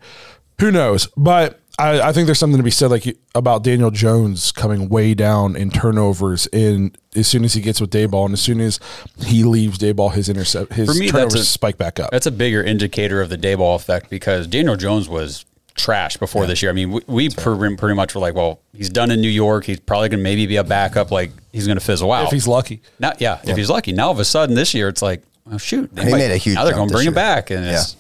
who 0.61 0.71
knows? 0.71 1.09
But 1.17 1.61
I, 1.79 2.09
I 2.09 2.13
think 2.13 2.27
there's 2.27 2.39
something 2.39 2.57
to 2.59 2.63
be 2.65 2.71
said 2.73 2.91
like 2.91 3.17
about 3.35 3.63
Daniel 3.63 3.91
Jones 3.91 4.51
coming 4.51 4.89
way 4.89 5.15
down 5.15 5.55
in 5.55 5.71
turnovers 5.71 6.49
in 6.49 6.95
as 7.15 7.29
soon 7.29 7.45
as 7.45 7.55
he 7.55 7.61
gets 7.61 7.81
with 7.81 7.91
Daboll 7.91 8.25
and 8.25 8.33
as 8.35 8.41
soon 8.41 8.61
as 8.61 8.81
he 9.25 9.45
leaves 9.45 9.79
Daboll 9.79 10.13
his 10.13 10.29
intercept 10.29 10.73
his 10.73 10.89
For 10.89 10.95
me, 10.95 11.07
that's 11.07 11.13
turnovers 11.13 11.41
a- 11.41 11.45
spike 11.45 11.79
back 11.79 12.01
up. 12.01 12.11
That's 12.11 12.27
a 12.27 12.33
bigger 12.33 12.63
indicator 12.63 13.21
of 13.21 13.29
the 13.29 13.39
Daboll 13.39 13.77
effect 13.77 14.11
because 14.11 14.47
Daniel 14.49 14.77
Jones 14.77 15.09
was 15.09 15.45
trash 15.77 16.17
before 16.17 16.47
this 16.47 16.61
year. 16.61 16.71
I 16.73 16.75
mean, 16.75 16.91
we, 16.91 17.01
we 17.07 17.29
pretty, 17.31 17.77
pretty 17.77 17.95
much 17.95 18.13
were 18.15 18.21
like, 18.21 18.35
well, 18.35 18.61
he's 18.75 18.91
done 18.91 19.13
in 19.13 19.21
New 19.21 19.29
York. 19.29 19.65
He's 19.65 19.79
probably 19.79 20.09
going 20.09 20.19
to 20.19 20.25
maybe 20.25 20.47
be 20.47 20.57
a 20.57 20.65
backup. 20.65 21.13
Like 21.13 21.31
he's 21.53 21.67
going 21.67 21.79
to 21.79 21.85
fizzle 21.85 22.11
out 22.11 22.25
if 22.27 22.33
he's 22.33 22.49
lucky. 22.49 22.83
Now, 22.99 23.13
yeah, 23.19 23.39
if 23.45 23.57
he's 23.57 23.71
lucky. 23.71 23.93
Now, 23.93 24.07
all 24.07 24.13
of 24.13 24.19
a 24.19 24.25
sudden, 24.25 24.57
this 24.57 24.75
year, 24.75 24.89
it's 24.89 25.03
like, 25.03 25.23
oh 25.51 25.59
shoot, 25.59 25.95
they 25.95 26.07
He 26.07 26.13
made 26.13 26.33
a 26.33 26.37
huge 26.37 26.57
Now 26.57 26.65
they're 26.65 26.75
going 26.75 26.89
to 26.89 26.93
bring 26.93 27.05
this 27.05 27.09
him 27.09 27.15
back, 27.15 27.51
and 27.51 27.65
it's, 27.65 27.95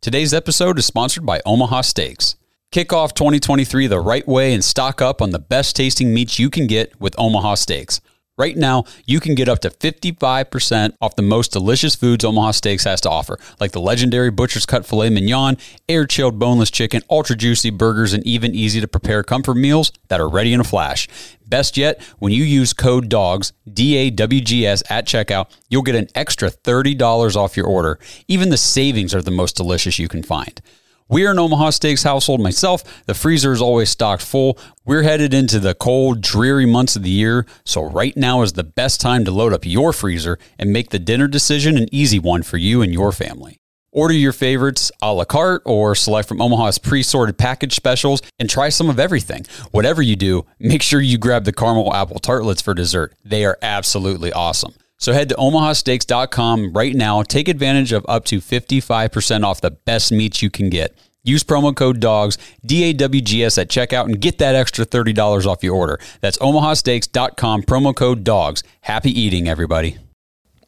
today's 0.00 0.34
episode 0.34 0.78
is 0.80 0.86
sponsored 0.86 1.24
by 1.24 1.40
Omaha 1.46 1.82
Steaks. 1.82 2.34
Kick 2.74 2.92
off 2.92 3.14
2023 3.14 3.86
the 3.86 4.00
right 4.00 4.26
way 4.26 4.52
and 4.52 4.64
stock 4.64 5.00
up 5.00 5.22
on 5.22 5.30
the 5.30 5.38
best 5.38 5.76
tasting 5.76 6.12
meats 6.12 6.40
you 6.40 6.50
can 6.50 6.66
get 6.66 7.00
with 7.00 7.14
Omaha 7.16 7.54
Steaks. 7.54 8.00
Right 8.36 8.56
now, 8.56 8.82
you 9.06 9.20
can 9.20 9.36
get 9.36 9.48
up 9.48 9.60
to 9.60 9.70
55% 9.70 10.96
off 11.00 11.14
the 11.14 11.22
most 11.22 11.52
delicious 11.52 11.94
foods 11.94 12.24
Omaha 12.24 12.50
Steaks 12.50 12.82
has 12.82 13.00
to 13.02 13.10
offer, 13.10 13.38
like 13.60 13.70
the 13.70 13.80
legendary 13.80 14.32
Butcher's 14.32 14.66
Cut 14.66 14.84
Filet 14.84 15.10
Mignon, 15.10 15.56
air 15.88 16.04
chilled 16.04 16.40
boneless 16.40 16.68
chicken, 16.68 17.02
ultra 17.08 17.36
juicy 17.36 17.70
burgers, 17.70 18.12
and 18.12 18.26
even 18.26 18.56
easy 18.56 18.80
to 18.80 18.88
prepare 18.88 19.22
comfort 19.22 19.54
meals 19.54 19.92
that 20.08 20.20
are 20.20 20.28
ready 20.28 20.52
in 20.52 20.58
a 20.58 20.64
flash. 20.64 21.06
Best 21.46 21.76
yet, 21.76 22.02
when 22.18 22.32
you 22.32 22.42
use 22.42 22.72
code 22.72 23.08
DAWGS, 23.08 23.52
D 23.72 23.96
A 23.98 24.10
W 24.10 24.40
G 24.40 24.66
S, 24.66 24.82
at 24.90 25.06
checkout, 25.06 25.48
you'll 25.68 25.82
get 25.82 25.94
an 25.94 26.08
extra 26.16 26.50
$30 26.50 27.36
off 27.36 27.56
your 27.56 27.68
order. 27.68 28.00
Even 28.26 28.48
the 28.48 28.56
savings 28.56 29.14
are 29.14 29.22
the 29.22 29.30
most 29.30 29.54
delicious 29.54 30.00
you 30.00 30.08
can 30.08 30.24
find. 30.24 30.60
We're 31.14 31.30
an 31.30 31.38
Omaha 31.38 31.70
Steaks 31.70 32.02
household 32.02 32.40
myself. 32.40 32.82
The 33.06 33.14
freezer 33.14 33.52
is 33.52 33.62
always 33.62 33.88
stocked 33.88 34.24
full. 34.24 34.58
We're 34.84 35.04
headed 35.04 35.32
into 35.32 35.60
the 35.60 35.72
cold, 35.72 36.20
dreary 36.20 36.66
months 36.66 36.96
of 36.96 37.04
the 37.04 37.08
year, 37.08 37.46
so 37.64 37.84
right 37.84 38.16
now 38.16 38.42
is 38.42 38.54
the 38.54 38.64
best 38.64 39.00
time 39.00 39.24
to 39.24 39.30
load 39.30 39.52
up 39.52 39.64
your 39.64 39.92
freezer 39.92 40.40
and 40.58 40.72
make 40.72 40.90
the 40.90 40.98
dinner 40.98 41.28
decision 41.28 41.76
an 41.78 41.86
easy 41.92 42.18
one 42.18 42.42
for 42.42 42.56
you 42.56 42.82
and 42.82 42.92
your 42.92 43.12
family. 43.12 43.60
Order 43.92 44.14
your 44.14 44.32
favorites 44.32 44.90
a 45.00 45.12
la 45.12 45.24
carte 45.24 45.62
or 45.64 45.94
select 45.94 46.26
from 46.26 46.42
Omaha's 46.42 46.78
pre 46.78 47.04
sorted 47.04 47.38
package 47.38 47.76
specials 47.76 48.20
and 48.40 48.50
try 48.50 48.68
some 48.68 48.90
of 48.90 48.98
everything. 48.98 49.46
Whatever 49.70 50.02
you 50.02 50.16
do, 50.16 50.46
make 50.58 50.82
sure 50.82 51.00
you 51.00 51.16
grab 51.16 51.44
the 51.44 51.52
caramel 51.52 51.94
apple 51.94 52.18
tartlets 52.18 52.60
for 52.60 52.74
dessert. 52.74 53.14
They 53.24 53.44
are 53.44 53.56
absolutely 53.62 54.32
awesome. 54.32 54.74
So 55.04 55.12
head 55.12 55.28
to 55.28 55.34
omahasteaks.com 55.34 56.72
right 56.72 56.94
now. 56.94 57.22
Take 57.22 57.48
advantage 57.48 57.92
of 57.92 58.06
up 58.08 58.24
to 58.24 58.40
55% 58.40 59.44
off 59.44 59.60
the 59.60 59.72
best 59.72 60.10
meats 60.10 60.40
you 60.40 60.48
can 60.48 60.70
get. 60.70 60.96
Use 61.22 61.44
promo 61.44 61.76
code 61.76 62.00
DAWGS, 62.00 62.38
D 62.64 62.84
A 62.84 62.94
W 62.94 63.20
G 63.20 63.44
S 63.44 63.58
at 63.58 63.68
checkout 63.68 64.06
and 64.06 64.18
get 64.18 64.38
that 64.38 64.54
extra 64.54 64.86
$30 64.86 65.44
off 65.44 65.62
your 65.62 65.76
order. 65.76 66.00
That's 66.22 66.38
omahasteaks.com, 66.38 67.64
promo 67.64 67.94
code 67.94 68.24
DAWGS. 68.24 68.62
Happy 68.80 69.10
eating, 69.10 69.46
everybody. 69.46 69.98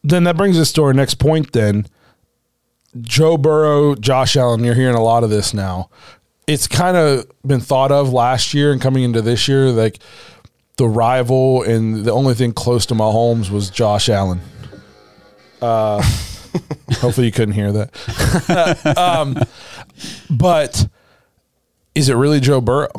Then 0.05 0.24
that 0.24 0.37
brings 0.37 0.61
us 0.61 0.70
to 0.72 0.82
our 0.82 0.93
next 0.93 1.14
point. 1.14 1.53
Then 1.53 1.87
Joe 3.01 3.39
Burrow, 3.39 3.95
Josh 3.95 4.37
Allen. 4.37 4.64
You're 4.64 4.74
hearing 4.74 4.97
a 4.97 5.03
lot 5.03 5.24
of 5.24 5.30
this 5.30 5.55
now. 5.55 5.89
It's 6.47 6.66
kind 6.66 6.99
of 6.99 7.24
been 7.47 7.61
thought 7.61 7.91
of 7.91 8.12
last 8.12 8.53
year 8.53 8.70
and 8.70 8.82
coming 8.82 9.03
into 9.03 9.22
this 9.22 9.49
year, 9.49 9.70
like 9.70 9.99
the 10.77 10.87
rival, 10.87 11.62
and 11.62 12.05
the 12.05 12.12
only 12.12 12.35
thing 12.35 12.53
close 12.53 12.87
to 12.87 12.95
Mahomes 12.95 13.51
was 13.51 13.70
Josh 13.70 14.09
Allen. 14.09 14.41
Uh, 15.61 16.03
hopefully 16.93 17.27
you 17.27 17.33
couldn't 17.33 17.55
hear 17.55 17.72
that. 17.72 18.97
um, 18.99 19.39
but 20.31 20.87
is 21.95 22.09
it 22.09 22.14
really 22.14 22.41
Joe 22.41 22.61
Burrow? 22.61 22.91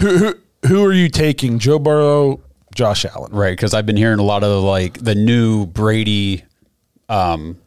Who 0.00 0.16
who 0.16 0.34
who 0.66 0.84
are 0.84 0.92
you 0.92 1.08
taking? 1.08 1.58
Joe 1.58 1.78
Burrow, 1.78 2.40
Josh 2.74 3.04
Allen. 3.04 3.32
Right, 3.32 3.52
because 3.52 3.74
I've 3.74 3.86
been 3.86 3.96
hearing 3.96 4.18
a 4.18 4.24
lot 4.24 4.42
of 4.42 4.62
like 4.62 4.98
the 4.98 5.14
new 5.14 5.66
Brady, 5.66 6.44
um, 7.08 7.58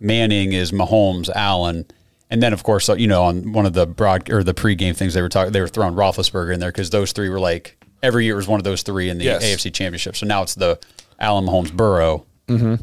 Manning 0.00 0.52
is 0.54 0.72
Mahomes, 0.72 1.28
Allen, 1.28 1.84
and 2.30 2.42
then 2.42 2.54
of 2.54 2.62
course 2.62 2.88
you 2.88 3.06
know 3.06 3.24
on 3.24 3.52
one 3.52 3.66
of 3.66 3.74
the 3.74 3.86
broad 3.86 4.30
or 4.30 4.42
the 4.42 4.54
pregame 4.54 4.96
things 4.96 5.12
they 5.12 5.22
were 5.22 5.28
talking 5.28 5.52
they 5.52 5.60
were 5.60 5.68
throwing 5.68 5.94
Roethlisberger 5.94 6.54
in 6.54 6.60
there 6.60 6.70
because 6.70 6.90
those 6.90 7.12
three 7.12 7.28
were 7.28 7.40
like 7.40 7.78
every 8.02 8.24
year 8.24 8.36
was 8.36 8.46
one 8.48 8.60
of 8.60 8.64
those 8.64 8.82
three 8.82 9.08
in 9.10 9.18
the 9.18 9.24
Yes. 9.24 9.44
AFC 9.44 9.72
Championship. 9.72 10.16
So 10.16 10.26
now 10.26 10.42
it's 10.42 10.54
the 10.54 10.78
Allen, 11.20 11.44
Mahomes, 11.46 11.72
Burrow. 11.72 12.24
Mm-hmm. 12.46 12.74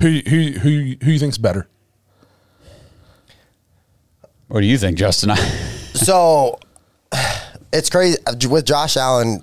Who 0.00 0.20
who 0.28 0.58
who 0.58 0.94
who 1.02 1.10
you 1.10 1.18
think's 1.18 1.38
better? 1.38 1.68
What 4.48 4.60
do 4.60 4.66
you 4.66 4.78
think, 4.78 4.98
Justin? 4.98 5.32
So 5.94 6.60
it's 7.72 7.90
crazy 7.90 8.18
with 8.48 8.64
Josh 8.64 8.96
Allen. 8.96 9.42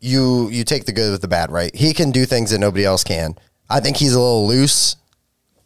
You 0.00 0.48
you 0.50 0.62
take 0.62 0.84
the 0.84 0.92
good 0.92 1.10
with 1.10 1.20
the 1.20 1.26
bad, 1.26 1.50
right? 1.50 1.74
He 1.74 1.92
can 1.92 2.12
do 2.12 2.26
things 2.26 2.52
that 2.52 2.58
nobody 2.60 2.84
else 2.84 3.02
can. 3.02 3.34
I 3.68 3.80
think 3.80 3.96
he's 3.96 4.14
a 4.14 4.20
little 4.20 4.46
loose 4.46 4.94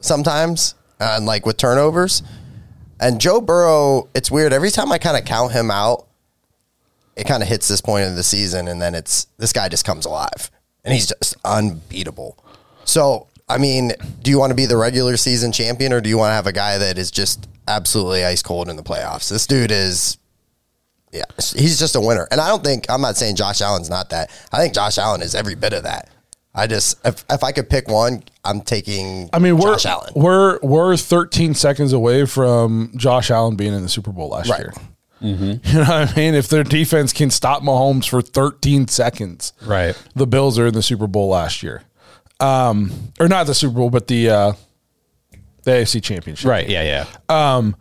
sometimes, 0.01 0.75
and 0.99 1.27
like 1.27 1.45
with 1.45 1.59
turnovers. 1.59 2.23
And 3.01 3.21
Joe 3.21 3.43
Burrow, 3.43 4.09
it's 4.15 4.31
weird. 4.31 4.55
Every 4.55 4.71
time 4.71 4.91
I 4.93 4.99
kind 4.99 5.17
of 5.19 5.27
count 5.27 5.53
him 5.53 5.71
out, 5.71 6.07
it 7.19 7.27
kind 7.27 7.43
of 7.43 7.49
hits 7.49 7.69
this 7.69 7.81
point 7.81 8.07
of 8.09 8.17
the 8.17 8.23
season, 8.23 8.69
and 8.69 8.81
then 8.81 8.95
it's 8.95 9.27
this 9.39 9.53
guy 9.53 9.69
just 9.69 9.85
comes 9.85 10.07
alive, 10.07 10.51
and 10.85 10.95
he's 10.95 11.07
just 11.09 11.37
unbeatable. 11.45 12.39
So, 12.85 13.27
I 13.49 13.59
mean, 13.59 13.93
do 14.23 14.31
you 14.31 14.39
want 14.39 14.51
to 14.51 14.55
be 14.55 14.67
the 14.67 14.77
regular 14.77 15.17
season 15.17 15.53
champion, 15.53 15.93
or 15.93 16.01
do 16.01 16.09
you 16.09 16.17
want 16.19 16.31
to 16.31 16.35
have 16.35 16.47
a 16.47 16.53
guy 16.53 16.79
that 16.79 16.97
is 16.99 17.11
just 17.11 17.49
absolutely 17.67 18.25
ice 18.25 18.43
cold 18.43 18.69
in 18.69 18.77
the 18.77 18.83
playoffs? 18.83 19.29
This 19.31 19.47
dude 19.47 19.71
is, 19.71 20.17
yeah, 21.13 21.25
he's 21.37 21.79
just 21.79 21.97
a 21.97 22.01
winner. 22.01 22.29
And 22.31 22.41
I 22.41 22.49
don't 22.49 22.65
think 22.65 22.87
I'm 22.91 23.01
not 23.01 23.17
saying 23.17 23.37
Josh 23.37 23.61
Allen's 23.61 23.91
not 23.91 24.11
that. 24.11 24.31
I 24.53 24.59
think 24.59 24.75
Josh 24.75 24.99
Allen 24.99 25.23
is 25.23 25.35
every 25.35 25.55
bit 25.55 25.73
of 25.73 25.83
that. 25.85 26.09
I 26.55 26.67
just 26.67 26.99
if, 27.07 27.25
if 27.31 27.45
I 27.45 27.53
could 27.53 27.69
pick 27.71 27.89
one, 27.89 28.23
I'm 28.45 28.63
taking. 28.63 29.29
I 29.33 29.39
mean, 29.39 29.59
we're 29.59 29.75
Josh 29.75 29.87
Allen. 29.87 30.13
we're 30.17 30.59
we're 30.63 30.97
13 30.97 31.55
seconds 31.55 31.93
away 31.93 32.25
from 32.27 32.91
Josh 32.97 33.31
Allen 33.31 33.55
being 33.55 33.75
in 33.75 33.83
the 33.83 33.89
Super 33.89 34.11
Bowl 34.13 34.31
last 34.31 34.49
Right. 34.51 34.61
year. 34.61 34.73
You 35.21 35.59
know 35.75 35.81
what 35.81 36.13
I 36.13 36.13
mean? 36.17 36.35
If 36.35 36.49
their 36.49 36.63
defense 36.65 37.13
can 37.13 37.31
stop 37.31 37.63
Mahomes 37.63 38.09
for 38.09 38.23
13 38.23 38.89
seconds, 38.89 39.53
Right. 39.65 39.97
The 40.15 40.27
Bills 40.27 40.59
are 40.59 40.67
in 40.69 40.75
the 40.75 40.83
Super 40.83 41.07
Bowl 41.07 41.29
last 41.31 41.63
year, 41.63 41.83
um, 42.41 42.93
or 43.19 43.29
not 43.29 43.47
the 43.47 43.55
Super 43.55 43.75
Bowl, 43.75 43.91
but 43.91 44.07
the 44.07 44.31
uh, 44.31 44.53
the 45.65 45.71
AFC 45.73 46.03
Championship. 46.03 46.49
right? 46.49 46.69
Yeah, 46.69 46.83
yeah. 46.83 47.07
Um, 47.29 47.77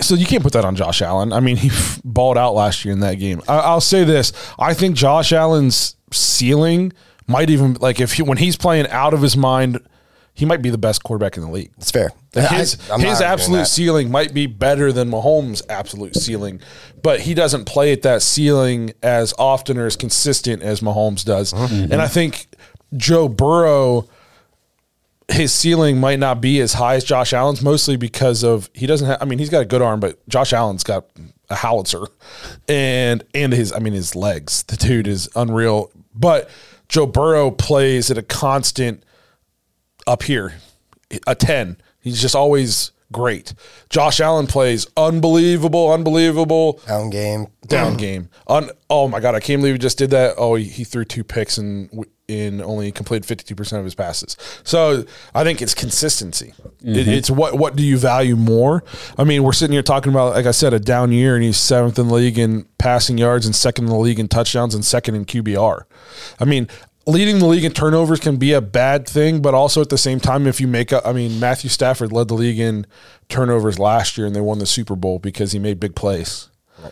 So 0.00 0.14
you 0.14 0.24
can't 0.26 0.42
put 0.42 0.54
that 0.54 0.64
on 0.64 0.74
Josh 0.74 1.02
Allen. 1.02 1.32
I 1.32 1.40
mean, 1.40 1.56
he 1.64 1.70
balled 2.04 2.38
out 2.38 2.54
last 2.54 2.84
year 2.84 2.92
in 2.92 3.00
that 3.00 3.14
game. 3.18 3.42
I, 3.46 3.58
I'll 3.58 3.80
say 3.80 4.04
this: 4.04 4.32
I 4.58 4.72
think 4.74 4.96
Josh 4.96 5.32
Allen's 5.32 5.96
ceiling 6.10 6.92
might 7.26 7.50
even 7.50 7.74
like 7.74 8.00
if 8.00 8.14
he, 8.14 8.22
when 8.22 8.38
he's 8.38 8.56
playing 8.56 8.88
out 8.88 9.14
of 9.14 9.20
his 9.22 9.36
mind, 9.36 9.78
he 10.34 10.44
might 10.46 10.62
be 10.62 10.70
the 10.70 10.78
best 10.78 11.02
quarterback 11.02 11.36
in 11.36 11.42
the 11.42 11.50
league. 11.50 11.70
It's 11.76 11.90
fair. 11.90 12.10
His, 12.34 12.78
I- 12.90 12.98
his 12.98 13.20
absolute 13.20 13.66
ceiling 13.66 14.10
might 14.10 14.32
be 14.32 14.46
better 14.46 14.92
than 14.92 15.10
Mahomes' 15.10 15.62
absolute 15.68 16.16
ceiling, 16.16 16.60
but 17.02 17.20
he 17.20 17.34
doesn't 17.34 17.66
play 17.66 17.92
at 17.92 18.02
that 18.02 18.22
ceiling 18.22 18.92
as 19.02 19.34
often 19.38 19.76
or 19.76 19.86
as 19.86 19.96
consistent 19.96 20.62
as 20.62 20.80
Mahomes 20.80 21.24
does. 21.24 21.52
Mm-hmm. 21.52 21.92
And 21.92 22.00
I 22.00 22.08
think 22.08 22.46
Joe 22.96 23.28
Burrow, 23.28 24.08
his 25.28 25.52
ceiling 25.52 26.00
might 26.00 26.18
not 26.18 26.40
be 26.40 26.60
as 26.60 26.72
high 26.72 26.94
as 26.94 27.04
Josh 27.04 27.34
Allen's, 27.34 27.62
mostly 27.62 27.96
because 27.96 28.42
of 28.42 28.70
he 28.72 28.86
doesn't 28.86 29.06
have. 29.06 29.20
I 29.20 29.26
mean, 29.26 29.38
he's 29.38 29.50
got 29.50 29.60
a 29.60 29.66
good 29.66 29.82
arm, 29.82 30.00
but 30.00 30.26
Josh 30.28 30.54
Allen's 30.54 30.84
got 30.84 31.06
a 31.50 31.54
howitzer, 31.54 32.06
and 32.68 33.22
and 33.34 33.52
his 33.52 33.72
I 33.72 33.78
mean 33.78 33.92
his 33.92 34.16
legs. 34.16 34.62
The 34.64 34.76
dude 34.76 35.06
is 35.06 35.28
unreal. 35.36 35.90
But 36.14 36.48
Joe 36.88 37.06
Burrow 37.06 37.50
plays 37.50 38.10
at 38.10 38.18
a 38.18 38.22
constant 38.22 39.04
up 40.06 40.22
here, 40.22 40.54
a 41.26 41.34
10. 41.34 41.76
He's 42.00 42.20
just 42.20 42.34
always 42.34 42.92
great. 43.12 43.54
Josh 43.90 44.20
Allen 44.20 44.46
plays 44.46 44.86
unbelievable, 44.96 45.92
unbelievable 45.92 46.80
down 46.86 47.10
game. 47.10 47.46
down 47.66 47.96
game. 47.96 48.30
Un, 48.48 48.70
oh 48.90 49.06
my 49.06 49.20
god, 49.20 49.34
I 49.34 49.40
can't 49.40 49.60
believe 49.60 49.74
he 49.74 49.78
just 49.78 49.98
did 49.98 50.10
that. 50.10 50.34
Oh, 50.38 50.54
he, 50.56 50.64
he 50.64 50.84
threw 50.84 51.04
two 51.04 51.22
picks 51.22 51.58
and 51.58 52.06
in 52.28 52.62
only 52.62 52.90
completed 52.90 53.26
52% 53.26 53.78
of 53.78 53.84
his 53.84 53.94
passes. 53.94 54.36
So, 54.64 55.04
I 55.34 55.44
think 55.44 55.60
it's 55.60 55.74
consistency. 55.74 56.54
It, 56.80 56.84
mm-hmm. 56.84 57.10
it's 57.10 57.30
what 57.30 57.58
what 57.58 57.76
do 57.76 57.82
you 57.82 57.98
value 57.98 58.36
more? 58.36 58.82
I 59.18 59.24
mean, 59.24 59.42
we're 59.42 59.52
sitting 59.52 59.72
here 59.72 59.82
talking 59.82 60.10
about 60.10 60.34
like 60.34 60.46
I 60.46 60.50
said 60.52 60.72
a 60.72 60.80
down 60.80 61.12
year 61.12 61.36
and 61.36 61.44
he's 61.44 61.58
7th 61.58 61.98
in 61.98 62.08
the 62.08 62.14
league 62.14 62.38
in 62.38 62.66
passing 62.78 63.18
yards 63.18 63.46
and 63.46 63.54
second 63.54 63.84
in 63.84 63.90
the 63.90 63.98
league 63.98 64.18
in 64.18 64.28
touchdowns 64.28 64.74
and 64.74 64.84
second 64.84 65.14
in 65.14 65.26
QBR. 65.26 65.82
I 66.40 66.44
mean, 66.44 66.68
leading 67.06 67.38
the 67.38 67.46
league 67.46 67.64
in 67.64 67.72
turnovers 67.72 68.20
can 68.20 68.36
be 68.36 68.52
a 68.52 68.60
bad 68.60 69.08
thing, 69.08 69.42
but 69.42 69.54
also 69.54 69.80
at 69.80 69.88
the 69.88 69.98
same 69.98 70.20
time, 70.20 70.46
if 70.46 70.60
you 70.60 70.68
make 70.68 70.92
up, 70.92 71.06
I 71.06 71.12
mean, 71.12 71.40
Matthew 71.40 71.70
Stafford 71.70 72.12
led 72.12 72.28
the 72.28 72.34
league 72.34 72.58
in 72.58 72.86
turnovers 73.28 73.78
last 73.78 74.16
year 74.16 74.26
and 74.26 74.36
they 74.36 74.40
won 74.40 74.58
the 74.58 74.66
Super 74.66 74.96
Bowl 74.96 75.18
because 75.18 75.52
he 75.52 75.58
made 75.58 75.80
big 75.80 75.94
plays. 75.94 76.48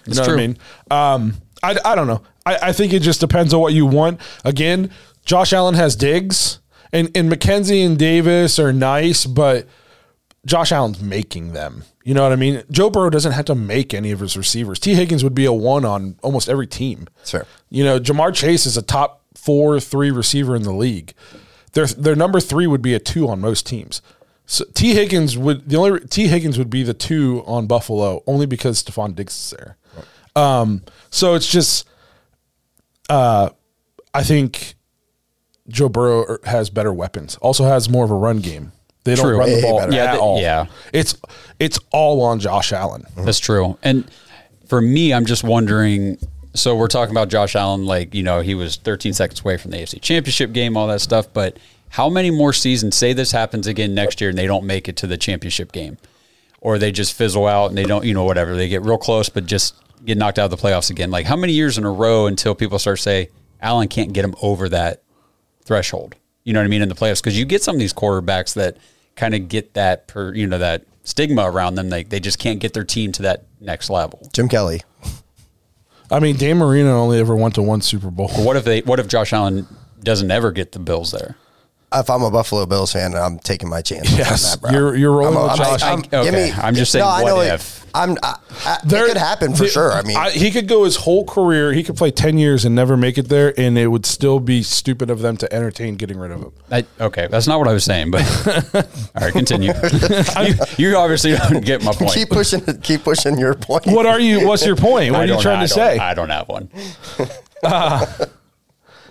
You 0.06 0.14
know 0.14 0.24
true. 0.24 0.34
what 0.34 0.42
I 0.42 0.46
mean? 0.46 0.58
Um, 0.90 1.34
I, 1.62 1.76
I 1.84 1.94
don't 1.94 2.06
know. 2.06 2.22
I, 2.46 2.58
I 2.62 2.72
think 2.72 2.92
it 2.92 3.02
just 3.02 3.20
depends 3.20 3.52
on 3.52 3.61
what 3.61 3.74
you 3.74 3.86
want. 3.86 4.20
Again, 4.44 4.90
Josh 5.24 5.52
Allen 5.52 5.74
has 5.74 5.96
Diggs 5.96 6.61
and, 6.92 7.11
and 7.16 7.30
McKenzie 7.30 7.84
and 7.84 7.98
Davis 7.98 8.58
are 8.58 8.72
nice, 8.72 9.26
but 9.26 9.66
Josh 10.46 10.72
Allen's 10.72 11.00
making 11.00 11.52
them. 11.52 11.84
You 12.02 12.14
know 12.14 12.22
what 12.22 12.32
I 12.32 12.36
mean? 12.36 12.62
Joe 12.70 12.88
Burrow 12.88 13.11
doesn't 13.11 13.32
have 13.32 13.44
to 13.46 13.54
make 13.54 13.92
any 13.92 14.11
of 14.11 14.20
his 14.20 14.36
receivers. 14.36 14.78
Tee 14.78 14.94
Higgins 14.94 15.22
would 15.22 15.34
be 15.34 15.44
a 15.44 15.52
one 15.52 15.84
on 15.84 16.16
almost 16.22 16.48
every 16.48 16.66
team. 16.66 17.08
Sure. 17.24 17.46
You 17.68 17.84
know, 17.84 18.00
Ja'Marr 18.00 18.34
Chase 18.34 18.64
is 18.64 18.76
a 18.76 18.82
top 18.82 19.19
four, 19.43 19.80
three 19.80 20.11
receiver 20.11 20.55
in 20.57 20.62
the 20.62 20.72
league. 20.72 21.14
Their 21.72 21.86
their 21.86 22.16
number 22.16 22.41
three 22.41 22.66
would 22.66 22.82
be 22.82 22.95
a 22.95 22.99
two 22.99 23.28
on 23.28 23.41
most 23.41 23.66
teams. 23.66 24.03
So 24.47 24.64
Tee 24.74 24.95
Higgins 24.95 25.38
would 25.38 25.68
the 25.68 25.76
only 25.76 26.01
Tee 26.01 26.26
Higgins 26.28 26.59
would 26.59 26.70
be 26.70 26.82
the 26.82 26.95
two 26.95 27.43
on 27.47 27.66
Buffalo 27.66 28.22
only 28.26 28.47
because 28.47 28.82
Stefon 28.82 29.14
Diggs 29.14 29.34
is 29.34 29.51
there. 29.57 29.76
Um, 30.36 30.82
so 31.11 31.34
it's 31.34 31.51
just, 31.51 31.88
uh, 33.09 33.51
I 34.14 34.22
think 34.22 34.74
Joe 35.68 35.88
Burrow 35.88 36.38
has 36.45 36.70
better 36.70 36.93
weapons. 36.93 37.36
Also 37.36 37.64
has 37.64 37.88
more 37.88 38.05
of 38.05 38.11
a 38.11 38.14
run 38.14 38.38
game. 38.41 38.72
They 39.05 39.14
don't 39.14 39.36
run 39.36 39.49
the 39.51 39.62
ball 39.62 39.78
better. 39.78 39.93
Yeah, 39.93 40.05
at 40.05 40.12
they- 40.14 40.18
all. 40.18 40.41
yeah. 40.41 40.66
it's 40.93 41.16
it's 41.59 41.78
all 41.91 42.22
on 42.22 42.38
Josh 42.41 42.72
Allen. 42.72 43.05
That's 43.16 43.38
true. 43.38 43.78
And 43.82 44.09
for 44.66 44.80
me, 44.80 45.12
I'm 45.14 45.24
just 45.26 45.43
wondering. 45.45 46.18
So 46.55 46.74
we're 46.74 46.88
talking 46.88 47.14
about 47.14 47.28
Josh 47.28 47.55
Allen, 47.55 47.86
like 47.86 48.14
you 48.14 48.22
know, 48.22 48.40
he 48.40 48.55
was 48.55 48.76
13 48.76 49.12
seconds 49.12 49.40
away 49.40 49.57
from 49.57 49.70
the 49.70 49.78
AFC 49.78 50.01
Championship 50.01 50.53
game, 50.53 50.76
all 50.76 50.88
that 50.88 51.01
stuff. 51.01 51.32
But 51.32 51.59
how 51.90 52.09
many 52.09 52.30
more 52.30 52.53
seasons? 52.53 52.96
Say 52.96 53.12
this 53.12 53.32
happens 53.32 53.66
again 53.66 53.94
next 53.94 54.20
year, 54.20 54.30
and 54.30 54.38
they 54.38 54.46
don't 54.46 54.64
make 54.64 54.88
it 54.88 54.96
to 54.98 55.07
the 55.07 55.16
championship 55.16 55.72
game, 55.72 55.98
or 56.61 56.78
they 56.78 56.92
just 56.92 57.14
fizzle 57.14 57.46
out 57.46 57.66
and 57.66 57.78
they 57.78 57.84
don't, 57.84 58.05
you 58.05 58.14
know, 58.14 58.24
whatever. 58.24 58.57
They 58.57 58.68
get 58.68 58.82
real 58.82 58.98
close, 58.98 59.28
but 59.28 59.46
just 59.46 59.74
get 60.05 60.18
knocked 60.18 60.38
out 60.38 60.51
of 60.53 60.59
the 60.59 60.68
playoffs 60.68 60.90
again. 60.90 61.11
Like 61.11 61.26
how 61.26 61.36
many 61.36 61.53
years 61.53 61.78
in 61.78 61.84
a 61.84 61.90
row 61.90 62.26
until 62.26 62.55
people 62.55 62.78
start 62.78 62.98
to 62.98 63.03
say 63.03 63.30
Allen 63.61 63.88
can't 63.88 64.12
get 64.12 64.24
him 64.24 64.34
over 64.42 64.68
that 64.68 65.03
threshold? 65.64 66.14
You 66.44 66.53
know 66.53 66.61
what 66.61 66.64
I 66.64 66.68
mean 66.68 66.82
in 66.82 66.88
the 66.88 66.94
playoffs 66.94 67.22
because 67.22 67.38
you 67.38 67.44
get 67.44 67.62
some 67.62 67.76
of 67.76 67.80
these 67.80 67.92
quarterbacks 67.92 68.55
that 68.55 68.76
kind 69.16 69.34
of 69.34 69.48
get 69.48 69.74
that 69.74 70.09
per 70.09 70.32
you 70.34 70.46
know 70.46 70.59
that 70.59 70.84
stigma 71.05 71.42
around 71.51 71.74
them. 71.74 71.90
They 71.90 72.03
they 72.03 72.20
just 72.20 72.38
can't 72.38 72.61
get 72.61 72.72
their 72.72 72.84
team 72.84 73.12
to 73.12 73.22
that 73.22 73.44
next 73.61 73.90
level. 73.90 74.28
Jim 74.32 74.48
Kelly. 74.48 74.82
I 76.11 76.18
mean, 76.20 76.36
Dan 76.36 76.58
Marino 76.58 76.98
only 76.98 77.18
ever 77.20 77.36
went 77.36 77.54
to 77.54 77.62
one 77.62 77.82
Super 77.82 78.11
Bowl. 78.11 78.28
What 78.28 78.56
if 78.56 78.64
they? 78.64 78.80
What 78.80 78.98
if 78.98 79.06
Josh 79.08 79.32
Allen 79.32 79.66
doesn't 80.02 80.30
ever 80.30 80.50
get 80.50 80.72
the 80.72 80.78
Bills 80.78 81.12
there? 81.12 81.36
If 81.93 82.09
I'm 82.09 82.22
a 82.22 82.30
Buffalo 82.30 82.66
Bills 82.66 82.93
fan, 82.93 83.16
I'm 83.16 83.41
taking 83.41 83.68
my 83.68 83.82
chances. 83.82 84.16
Yes, 84.16 84.45
on 84.55 84.61
that, 84.61 84.61
bro. 84.61 84.70
you're- 84.70 85.01
you're 85.01 85.11
rolling 85.12 85.36
I'm, 85.36 85.43
with 85.43 85.51
I'm- 85.51 85.59
Josh. 85.59 85.82
I'm- 85.82 85.99
I- 85.99 86.03
give 86.24 86.34
okay, 86.34 86.53
I'm 86.53 86.74
just 86.76 86.93
saying, 86.93 87.05
No, 87.05 87.09
I 87.09 87.22
what 87.24 87.28
know 87.28 87.41
if? 87.41 87.82
It, 87.82 87.91
I'm. 87.93 88.16
I, 88.22 88.36
I, 88.64 88.78
There- 88.84 89.05
it 89.07 89.09
could 89.09 89.16
happen 89.16 89.53
for 89.57 89.64
the- 89.64 89.68
sure. 89.70 89.93
I 89.93 90.03
mean, 90.03 90.16
he 90.30 90.53
could 90.53 90.68
go 90.68 90.84
his 90.84 90.95
whole 90.95 91.24
career. 91.24 91.72
He 91.72 91.82
could 91.82 91.97
play 91.97 92.12
ten 92.12 92.38
years 92.38 92.64
and 92.64 92.76
never 92.76 92.97
make 92.97 93.18
it 93.18 93.28
there, 93.28 93.53
and 93.59 93.76
it 93.76 93.88
would 93.88 94.07
still 94.07 94.38
be 94.38 94.62
stupid 94.62 95.11
of 95.11 95.18
them 95.18 95.36
to 95.38 95.53
entertain 95.53 95.97
getting 95.97 96.16
rid 96.16 96.30
of 96.30 96.41
him. 96.43 96.53
I, 96.70 96.84
okay, 97.01 97.26
that's 97.28 97.49
not 97.49 97.59
what 97.59 97.66
I 97.66 97.72
was 97.72 97.82
saying. 97.82 98.12
But 98.12 98.22
all 98.74 98.84
right, 99.20 99.32
continue. 99.32 99.72
you, 100.45 100.55
you 100.91 100.97
obviously 100.97 101.32
don't 101.36 101.64
get 101.64 101.82
my 101.82 101.93
point. 101.95 102.12
keep 102.12 102.28
pushing. 102.30 102.61
Keep 102.82 103.03
pushing 103.03 103.36
your 103.36 103.55
point. 103.55 103.86
What 103.86 104.07
are 104.07 104.20
you? 104.20 104.47
What's 104.47 104.64
your 104.64 104.76
point? 104.76 105.11
What 105.12 105.22
are 105.28 105.34
you 105.34 105.41
trying 105.41 105.59
I 105.59 105.66
to 105.66 105.74
don't- 105.74 105.86
say? 105.97 105.99
I 105.99 106.14
don't 106.14 106.30
have 106.30 106.49
one. 106.49 106.70
Ah. 107.64 108.16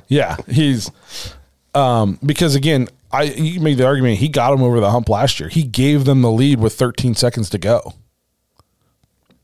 Yeah, 0.08 0.38
he's 0.48 0.90
um, 1.80 2.20
because 2.26 2.56
again, 2.56 2.88
I 3.12 3.24
you 3.24 3.60
made 3.60 3.78
the 3.78 3.86
argument 3.86 4.18
he 4.18 4.28
got 4.30 4.54
him 4.54 4.62
over 4.62 4.80
the 4.80 4.92
hump 4.92 5.10
last 5.10 5.40
year. 5.40 5.50
He 5.50 5.64
gave 5.64 6.06
them 6.06 6.22
the 6.22 6.32
lead 6.32 6.60
with 6.60 6.74
13 6.74 7.16
seconds 7.16 7.50
to 7.52 7.58
go. 7.58 7.94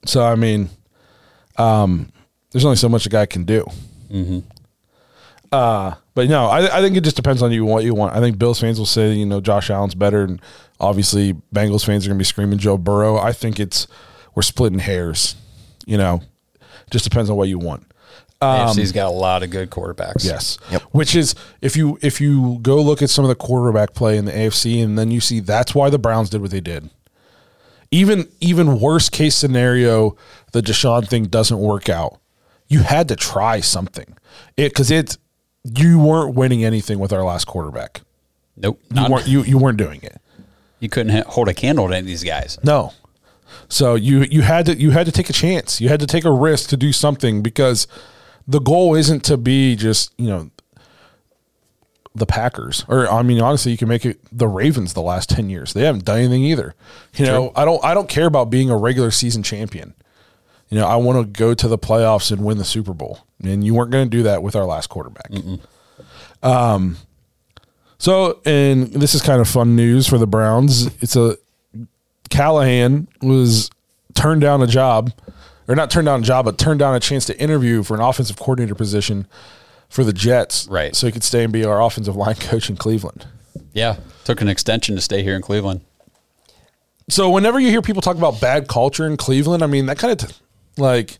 So 0.06 0.24
I 0.24 0.36
mean, 0.36 0.70
um, 1.58 2.12
there's 2.52 2.66
only 2.66 2.78
so 2.78 2.90
much 2.90 3.06
a 3.06 3.10
guy 3.10 3.26
can 3.26 3.46
do. 3.46 3.66
Uh, 5.52 5.96
but 6.14 6.28
no, 6.28 6.48
I, 6.48 6.78
I 6.78 6.82
think 6.82 6.98
it 6.98 7.04
just 7.04 7.16
depends 7.16 7.42
on 7.42 7.52
you 7.52 7.66
what 7.66 7.84
you 7.84 7.94
want. 7.94 8.16
I 8.16 8.20
think 8.20 8.38
Bills 8.38 8.60
fans 8.60 8.78
will 8.78 8.86
say 8.86 9.14
you 9.14 9.26
know 9.26 9.42
Josh 9.42 9.70
Allen's 9.70 9.96
better, 9.96 10.24
and 10.24 10.42
obviously 10.80 11.34
Bengals 11.54 11.86
fans 11.86 12.06
are 12.06 12.10
going 12.10 12.18
to 12.18 12.22
be 12.22 12.26
screaming 12.26 12.60
Joe 12.60 12.78
Burrow. 12.78 13.18
I 13.18 13.32
think 13.32 13.60
it's 13.60 13.88
we're 14.36 14.42
splitting 14.42 14.80
hairs. 14.80 15.36
You 15.86 15.98
know, 15.98 16.22
just 16.92 17.04
depends 17.06 17.30
on 17.30 17.38
what 17.38 17.48
you 17.48 17.60
want. 17.60 17.86
Um, 18.42 18.68
AFC's 18.68 18.92
got 18.92 19.08
a 19.08 19.12
lot 19.16 19.44
of 19.44 19.50
good 19.50 19.70
quarterbacks. 19.70 20.26
Yes. 20.26 20.58
Which 20.92 21.16
is 21.16 21.36
if 21.62 21.76
you 21.78 21.98
if 22.02 22.20
you 22.20 22.60
go 22.62 22.82
look 22.82 23.02
at 23.02 23.10
some 23.10 23.24
of 23.26 23.30
the 23.30 23.36
quarterback 23.36 23.94
play 23.94 24.18
in 24.18 24.26
the 24.26 24.32
AFC 24.32 24.84
and 24.84 24.98
then 25.00 25.10
you 25.10 25.22
see 25.22 25.40
that's 25.40 25.74
why 25.74 25.90
the 25.90 25.98
Browns 25.98 26.30
did 26.30 26.42
what 26.42 26.52
they 26.52 26.60
did. 26.62 26.90
Even 27.92 28.28
even 28.42 28.80
worst 28.80 29.12
case 29.12 29.36
scenario, 29.36 30.16
the 30.52 30.62
Deshaun 30.62 31.08
thing 31.08 31.26
doesn't 31.26 31.60
work 31.60 31.88
out. 31.88 32.20
You 32.68 32.80
had 32.80 33.08
to 33.08 33.16
try 33.16 33.62
something. 33.62 34.18
It 34.58 34.70
because 34.70 34.92
it's 34.92 35.18
you 35.64 36.00
weren't 36.00 36.36
winning 36.36 36.64
anything 36.64 37.00
with 37.00 37.14
our 37.14 37.24
last 37.24 37.46
quarterback. 37.46 38.02
Nope. 38.58 38.80
You 38.90 38.96
Not, 38.96 39.12
weren't 39.12 39.28
you 39.28 39.44
you 39.44 39.58
weren't 39.58 39.78
doing 39.78 40.02
it. 40.04 40.20
you 40.80 40.90
couldn't 40.90 41.14
ha- 41.16 41.30
hold 41.32 41.48
a 41.48 41.54
candle 41.54 41.88
to 41.88 41.94
any 41.94 42.02
of 42.02 42.06
these 42.08 42.24
guys. 42.24 42.58
No. 42.64 42.92
So 43.70 43.96
you 43.96 44.24
you 44.24 44.42
had 44.42 44.66
to 44.66 44.76
you 44.76 44.92
had 44.92 45.06
to 45.06 45.12
take 45.12 45.30
a 45.30 45.34
chance. 45.34 45.80
You 45.80 45.88
had 45.90 46.00
to 46.02 46.08
take 46.08 46.26
a 46.26 46.32
risk 46.32 46.70
to 46.70 46.78
do 46.78 46.92
something 46.92 47.42
because 47.42 47.88
the 48.48 48.60
goal 48.60 48.96
isn't 48.96 49.24
to 49.26 49.38
be 49.38 49.76
just, 49.76 50.14
you 50.18 50.28
know, 50.28 50.50
the 52.14 52.26
Packers. 52.26 52.86
Or 52.88 53.08
I 53.08 53.22
mean 53.22 53.42
honestly, 53.42 53.72
you 53.72 53.78
can 53.78 53.88
make 53.88 54.06
it 54.06 54.20
the 54.32 54.48
Ravens 54.48 54.94
the 54.94 55.02
last 55.02 55.30
10 55.30 55.50
years. 55.50 55.74
They 55.74 55.84
haven't 55.84 56.06
done 56.06 56.20
anything 56.20 56.44
either. 56.44 56.74
You 57.16 57.26
know, 57.26 57.52
I 57.56 57.66
don't 57.66 57.84
I 57.84 57.94
don't 57.94 58.10
care 58.10 58.26
about 58.26 58.50
being 58.50 58.70
a 58.70 58.78
regular 58.78 59.12
season 59.12 59.44
champion. 59.44 59.94
You 60.70 60.80
know, 60.80 60.88
I 60.88 60.96
want 60.96 61.20
to 61.20 61.40
go 61.40 61.54
to 61.54 61.68
the 61.68 61.78
playoffs 61.78 62.32
and 62.32 62.44
win 62.44 62.58
the 62.58 62.66
Super 62.66 62.94
Bowl. 62.94 63.20
And 63.44 63.64
you 63.64 63.74
weren't 63.74 63.92
going 63.92 64.10
to 64.10 64.18
do 64.18 64.24
that 64.24 64.42
with 64.42 64.56
our 64.56 64.66
last 64.66 64.88
quarterback. 64.88 65.30
Um 66.42 66.98
so, 67.98 68.42
and 68.46 68.88
this 68.88 69.16
is 69.16 69.22
kind 69.22 69.40
of 69.40 69.48
fun 69.48 69.76
news 69.76 70.06
for 70.08 70.18
the 70.18 70.28
Browns. 70.28 70.88
It's 71.02 71.16
a 71.16 71.38
Callahan 72.30 73.08
was 73.22 73.70
turned 74.14 74.42
down 74.42 74.62
a 74.62 74.68
job, 74.68 75.12
or 75.68 75.76
not 75.76 75.90
turned 75.90 76.06
down 76.06 76.22
a 76.22 76.24
job, 76.24 76.46
but 76.46 76.58
turned 76.58 76.80
down 76.80 76.96
a 76.96 77.00
chance 77.00 77.26
to 77.26 77.40
interview 77.40 77.84
for 77.84 77.96
an 77.96 78.02
offensive 78.02 78.38
coordinator 78.38 78.76
position 78.76 79.28
for 79.90 80.04
the 80.04 80.14
Jets. 80.14 80.68
Right. 80.68 80.96
So 80.96 81.08
he 81.08 81.12
could 81.12 81.24
stay 81.24 81.44
and 81.44 81.54
be 81.54 81.64
our 81.66 81.82
offensive 81.82 82.16
line 82.16 82.36
coach 82.40 82.70
in 82.70 82.78
Cleveland. 82.78 83.28
Yeah, 83.74 83.98
took 84.24 84.42
an 84.42 84.48
extension 84.48 84.96
to 84.96 85.02
stay 85.02 85.22
here 85.24 85.36
in 85.36 85.42
Cleveland. 85.42 85.82
So 87.10 87.30
whenever 87.30 87.60
you 87.60 87.70
hear 87.70 87.82
people 87.82 88.02
talk 88.02 88.18
about 88.18 88.42
bad 88.42 88.68
culture 88.68 89.06
in 89.06 89.18
Cleveland, 89.18 89.64
I 89.64 89.68
mean, 89.68 89.86
that 89.86 90.00
kind 90.00 90.12
of 90.12 90.30
t- 90.30 90.36
like, 90.78 91.20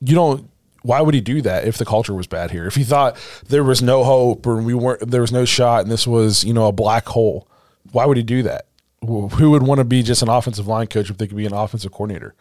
you 0.00 0.14
don't, 0.14 0.48
why 0.82 1.00
would 1.00 1.14
he 1.14 1.20
do 1.20 1.42
that 1.42 1.64
if 1.66 1.78
the 1.78 1.84
culture 1.84 2.14
was 2.14 2.26
bad 2.26 2.50
here? 2.50 2.66
If 2.66 2.74
he 2.74 2.84
thought 2.84 3.16
there 3.48 3.64
was 3.64 3.82
no 3.82 4.04
hope 4.04 4.46
or 4.46 4.60
we 4.60 4.74
weren't, 4.74 5.10
there 5.10 5.20
was 5.20 5.32
no 5.32 5.44
shot 5.44 5.82
and 5.82 5.90
this 5.90 6.06
was, 6.06 6.44
you 6.44 6.52
know, 6.52 6.66
a 6.68 6.72
black 6.72 7.06
hole, 7.06 7.48
why 7.92 8.04
would 8.06 8.16
he 8.16 8.22
do 8.22 8.42
that? 8.44 8.66
Who 9.00 9.28
who 9.28 9.50
would 9.50 9.62
want 9.62 9.78
to 9.78 9.84
be 9.84 10.02
just 10.02 10.22
an 10.22 10.28
offensive 10.28 10.68
line 10.68 10.86
coach 10.86 11.10
if 11.10 11.18
they 11.18 11.26
could 11.26 11.36
be 11.36 11.46
an 11.46 11.52
offensive 11.52 11.92
coordinator? 11.92 12.34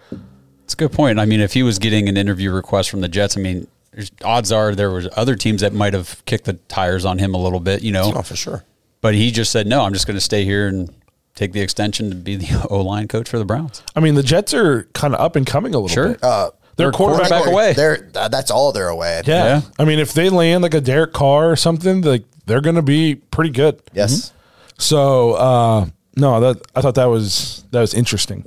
It's 0.72 0.76
a 0.76 0.88
good 0.88 0.94
point. 0.94 1.20
I 1.20 1.26
mean, 1.26 1.42
if 1.42 1.52
he 1.52 1.64
was 1.64 1.80
getting 1.80 2.08
an 2.08 2.16
interview 2.16 2.50
request 2.50 2.90
from 2.90 3.02
the 3.02 3.10
Jets, 3.10 3.36
I 3.36 3.42
mean, 3.42 3.68
there's, 3.92 4.10
odds 4.24 4.54
are 4.54 4.74
there 4.74 4.90
was 4.90 5.06
other 5.18 5.36
teams 5.36 5.60
that 5.60 5.74
might 5.74 5.94
have 5.94 6.24
kicked 6.26 6.46
the 6.46 6.54
tires 6.70 7.04
on 7.04 7.18
him 7.18 7.34
a 7.34 7.38
little 7.38 7.60
bit, 7.60 7.84
you 7.84 7.92
know. 7.92 8.14
Oh, 8.16 8.22
for 8.22 8.38
sure. 8.38 8.64
But 9.02 9.14
he 9.14 9.32
just 9.32 9.52
said, 9.52 9.68
"No, 9.68 9.82
I'm 9.82 9.92
just 9.92 10.08
going 10.08 10.16
to 10.16 10.22
stay 10.22 10.46
here 10.46 10.70
and 10.70 10.90
take 11.36 11.52
the 11.52 11.60
extension 11.60 12.10
to 12.10 12.16
be 12.16 12.38
the 12.38 12.66
O 12.70 12.80
line 12.84 13.10
coach 13.10 13.28
for 13.28 13.38
the 13.38 13.44
Browns." 13.44 13.84
I 13.98 14.00
mean, 14.00 14.16
the 14.16 14.24
Jets 14.24 14.54
are 14.54 14.84
kind 14.94 15.14
of 15.14 15.20
up 15.20 15.36
and 15.36 15.46
coming 15.46 15.76
a 15.76 15.78
little 15.80 15.94
Sure. 15.94 16.08
bit. 16.14 16.24
Uh, 16.24 16.52
They're 16.78 16.86
they're 16.86 16.92
quarterback, 16.94 17.28
quarterback 17.28 17.52
away. 17.52 17.74
They're 17.74 18.10
uh, 18.16 18.30
that's 18.30 18.50
all 18.50 18.72
they're 18.72 18.88
away. 18.88 19.24
Yeah. 19.26 19.44
Yeah. 19.46 19.62
I 19.78 19.84
mean, 19.84 20.00
if 20.00 20.14
they 20.14 20.30
land 20.30 20.64
like 20.64 20.74
a 20.74 20.80
Derek 20.80 21.12
Carr 21.12 21.52
or 21.52 21.58
something, 21.58 22.00
like 22.02 22.24
they're 22.46 22.62
going 22.62 22.78
to 22.78 22.82
be 22.82 23.16
pretty 23.16 23.50
good. 23.50 23.82
Yes. 23.92 24.32
So, 24.78 25.34
uh, 25.34 25.86
no, 26.16 26.40
that 26.40 26.62
I 26.74 26.80
thought 26.82 26.96
that 26.96 27.06
was 27.10 27.66
that 27.72 27.82
was 27.82 27.94
interesting. 27.94 28.46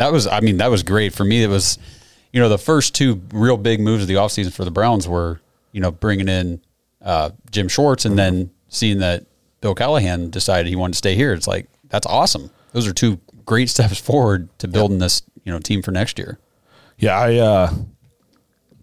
That 0.00 0.12
was, 0.12 0.26
I 0.26 0.40
mean, 0.40 0.56
that 0.56 0.70
was 0.70 0.82
great 0.82 1.14
for 1.14 1.24
me. 1.24 1.42
It 1.42 1.48
was, 1.48 1.78
you 2.32 2.40
know, 2.40 2.48
the 2.48 2.58
first 2.58 2.94
two 2.94 3.20
real 3.32 3.56
big 3.56 3.80
moves 3.80 4.02
of 4.02 4.08
the 4.08 4.14
offseason 4.14 4.52
for 4.52 4.64
the 4.64 4.70
Browns 4.70 5.06
were, 5.06 5.40
you 5.72 5.80
know, 5.80 5.90
bringing 5.90 6.28
in 6.28 6.60
uh, 7.02 7.30
Jim 7.50 7.68
Schwartz 7.68 8.04
and 8.04 8.18
then 8.18 8.50
seeing 8.68 8.98
that 8.98 9.24
Bill 9.60 9.74
Callahan 9.74 10.30
decided 10.30 10.68
he 10.68 10.76
wanted 10.76 10.92
to 10.94 10.98
stay 10.98 11.14
here. 11.14 11.32
It's 11.32 11.46
like 11.46 11.66
that's 11.90 12.06
awesome. 12.06 12.50
Those 12.72 12.86
are 12.86 12.92
two 12.92 13.20
great 13.46 13.68
steps 13.74 13.98
forward 13.98 14.48
to 14.58 14.68
building 14.68 14.98
this, 14.98 15.22
you 15.44 15.52
know, 15.52 15.58
team 15.58 15.82
for 15.82 15.90
next 15.90 16.18
year. 16.18 16.38
Yeah, 16.98 17.18
I 17.18 17.36
uh, 17.36 17.74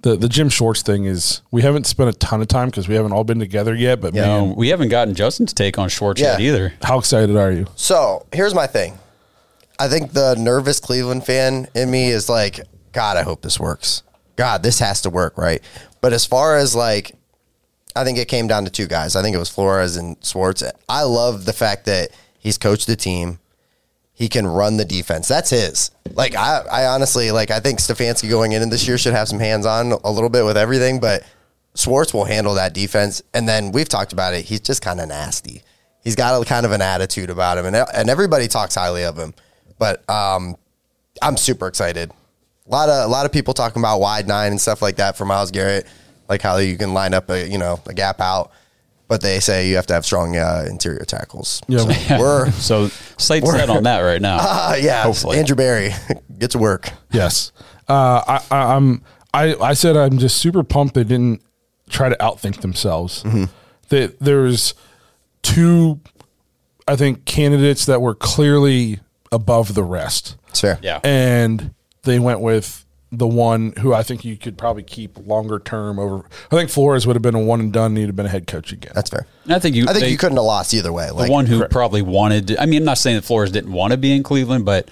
the 0.01 0.15
the 0.15 0.29
Jim 0.29 0.49
Schwartz 0.49 0.81
thing 0.81 1.05
is 1.05 1.41
we 1.51 1.61
haven't 1.61 1.85
spent 1.87 2.09
a 2.09 2.13
ton 2.13 2.41
of 2.41 2.47
time 2.47 2.69
because 2.69 2.87
we 2.87 2.95
haven't 2.95 3.11
all 3.11 3.23
been 3.23 3.39
together 3.39 3.73
yet. 3.75 4.01
But 4.01 4.13
man, 4.13 4.29
Um, 4.51 4.55
we 4.55 4.69
haven't 4.69 4.89
gotten 4.89 5.13
Justin's 5.15 5.53
take 5.53 5.77
on 5.79 5.89
Schwartz 5.89 6.21
yet 6.21 6.39
either. 6.39 6.73
how 6.83 6.99
excited 6.99 7.35
are 7.35 7.51
you? 7.51 7.65
So 7.75 8.25
here's 8.31 8.53
my 8.53 8.67
thing. 8.67 8.97
I 9.79 9.87
think 9.87 10.13
the 10.13 10.35
nervous 10.35 10.79
Cleveland 10.79 11.25
fan 11.25 11.67
in 11.75 11.91
me 11.91 12.09
is 12.09 12.29
like, 12.29 12.59
God, 12.93 13.17
I 13.17 13.23
hope 13.23 13.41
this 13.41 13.59
works. 13.59 14.03
God, 14.35 14.63
this 14.63 14.79
has 14.79 15.01
to 15.01 15.09
work, 15.09 15.37
right? 15.37 15.61
But 16.01 16.13
as 16.13 16.25
far 16.25 16.57
as 16.57 16.75
like, 16.75 17.15
I 17.95 18.03
think 18.03 18.17
it 18.17 18.27
came 18.27 18.47
down 18.47 18.65
to 18.65 18.71
two 18.71 18.87
guys. 18.87 19.15
I 19.15 19.21
think 19.21 19.35
it 19.35 19.39
was 19.39 19.49
Flores 19.49 19.97
and 19.97 20.17
Schwartz. 20.23 20.63
I 20.87 21.03
love 21.03 21.45
the 21.45 21.53
fact 21.53 21.85
that 21.85 22.09
he's 22.37 22.57
coached 22.57 22.87
the 22.87 22.95
team. 22.95 23.39
He 24.13 24.29
can 24.29 24.47
run 24.47 24.77
the 24.77 24.85
defense. 24.85 25.27
That's 25.27 25.49
his. 25.49 25.91
Like 26.13 26.35
I, 26.35 26.59
I 26.71 26.85
honestly 26.87 27.31
like. 27.31 27.51
I 27.51 27.59
think 27.59 27.79
Stefanski 27.79 28.29
going 28.29 28.51
in 28.51 28.69
this 28.69 28.87
year 28.87 28.97
should 28.97 29.13
have 29.13 29.27
some 29.27 29.39
hands 29.39 29.65
on 29.65 29.91
a 29.91 30.11
little 30.11 30.29
bit 30.29 30.43
with 30.43 30.57
everything, 30.57 30.99
but 30.99 31.23
Schwartz 31.75 32.13
will 32.13 32.25
handle 32.25 32.55
that 32.55 32.73
defense. 32.73 33.21
And 33.33 33.47
then 33.47 33.71
we've 33.71 33.89
talked 33.89 34.13
about 34.13 34.33
it. 34.33 34.45
He's 34.45 34.61
just 34.61 34.81
kind 34.81 34.99
of 34.99 35.07
nasty. 35.07 35.61
He's 36.03 36.15
got 36.15 36.39
a 36.39 36.45
kind 36.45 36.65
of 36.65 36.71
an 36.71 36.81
attitude 36.81 37.29
about 37.29 37.57
him, 37.57 37.65
and 37.65 37.75
and 37.75 38.09
everybody 38.09 38.47
talks 38.47 38.75
highly 38.75 39.03
of 39.03 39.17
him. 39.17 39.33
But 39.79 40.07
um, 40.09 40.55
I'm 41.21 41.37
super 41.37 41.67
excited. 41.67 42.11
A 42.11 42.69
lot 42.69 42.89
of 42.89 43.05
a 43.05 43.07
lot 43.07 43.25
of 43.25 43.31
people 43.31 43.53
talking 43.53 43.81
about 43.81 43.99
wide 43.99 44.27
nine 44.27 44.51
and 44.51 44.59
stuff 44.59 44.81
like 44.81 44.97
that 44.97 45.17
for 45.17 45.25
Myles 45.25 45.51
Garrett, 45.51 45.87
like 46.27 46.41
how 46.41 46.57
you 46.57 46.77
can 46.77 46.93
line 46.93 47.13
up 47.13 47.29
a 47.29 47.47
you 47.47 47.57
know 47.57 47.79
a 47.85 47.93
gap 47.93 48.19
out, 48.19 48.51
but 49.07 49.21
they 49.21 49.39
say 49.39 49.69
you 49.69 49.75
have 49.77 49.87
to 49.87 49.93
have 49.93 50.05
strong 50.05 50.35
uh, 50.35 50.65
interior 50.69 51.05
tackles. 51.05 51.61
Yeah. 51.67 51.79
So 51.79 52.17
we're 52.19 52.51
So 52.53 52.87
sight 53.17 53.45
set 53.45 53.69
on 53.69 53.83
that 53.83 54.01
right 54.01 54.21
now. 54.21 54.37
uh, 54.39 54.75
yeah, 54.81 55.03
Hopefully. 55.03 55.37
Andrew 55.37 55.55
Berry, 55.55 55.91
get 56.39 56.51
to 56.51 56.57
work. 56.57 56.89
Yes. 57.11 57.51
Uh, 57.87 58.21
I, 58.27 58.43
I, 58.51 58.75
I'm. 58.75 59.01
I, 59.33 59.55
I 59.55 59.73
said 59.73 59.95
I'm 59.95 60.17
just 60.17 60.37
super 60.37 60.63
pumped 60.63 60.95
they 60.95 61.03
didn't 61.03 61.41
try 61.89 62.09
to 62.09 62.15
outthink 62.17 62.61
themselves. 62.61 63.23
That 63.89 64.19
there's 64.19 64.73
two, 65.41 65.99
I 66.87 66.95
think, 66.97 67.23
candidates 67.25 67.85
that 67.85 68.01
were 68.01 68.15
clearly 68.15 68.99
above 69.31 69.73
the 69.73 69.83
rest, 69.83 70.35
It's 70.49 70.61
fair. 70.61 70.79
Yeah. 70.81 70.99
and 71.03 71.73
they 72.03 72.19
went 72.19 72.39
with 72.39 72.85
the 73.11 73.27
one 73.27 73.73
who 73.79 73.93
I 73.93 74.03
think 74.03 74.25
you 74.25 74.35
could 74.35 74.57
probably 74.57 74.83
keep 74.83 75.17
longer 75.25 75.59
term 75.59 75.97
over. 75.97 76.25
I 76.51 76.55
think 76.55 76.69
Flores 76.69 77.07
would 77.07 77.15
have 77.15 77.23
been 77.23 77.35
a 77.35 77.39
one 77.39 77.61
and 77.61 77.71
done. 77.71 77.91
and 77.91 77.97
He'd 77.97 78.07
have 78.07 78.15
been 78.17 78.25
a 78.25 78.29
head 78.29 78.47
coach 78.47 78.73
again. 78.73 78.91
that's 78.95 79.09
fair. 79.09 79.25
And 79.45 79.53
I 79.53 79.59
think 79.59 79.75
you. 79.77 79.85
I 79.85 79.93
think 79.93 80.01
they- 80.05 80.11
you 80.11 80.17
couldn't 80.17 80.35
have 80.37 80.43
lost 80.45 80.73
either 80.73 80.91
way. 80.91 81.09
Like, 81.11 81.27
the 81.27 81.31
one 81.31 81.45
who 81.45 81.65
probably 81.69 82.01
wanted. 82.01 82.47
To, 82.49 82.61
I 82.61 82.65
mean, 82.65 82.81
I'm 82.81 82.85
not 82.85 82.97
saying 82.97 83.15
that 83.15 83.21
Flores 83.23 83.49
didn't 83.51 83.71
want 83.71 83.91
to 83.91 83.97
be 83.97 84.11
in 84.11 84.23
Cleveland, 84.23 84.65
but 84.65 84.89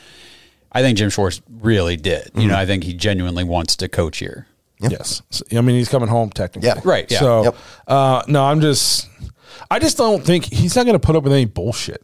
I 0.71 0.81
think 0.81 0.97
Jim 0.97 1.09
Schwartz 1.09 1.41
really 1.59 1.97
did. 1.97 2.31
You 2.35 2.41
Mm-hmm. 2.41 2.47
know, 2.49 2.57
I 2.57 2.65
think 2.65 2.85
he 2.85 2.93
genuinely 2.93 3.43
wants 3.43 3.75
to 3.77 3.89
coach 3.89 4.19
here. 4.19 4.47
Yes. 4.79 5.21
So, 5.29 5.43
I 5.53 5.59
mean, 5.61 5.75
he's 5.77 5.89
coming 5.89 6.07
home 6.09 6.29
technically. 6.29 6.67
Yeah. 6.69 6.79
Right, 6.85 7.09
yeah. 7.11 7.19
So, 7.19 7.43
Yep. 7.45 7.55
uh, 7.87 8.23
no, 8.27 8.43
I'm 8.45 8.59
just, 8.61 9.07
I 9.71 9.79
just 9.79 9.97
don't 9.97 10.23
think 10.23 10.45
he's 10.45 10.75
not 10.75 10.85
going 10.85 10.99
to 10.99 11.05
put 11.05 11.15
up 11.17 11.23
with 11.23 11.33
any 11.33 11.45
bullshit. 11.45 12.01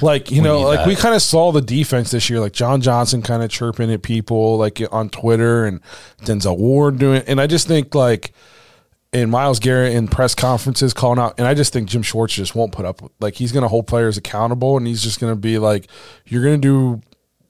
Like, 0.00 0.30
you 0.30 0.42
know, 0.42 0.60
like 0.60 0.80
that. 0.80 0.88
we 0.88 0.96
kind 0.96 1.14
of 1.14 1.22
saw 1.22 1.52
the 1.52 1.60
defense 1.60 2.10
this 2.10 2.28
year, 2.30 2.40
like 2.40 2.52
John 2.52 2.80
Johnson 2.80 3.22
kind 3.22 3.42
of 3.42 3.50
chirping 3.50 3.92
at 3.92 4.02
people 4.02 4.56
like 4.56 4.80
on 4.92 5.10
Twitter 5.10 5.64
and 5.66 5.80
Denzel 6.22 6.58
Ward 6.58 6.98
doing, 6.98 7.22
and 7.26 7.40
I 7.40 7.46
just 7.46 7.66
think 7.66 7.94
like, 7.94 8.32
and 9.12 9.30
Myles 9.30 9.60
Garrett 9.60 9.94
in 9.94 10.08
press 10.08 10.34
conferences 10.34 10.92
calling 10.92 11.20
out, 11.20 11.34
and 11.38 11.46
I 11.46 11.54
just 11.54 11.72
think 11.72 11.88
Jim 11.88 12.02
Schwartz 12.02 12.34
just 12.34 12.54
won't 12.54 12.72
put 12.72 12.84
up 12.84 13.00
with, 13.00 13.12
like, 13.20 13.34
he's 13.34 13.52
going 13.52 13.62
to 13.62 13.68
hold 13.68 13.86
players 13.86 14.16
accountable 14.16 14.76
and 14.76 14.86
he's 14.86 15.02
just 15.02 15.20
going 15.20 15.32
to 15.32 15.38
be 15.38 15.58
like, 15.58 15.86
you're 16.26 16.42
going 16.42 16.60
to 16.60 16.68
do 16.68 17.02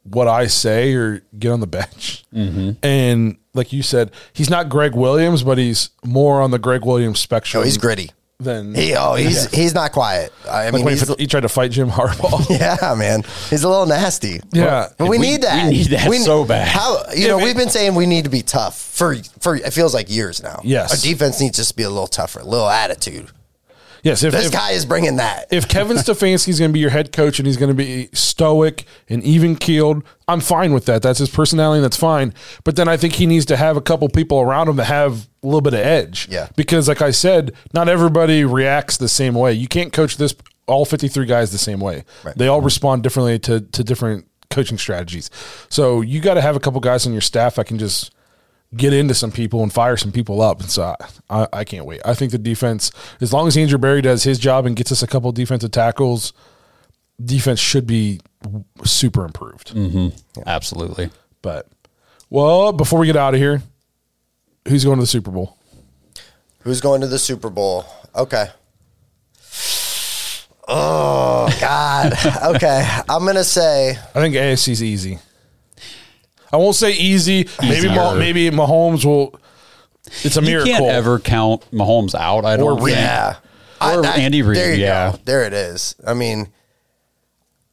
what 0.02 0.28
I 0.28 0.46
say 0.46 0.92
or 0.94 1.22
get 1.38 1.50
on 1.52 1.60
the 1.60 1.66
bench. 1.66 2.24
Mm-hmm. 2.34 2.72
And 2.82 3.38
like 3.54 3.72
you 3.72 3.82
said, 3.82 4.10
he's 4.32 4.50
not 4.50 4.68
Gregg 4.68 4.94
Williams, 4.94 5.42
but 5.42 5.56
he's 5.56 5.90
more 6.04 6.42
on 6.42 6.50
the 6.50 6.58
Gregg 6.58 6.84
Williams 6.84 7.20
spectrum. 7.20 7.62
oh, 7.62 7.64
he's 7.64 7.78
gritty. 7.78 8.10
He 8.74 8.94
oh 8.94 9.14
he's 9.16 9.50
he's 9.50 9.74
not 9.74 9.92
quiet. 9.92 10.32
I 10.48 10.64
like 10.66 10.74
mean 10.74 10.84
when 10.84 10.96
he, 10.96 11.14
he 11.18 11.26
tried 11.26 11.40
to 11.40 11.48
fight 11.48 11.70
Jim 11.70 11.88
Harbaugh. 11.90 12.48
yeah 12.58 12.94
man 12.94 13.22
he's 13.50 13.64
a 13.64 13.68
little 13.68 13.86
nasty. 13.86 14.40
Yeah. 14.52 14.88
but 14.96 15.08
we, 15.08 15.18
We- 15.18 15.26
need 15.26 15.42
that. 15.42 15.66
we 15.66 15.78
need 15.78 15.86
that 15.86 16.08
we, 16.08 16.18
so 16.18 16.44
bad. 16.44 16.68
How 16.68 17.02
you 17.14 17.28
know 17.28 17.38
we've 17.38 17.56
been 17.56 17.70
saying 17.70 17.94
we 17.94 18.06
need 18.06 18.24
to 18.24 18.30
be 18.30 18.42
tough 18.42 18.78
for 18.78 19.16
for 19.40 19.56
it 19.56 19.72
feels 19.72 19.94
like 19.94 20.10
years 20.10 20.42
now. 20.42 20.60
Yes. 20.62 20.90
our 20.92 21.10
defense 21.10 21.40
needs 21.40 21.56
to 21.56 21.62
just 21.62 21.76
be 21.76 21.82
a 21.82 21.90
little 21.90 22.06
tougher, 22.06 22.40
a 22.40 22.44
little 22.44 22.68
attitude. 22.68 23.28
Yes, 24.04 24.22
if, 24.22 24.32
This 24.32 24.46
if, 24.46 24.52
guy 24.52 24.70
is 24.70 24.86
bringing 24.86 25.16
that. 25.16 25.48
if 25.50 25.66
Kevin 25.66 25.96
Stefanski's 25.96 26.60
going 26.60 26.70
to 26.70 26.72
be 26.72 26.78
your 26.78 26.90
head 26.90 27.10
coach 27.10 27.40
and 27.40 27.46
he's 27.46 27.56
going 27.56 27.70
to 27.70 27.74
be 27.74 28.08
stoic 28.12 28.84
and 29.08 29.22
even 29.24 29.56
keeled, 29.56 30.04
I'm 30.28 30.40
fine 30.40 30.72
with 30.72 30.84
that. 30.86 31.02
That's 31.02 31.18
his 31.18 31.28
personality. 31.28 31.78
and 31.78 31.84
That's 31.84 31.96
fine. 31.96 32.32
But 32.62 32.76
then 32.76 32.86
I 32.86 32.96
think 32.96 33.14
he 33.14 33.26
needs 33.26 33.44
to 33.46 33.56
have 33.56 33.76
a 33.76 33.80
couple 33.80 34.08
people 34.08 34.40
around 34.40 34.68
him 34.68 34.76
that 34.76 34.84
have 34.84 35.28
a 35.42 35.46
little 35.46 35.60
bit 35.60 35.74
of 35.74 35.80
edge. 35.80 36.28
Yeah. 36.30 36.48
Because, 36.54 36.86
like 36.86 37.02
I 37.02 37.10
said, 37.10 37.52
not 37.72 37.88
everybody 37.88 38.44
reacts 38.44 38.96
the 38.98 39.08
same 39.08 39.34
way. 39.34 39.52
You 39.52 39.66
can't 39.66 39.92
coach 39.92 40.16
this 40.16 40.34
all 40.66 40.84
53 40.84 41.26
guys 41.26 41.50
the 41.52 41.58
same 41.58 41.80
way. 41.80 42.04
Right. 42.22 42.36
They 42.38 42.46
all 42.48 42.60
respond 42.60 43.02
differently 43.02 43.38
to 43.40 43.60
to 43.60 43.84
different 43.84 44.26
coaching 44.50 44.78
strategies. 44.78 45.30
So 45.68 46.00
you 46.00 46.20
got 46.20 46.34
to 46.34 46.40
have 46.40 46.56
a 46.56 46.60
couple 46.60 46.80
guys 46.80 47.06
on 47.06 47.12
your 47.12 47.20
staff 47.22 47.56
that 47.56 47.66
can 47.66 47.78
just 47.78 48.14
get 48.76 48.92
into 48.92 49.14
some 49.14 49.30
people 49.30 49.62
and 49.62 49.72
fire 49.72 49.96
some 49.96 50.12
people 50.12 50.40
up. 50.40 50.60
And 50.60 50.70
so 50.70 50.94
I, 51.30 51.42
I, 51.42 51.48
I 51.52 51.64
can't 51.64 51.84
wait. 51.84 52.00
I 52.04 52.14
think 52.14 52.32
the 52.32 52.38
defense, 52.38 52.90
as 53.20 53.32
long 53.32 53.46
as 53.46 53.56
Andrew 53.56 53.78
Berry 53.78 54.02
does 54.02 54.24
his 54.24 54.38
job 54.38 54.66
and 54.66 54.76
gets 54.76 54.92
us 54.92 55.02
a 55.02 55.06
couple 55.06 55.30
defensive 55.32 55.70
tackles, 55.70 56.32
defense 57.22 57.60
should 57.60 57.86
be 57.86 58.20
super 58.84 59.24
improved. 59.24 59.74
Mm-hmm. 59.74 60.40
Absolutely. 60.46 61.10
But 61.42 61.68
well, 62.30 62.72
before 62.72 62.98
we 62.98 63.06
get 63.06 63.16
out 63.16 63.34
of 63.34 63.40
here, 63.40 63.62
who's 64.68 64.84
going 64.84 64.96
to 64.96 65.02
the 65.02 65.06
Super 65.06 65.30
Bowl? 65.30 65.56
Who's 66.60 66.80
going 66.80 67.00
to 67.02 67.06
the 67.06 67.18
Super 67.18 67.50
Bowl? 67.50 67.84
Okay. 68.16 68.46
Oh 70.66 71.54
God. 71.60 72.14
Okay, 72.56 72.88
I'm 73.08 73.24
gonna 73.26 73.44
say 73.44 73.90
I 73.90 74.20
think 74.20 74.34
AFC's 74.34 74.82
easy. 74.82 75.18
I 76.54 76.56
won't 76.56 76.76
say 76.76 76.92
easy. 76.92 77.48
Maybe 77.60 77.76
Easier. 77.76 77.90
Mah- 77.90 78.14
maybe 78.14 78.48
Mahomes 78.50 79.04
will. 79.04 79.38
It's 80.22 80.36
a 80.36 80.40
You 80.40 80.46
miracle. 80.46 80.72
can't 80.72 80.84
ever 80.86 81.18
count 81.18 81.62
Mahomes 81.72 82.14
out. 82.14 82.44
I 82.44 82.56
don't. 82.56 82.78
Or 82.80 82.84
think. 82.86 82.96
yeah. 82.96 83.36
Or 83.80 84.06
Andy 84.06 84.42
Reid, 84.42 84.56
There 84.56 84.74
you 84.74 84.82
yeah. 84.82 85.12
go. 85.12 85.18
There 85.24 85.44
it 85.44 85.52
is. 85.52 85.94
I 86.06 86.14
mean, 86.14 86.48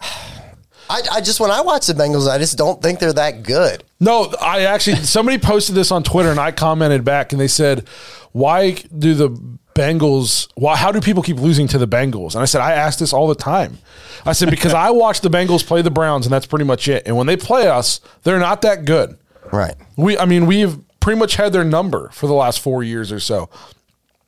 I, 0.02 1.02
I 1.14 1.22
just 1.22 1.40
when 1.40 1.52
I 1.52 1.62
watch 1.62 1.88
the 1.88 1.94
Bengals, 1.94 2.28
I 2.30 2.38
just 2.38 2.58
don't 2.58 2.82
think 2.82 3.00
they're 3.00 3.14
that 3.14 3.44
good. 3.44 3.84
No, 4.00 4.34
I 4.42 4.62
actually 4.66 4.98
somebody 4.98 5.38
posted 5.38 5.76
this 5.76 5.92
on 5.92 6.04
Twitter 6.04 6.32
and 6.32 6.40
I 6.40 6.52
commented 6.52 7.06
back 7.06 7.32
and 7.32 7.40
they 7.40 7.48
said, 7.48 7.88
"Why 8.34 8.72
do 8.98 9.14
the 9.14 9.58
Bengals? 9.76 10.48
Why? 10.56 10.76
How 10.76 10.92
do 10.92 11.00
people 11.02 11.24
keep 11.24 11.38
losing 11.38 11.68
to 11.70 11.78
the 11.78 11.88
Bengals?" 11.88 12.34
And 12.34 12.42
I 12.42 12.46
said, 12.46 12.62
"I 12.62 12.74
ask 12.74 13.00
this 13.00 13.14
all 13.14 13.28
the 13.28 13.36
time." 13.36 13.80
I 14.26 14.34
said 14.34 14.50
because 14.50 14.74
I 14.74 14.90
watch 14.92 15.22
the 15.22 15.30
Bengals 15.30 15.66
play 15.66 15.82
the 15.82 15.90
Browns 15.92 16.26
and 16.26 16.34
that's 16.34 16.46
pretty 16.46 16.66
much 16.66 16.88
it. 16.88 17.04
And 17.08 17.18
when 17.18 17.28
they 17.28 17.38
play 17.38 17.68
us, 17.68 18.00
they're 18.24 18.40
not 18.40 18.62
that 18.62 18.86
good. 18.86 19.18
Right. 19.52 19.76
We, 19.98 20.18
I 20.18 20.26
mean, 20.26 20.46
we've 20.46 20.78
pretty 21.00 21.20
much 21.20 21.36
had 21.36 21.54
their 21.54 21.64
number 21.64 22.10
for 22.14 22.28
the 22.28 22.34
last 22.34 22.60
four 22.60 22.84
years 22.84 23.12
or 23.12 23.20
so. 23.20 23.50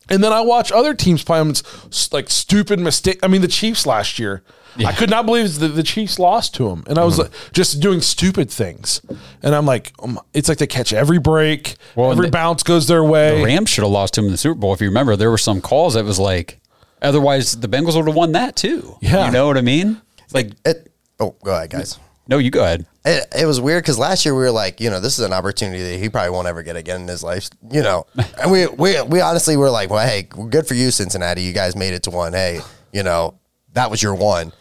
And 0.09 0.23
then 0.23 0.33
I 0.33 0.41
watch 0.41 0.71
other 0.71 0.93
teams 0.93 1.23
play 1.23 1.37
them 1.39 1.51
s- 1.51 2.09
like 2.11 2.29
stupid 2.29 2.79
mistake. 2.79 3.19
I 3.23 3.27
mean, 3.27 3.41
the 3.41 3.47
Chiefs 3.47 3.85
last 3.85 4.17
year, 4.19 4.41
I 4.85 4.91
could 4.93 5.09
not 5.09 5.25
believe 5.25 5.59
that 5.59 5.69
the 5.69 5.83
Chiefs 5.83 6.17
lost 6.19 6.55
to 6.55 6.69
him, 6.69 6.83
and 6.87 6.97
I 6.97 7.03
was 7.03 7.17
like, 7.19 7.31
just 7.51 7.79
doing 7.79 8.01
stupid 8.01 8.49
things. 8.49 9.01
And 9.41 9.53
I'm 9.53 9.65
like, 9.65 9.91
um, 10.01 10.19
it's 10.33 10.49
like 10.49 10.57
they 10.57 10.67
catch 10.67 10.93
every 10.93 11.19
break, 11.19 11.75
Well, 11.95 12.11
every 12.11 12.27
the- 12.27 12.31
bounce 12.31 12.63
goes 12.63 12.87
their 12.87 13.03
way. 13.03 13.37
The 13.39 13.45
Rams 13.45 13.69
should 13.69 13.83
have 13.83 13.91
lost 13.91 14.13
to 14.15 14.21
him 14.21 14.25
in 14.27 14.31
the 14.31 14.37
Super 14.37 14.59
Bowl. 14.59 14.73
If 14.73 14.81
you 14.81 14.87
remember, 14.87 15.15
there 15.15 15.29
were 15.31 15.37
some 15.37 15.61
calls 15.61 15.93
that 15.95 16.05
was 16.05 16.19
like, 16.19 16.59
otherwise 17.01 17.59
the 17.59 17.67
Bengals 17.67 17.95
would 17.95 18.07
have 18.07 18.15
won 18.15 18.31
that 18.33 18.55
too. 18.55 18.97
Yeah. 19.01 19.25
You 19.27 19.31
know 19.31 19.47
what 19.47 19.57
I 19.57 19.61
mean? 19.61 20.01
Like, 20.33 20.51
It. 20.65 20.91
Oh, 21.19 21.35
go 21.43 21.53
ahead, 21.55 21.69
guys. 21.69 21.99
no, 22.27 22.37
you 22.39 22.49
go 22.49 22.63
ahead. 22.63 22.85
It, 23.05 23.27
it 23.37 23.45
was 23.45 23.59
weird 23.61 23.83
because 23.83 23.99
last 23.99 24.25
year 24.25 24.33
we 24.33 24.41
were 24.41 24.51
like, 24.51 24.79
you 24.79 24.89
know, 24.89 24.99
this 25.01 25.19
is 25.19 25.25
an 25.25 25.33
opportunity 25.33 25.83
that 25.83 25.99
he 25.99 26.09
probably 26.09 26.31
won't 26.31 26.47
ever 26.47 26.63
get 26.63 26.75
again 26.77 27.01
in 27.01 27.07
his 27.07 27.21
life, 27.21 27.49
you 27.69 27.81
know. 27.83 28.05
And 28.41 28.49
we 28.51 28.65
we 28.67 29.01
we 29.03 29.19
honestly 29.21 29.55
were 29.57 29.69
like, 29.69 29.89
well, 29.89 30.05
hey, 30.07 30.23
good 30.23 30.65
for 30.65 30.73
you, 30.73 30.89
Cincinnati. 30.89 31.41
You 31.43 31.51
guys 31.53 31.75
made 31.75 31.93
it 31.93 32.03
to 32.03 32.11
one. 32.11 32.31
Hey, 32.33 32.61
you 32.93 33.03
know, 33.03 33.39
that 33.73 33.91
was 33.91 34.01
your 34.01 34.15
one. 34.15 34.53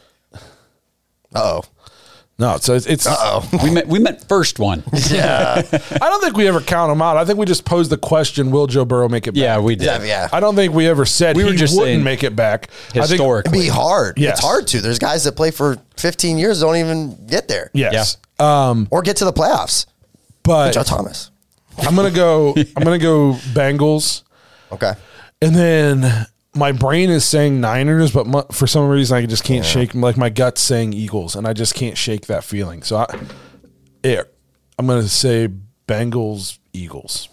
Uh 1.35 1.61
oh. 1.61 1.63
No, 2.39 2.57
so 2.57 2.75
it's, 2.75 2.87
it's 2.87 3.07
Oh. 3.09 3.47
We 3.63 3.71
meant 3.71 3.87
we 3.87 3.99
meant 3.99 4.27
first 4.27 4.59
one. 4.59 4.83
Yeah. 5.11 5.63
I 5.71 5.99
don't 5.99 6.21
think 6.23 6.37
we 6.37 6.49
ever 6.49 6.61
count 6.61 6.91
them 6.91 7.01
out. 7.03 7.17
I 7.17 7.25
think 7.25 7.39
we 7.39 7.47
just 7.47 7.65
posed 7.65 7.91
the 7.91 7.99
question: 7.99 8.51
Will 8.51 8.67
Joe 8.67 8.85
Burrow 8.85 9.09
make 9.09 9.27
it? 9.27 9.33
Back? 9.33 9.41
Yeah, 9.43 9.59
we 9.61 9.77
did. 9.77 9.85
yeah. 9.87 10.03
Yeah. 10.03 10.29
I 10.33 10.41
don't 10.41 10.57
think 10.57 10.73
we 10.75 10.89
ever 10.89 11.05
said 11.05 11.37
We 11.37 11.43
we 11.45 11.49
were 11.51 11.53
he 11.53 11.59
just 11.59 11.75
wouldn't 11.77 11.89
saying 11.97 12.05
make 12.05 12.25
it 12.25 12.35
back. 12.35 12.71
I 12.71 12.93
think- 12.93 13.09
Historically, 13.11 13.59
It'd 13.59 13.67
be 13.67 13.73
hard. 13.73 14.19
Yes. 14.19 14.33
It's 14.39 14.41
hard 14.41 14.67
to. 14.69 14.81
There's 14.81 14.99
guys 14.99 15.25
that 15.25 15.33
play 15.37 15.51
for 15.51 15.77
15 15.99 16.39
years 16.39 16.61
don't 16.61 16.77
even 16.77 17.27
get 17.27 17.47
there. 17.49 17.71
yes, 17.75 18.17
um, 18.41 18.89
Or 18.91 19.03
get 19.03 19.19
to 19.19 19.25
the 19.25 19.33
playoffs. 19.33 19.87
but 20.43 20.73
Joe 20.73 20.83
Thomas. 20.83 21.31
I'm 21.79 21.95
gonna 21.95 22.11
go. 22.11 22.55
I'm 22.77 22.83
gonna 22.83 22.99
go 22.99 23.35
Bengals. 23.53 24.23
Okay. 24.73 24.93
And 25.41 25.55
then 25.55 26.27
my 26.55 26.73
brain 26.73 27.11
is 27.11 27.25
saying 27.25 27.61
Niners, 27.61 28.13
but 28.13 28.27
my, 28.27 28.45
for 28.53 28.67
some 28.67 28.89
reason 28.89 29.17
I 29.17 29.27
just 29.27 29.45
can't 29.45 29.65
shake. 29.65 29.95
Like 29.95 30.17
my 30.17 30.29
gut's 30.29 30.61
saying 30.61 30.93
Eagles, 30.93 31.35
and 31.35 31.47
I 31.47 31.53
just 31.53 31.75
can't 31.75 31.97
shake 31.97 32.27
that 32.27 32.45
feeling. 32.45 32.83
So 32.83 32.97
I, 32.99 33.21
yeah, 34.05 34.23
I'm 34.79 34.87
gonna 34.87 35.05
say 35.05 35.49
Bengals, 35.87 36.59
Eagles. 36.73 37.29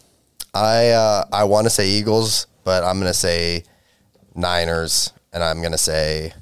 I 0.54 0.90
uh, 0.90 1.26
I 1.34 1.44
want 1.44 1.66
to 1.66 1.70
say 1.70 1.90
Eagles, 1.90 2.48
but 2.64 2.84
I'm 2.84 3.00
gonna 3.00 3.14
say 3.14 3.64
Niners, 4.36 5.12
and 5.34 5.44
I'm 5.44 5.62
gonna 5.62 5.78
say 5.78 6.34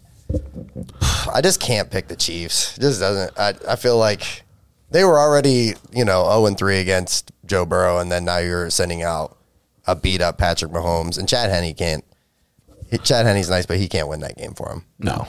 I 1.33 1.41
just 1.41 1.59
can't 1.59 1.89
pick 1.89 2.07
the 2.07 2.15
Chiefs. 2.15 2.77
It 2.77 2.81
just 2.81 2.99
doesn't. 2.99 3.37
I 3.39 3.53
I 3.67 3.75
feel 3.75 3.97
like 3.97 4.43
they 4.91 5.03
were 5.03 5.19
already 5.19 5.73
you 5.91 6.05
know 6.05 6.23
0 6.25 6.45
and 6.45 6.57
three 6.57 6.79
against 6.79 7.31
Joe 7.45 7.65
Burrow, 7.65 7.97
and 7.99 8.11
then 8.11 8.25
now 8.25 8.37
you're 8.37 8.69
sending 8.69 9.03
out 9.03 9.37
a 9.85 9.95
beat 9.95 10.21
up 10.21 10.37
Patrick 10.37 10.71
Mahomes, 10.71 11.17
and 11.17 11.27
Chad 11.27 11.49
Henne 11.49 11.73
can't. 11.73 12.03
He- 12.89 12.97
Chad 12.99 13.25
Henne's 13.25 13.49
nice, 13.49 13.65
but 13.65 13.77
he 13.77 13.87
can't 13.87 14.07
win 14.07 14.19
that 14.21 14.37
game 14.37 14.53
for 14.53 14.71
him. 14.71 14.85
No, 14.99 15.27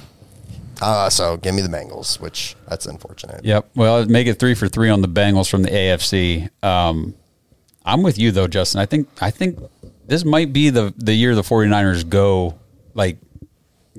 Uh, 0.81 1.11
so 1.11 1.37
give 1.37 1.55
me 1.55 1.61
the 1.63 1.69
Bengals, 1.69 2.21
which 2.21 2.55
that's 2.69 2.87
unfortunate. 2.87 3.45
Yep. 3.45 3.71
Well, 3.75 4.07
make 4.07 4.27
it 4.29 4.39
three 4.39 4.55
for 4.55 4.69
three 4.69 4.91
on 4.91 5.03
the 5.03 5.09
Bengals 5.09 5.51
from 5.51 5.63
the 5.65 5.71
AFC. 5.71 6.49
Um, 6.63 7.15
I'm 7.85 8.03
with 8.03 8.17
you 8.19 8.31
though, 8.31 8.47
Justin. 8.47 8.81
I 8.81 8.87
think 8.87 9.09
I 9.21 9.31
think 9.31 9.59
this 10.07 10.25
might 10.25 10.53
be 10.53 10.71
the 10.71 10.95
the 10.97 11.15
year 11.15 11.35
the 11.35 11.43
49ers 11.43 12.09
go 12.09 12.59
like 12.95 13.19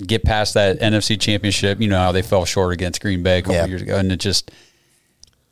get 0.06 0.24
past 0.24 0.54
that 0.54 0.80
NFC 0.80 1.20
championship. 1.20 1.80
You 1.82 1.88
know 1.88 1.98
how 1.98 2.12
they 2.12 2.22
fell 2.22 2.46
short 2.46 2.72
against 2.72 3.02
Green 3.02 3.22
Bay 3.22 3.38
a 3.38 3.42
couple 3.42 3.56
Yeah. 3.56 3.66
years 3.66 3.82
ago. 3.82 3.96
And 3.98 4.10
it 4.10 4.16
just, 4.20 4.50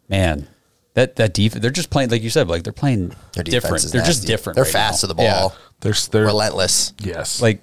man, 0.08 0.48
that, 0.94 1.16
that 1.16 1.34
defense, 1.34 1.60
they're 1.60 1.70
just 1.70 1.90
playing, 1.90 2.08
like 2.10 2.22
you 2.22 2.30
said, 2.30 2.48
like 2.48 2.62
they're 2.62 2.72
playing 2.72 3.12
Their 3.34 3.44
different. 3.44 3.82
They're 3.92 4.02
just 4.02 4.26
different. 4.26 4.54
They're 4.54 4.64
right 4.64 4.72
fast 4.72 5.02
now. 5.04 5.08
to 5.08 5.14
the 5.14 5.22
Yeah. 5.22 5.40
ball. 5.40 5.56
They're 5.80 5.94
they're 6.10 6.24
Relentless. 6.24 6.92
yes. 7.00 7.42
Like 7.42 7.60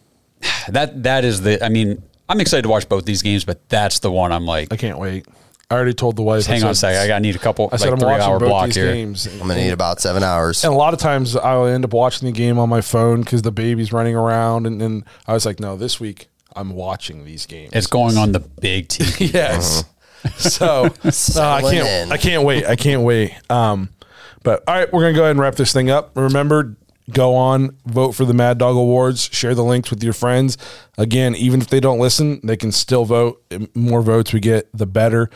that, 0.69 1.03
that 1.03 1.25
is 1.25 1.41
the, 1.41 1.63
I 1.63 1.69
mean, 1.69 2.01
I'm 2.27 2.39
excited 2.39 2.63
to 2.63 2.69
watch 2.69 2.89
both 2.89 3.05
these 3.05 3.21
games, 3.21 3.45
but 3.45 3.67
that's 3.69 3.99
the 3.99 4.11
one 4.11 4.31
I'm 4.31 4.45
like, 4.45 4.71
I 4.73 4.77
can't 4.77 4.97
wait. 4.97 5.25
I 5.69 5.75
already 5.75 5.93
told 5.93 6.15
the 6.15 6.21
wife. 6.21 6.47
I 6.47 6.53
hang 6.53 6.63
on 6.63 6.69
a 6.71 6.75
said- 6.75 6.93
second. 6.93 7.01
I 7.03 7.07
got 7.07 7.15
to 7.15 7.19
need 7.21 7.35
a 7.35 7.39
couple, 7.39 7.69
I 7.71 7.77
said 7.77 7.85
like 7.85 7.93
I'm 7.93 7.99
three 7.99 8.07
watching 8.09 8.23
hour 8.23 8.39
both 8.39 8.49
block 8.49 8.65
these 8.67 8.75
here. 8.75 8.93
games. 8.93 9.25
I'm 9.25 9.39
gonna 9.39 9.55
need 9.55 9.71
about 9.71 9.99
seven 9.99 10.21
hours. 10.23 10.63
And 10.63 10.71
a 10.71 10.75
lot 10.75 10.93
of 10.93 10.99
times 10.99 11.35
I'll 11.35 11.65
end 11.65 11.83
up 11.85 11.93
watching 11.93 12.27
the 12.27 12.31
game 12.31 12.59
on 12.59 12.69
my 12.69 12.81
phone 12.81 13.21
because 13.21 13.41
the 13.41 13.51
baby's 13.51 13.91
running 13.91 14.15
around, 14.15 14.67
and 14.67 14.79
then 14.79 15.05
I 15.27 15.33
was 15.33 15.43
like, 15.45 15.59
no, 15.59 15.75
this 15.75 15.99
week 15.99 16.27
I'm 16.55 16.69
watching 16.71 17.25
these 17.25 17.47
games. 17.47 17.71
It's 17.73 17.87
going 17.87 18.15
on 18.17 18.31
the 18.31 18.39
big 18.41 18.89
TV. 18.89 19.33
yes. 19.33 19.85
So 20.37 20.85
uh, 21.03 21.41
I 21.41 21.61
can't. 21.61 21.87
in. 21.87 22.11
I 22.11 22.17
can't 22.17 22.43
wait. 22.43 22.65
I 22.65 22.75
can't 22.75 23.01
wait. 23.01 23.33
Um, 23.49 23.89
but 24.43 24.63
all 24.67 24.75
right, 24.75 24.91
we're 24.93 25.01
gonna 25.01 25.13
go 25.13 25.21
ahead 25.21 25.31
and 25.31 25.39
wrap 25.39 25.55
this 25.55 25.73
thing 25.73 25.89
up. 25.89 26.11
Remember, 26.15 26.75
go 27.11 27.35
on, 27.35 27.77
vote 27.85 28.11
for 28.11 28.25
the 28.25 28.33
Mad 28.33 28.57
Dawg 28.57 28.75
Awards. 28.75 29.29
Share 29.31 29.55
the 29.55 29.63
links 29.63 29.89
with 29.89 30.03
your 30.03 30.13
friends. 30.13 30.57
Again, 30.97 31.35
even 31.35 31.61
if 31.61 31.67
they 31.67 31.79
don't 31.79 31.99
listen, 31.99 32.39
they 32.43 32.55
can 32.55 32.71
still 32.71 33.05
vote. 33.05 33.43
The 33.49 33.69
More 33.75 34.01
votes 34.01 34.31
we 34.33 34.39
get, 34.39 34.69
the 34.73 34.85
better. 34.85 35.29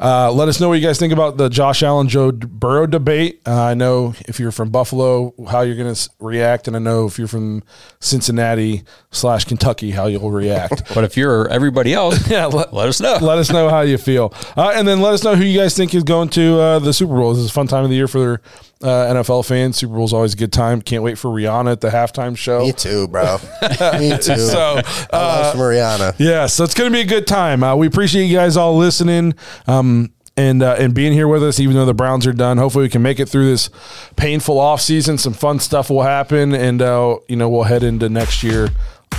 Uh, 0.00 0.32
let 0.32 0.48
us 0.48 0.58
know 0.58 0.68
what 0.68 0.74
you 0.80 0.86
guys 0.86 0.98
think 0.98 1.12
about 1.12 1.36
the 1.36 1.48
Josh 1.48 1.82
Allen 1.82 2.08
Joe 2.08 2.32
Burrow 2.32 2.86
debate. 2.86 3.40
Uh, 3.46 3.62
I 3.62 3.74
know 3.74 4.14
if 4.26 4.40
you're 4.40 4.50
from 4.50 4.70
Buffalo, 4.70 5.32
how 5.48 5.60
you're 5.60 5.76
going 5.76 5.94
to 5.94 6.10
react, 6.18 6.66
and 6.66 6.74
I 6.74 6.80
know 6.80 7.06
if 7.06 7.18
you're 7.18 7.28
from 7.28 7.62
Cincinnati 8.00 8.82
slash 9.10 9.44
Kentucky, 9.44 9.90
how 9.90 10.06
you'll 10.06 10.30
react. 10.30 10.82
But 10.94 11.04
if 11.04 11.16
you're 11.16 11.48
everybody 11.48 11.94
else, 11.94 12.28
yeah, 12.30 12.46
let, 12.46 12.74
let 12.74 12.88
us 12.88 13.00
know. 13.00 13.16
let 13.20 13.38
us 13.38 13.50
know 13.50 13.70
how 13.70 13.80
you 13.80 13.96
feel. 13.96 14.34
Uh, 14.56 14.72
and 14.74 14.86
then 14.86 15.00
let 15.00 15.14
us 15.14 15.24
know 15.24 15.34
who 15.34 15.42
you 15.44 15.58
guys 15.58 15.74
think 15.74 15.94
is 15.94 16.02
going 16.04 16.28
to 16.30 16.58
uh, 16.60 16.78
the 16.80 16.92
Super 16.92 17.14
Bowl. 17.14 17.32
This 17.32 17.44
is 17.44 17.50
a 17.50 17.52
fun 17.52 17.66
time 17.66 17.84
of 17.84 17.90
the 17.90 17.96
year 17.96 18.08
for 18.08 18.42
uh, 18.82 18.86
NFL 18.86 19.46
fans. 19.46 19.76
Super 19.76 19.94
Bowl 19.94 20.04
is 20.04 20.12
always 20.12 20.34
a 20.34 20.36
good 20.36 20.52
time. 20.52 20.82
Can't 20.82 21.02
wait 21.02 21.16
for 21.16 21.28
Rihanna 21.30 21.72
at 21.72 21.80
the 21.80 21.88
halftime 21.88 22.36
show. 22.36 22.60
Me 22.66 22.72
too, 22.72 23.08
bro. 23.08 23.38
Me 23.98 24.10
too. 24.18 24.36
So, 24.36 24.80
Love 25.12 25.56
Mariana. 25.56 26.14
yeah, 26.18 26.46
so 26.46 26.64
it's 26.64 26.74
going 26.74 26.90
to 26.90 26.94
be 26.94 27.00
a 27.00 27.06
good 27.06 27.26
time. 27.26 27.62
Uh, 27.62 27.74
we 27.76 27.86
appreciate 27.86 28.24
you 28.24 28.36
guys 28.36 28.56
all 28.56 28.76
listening. 28.76 29.34
Um, 29.66 30.12
and, 30.36 30.62
uh, 30.62 30.76
and 30.78 30.94
being 30.94 31.12
here 31.12 31.28
with 31.28 31.42
us, 31.42 31.60
even 31.60 31.76
though 31.76 31.84
the 31.84 31.92
Browns 31.94 32.26
are 32.26 32.32
done, 32.32 32.56
hopefully 32.56 32.84
we 32.84 32.88
can 32.88 33.02
make 33.02 33.20
it 33.20 33.28
through 33.28 33.50
this 33.50 33.68
painful 34.16 34.58
off 34.58 34.80
season. 34.80 35.18
Some 35.18 35.34
fun 35.34 35.58
stuff 35.60 35.90
will 35.90 36.02
happen, 36.02 36.54
and 36.54 36.80
uh, 36.80 37.18
you 37.28 37.36
know 37.36 37.50
we'll 37.50 37.64
head 37.64 37.82
into 37.82 38.08
next 38.08 38.42
year 38.42 38.70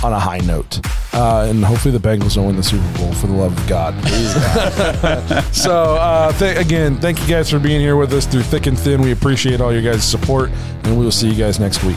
on 0.02 0.12
a 0.12 0.18
high 0.18 0.38
note. 0.38 0.80
Uh, 1.14 1.46
and 1.48 1.64
hopefully 1.64 1.96
the 1.96 2.00
Bengals 2.08 2.34
don't 2.34 2.46
win 2.46 2.56
the 2.56 2.64
Super 2.64 2.98
Bowl 2.98 3.12
for 3.14 3.28
the 3.28 3.32
love 3.32 3.56
of 3.56 3.68
God. 3.68 3.94
so 5.54 5.94
uh, 5.94 6.32
th- 6.32 6.58
again, 6.58 6.96
thank 6.96 7.20
you 7.20 7.28
guys 7.28 7.48
for 7.48 7.60
being 7.60 7.80
here 7.80 7.94
with 7.96 8.12
us 8.12 8.26
through 8.26 8.42
thick 8.42 8.66
and 8.66 8.76
thin. 8.76 9.00
We 9.00 9.12
appreciate 9.12 9.60
all 9.60 9.72
your 9.72 9.82
guys' 9.82 10.02
support, 10.02 10.50
and 10.82 10.98
we 10.98 11.04
will 11.04 11.12
see 11.12 11.30
you 11.30 11.36
guys 11.36 11.60
next 11.60 11.84
week. 11.84 11.96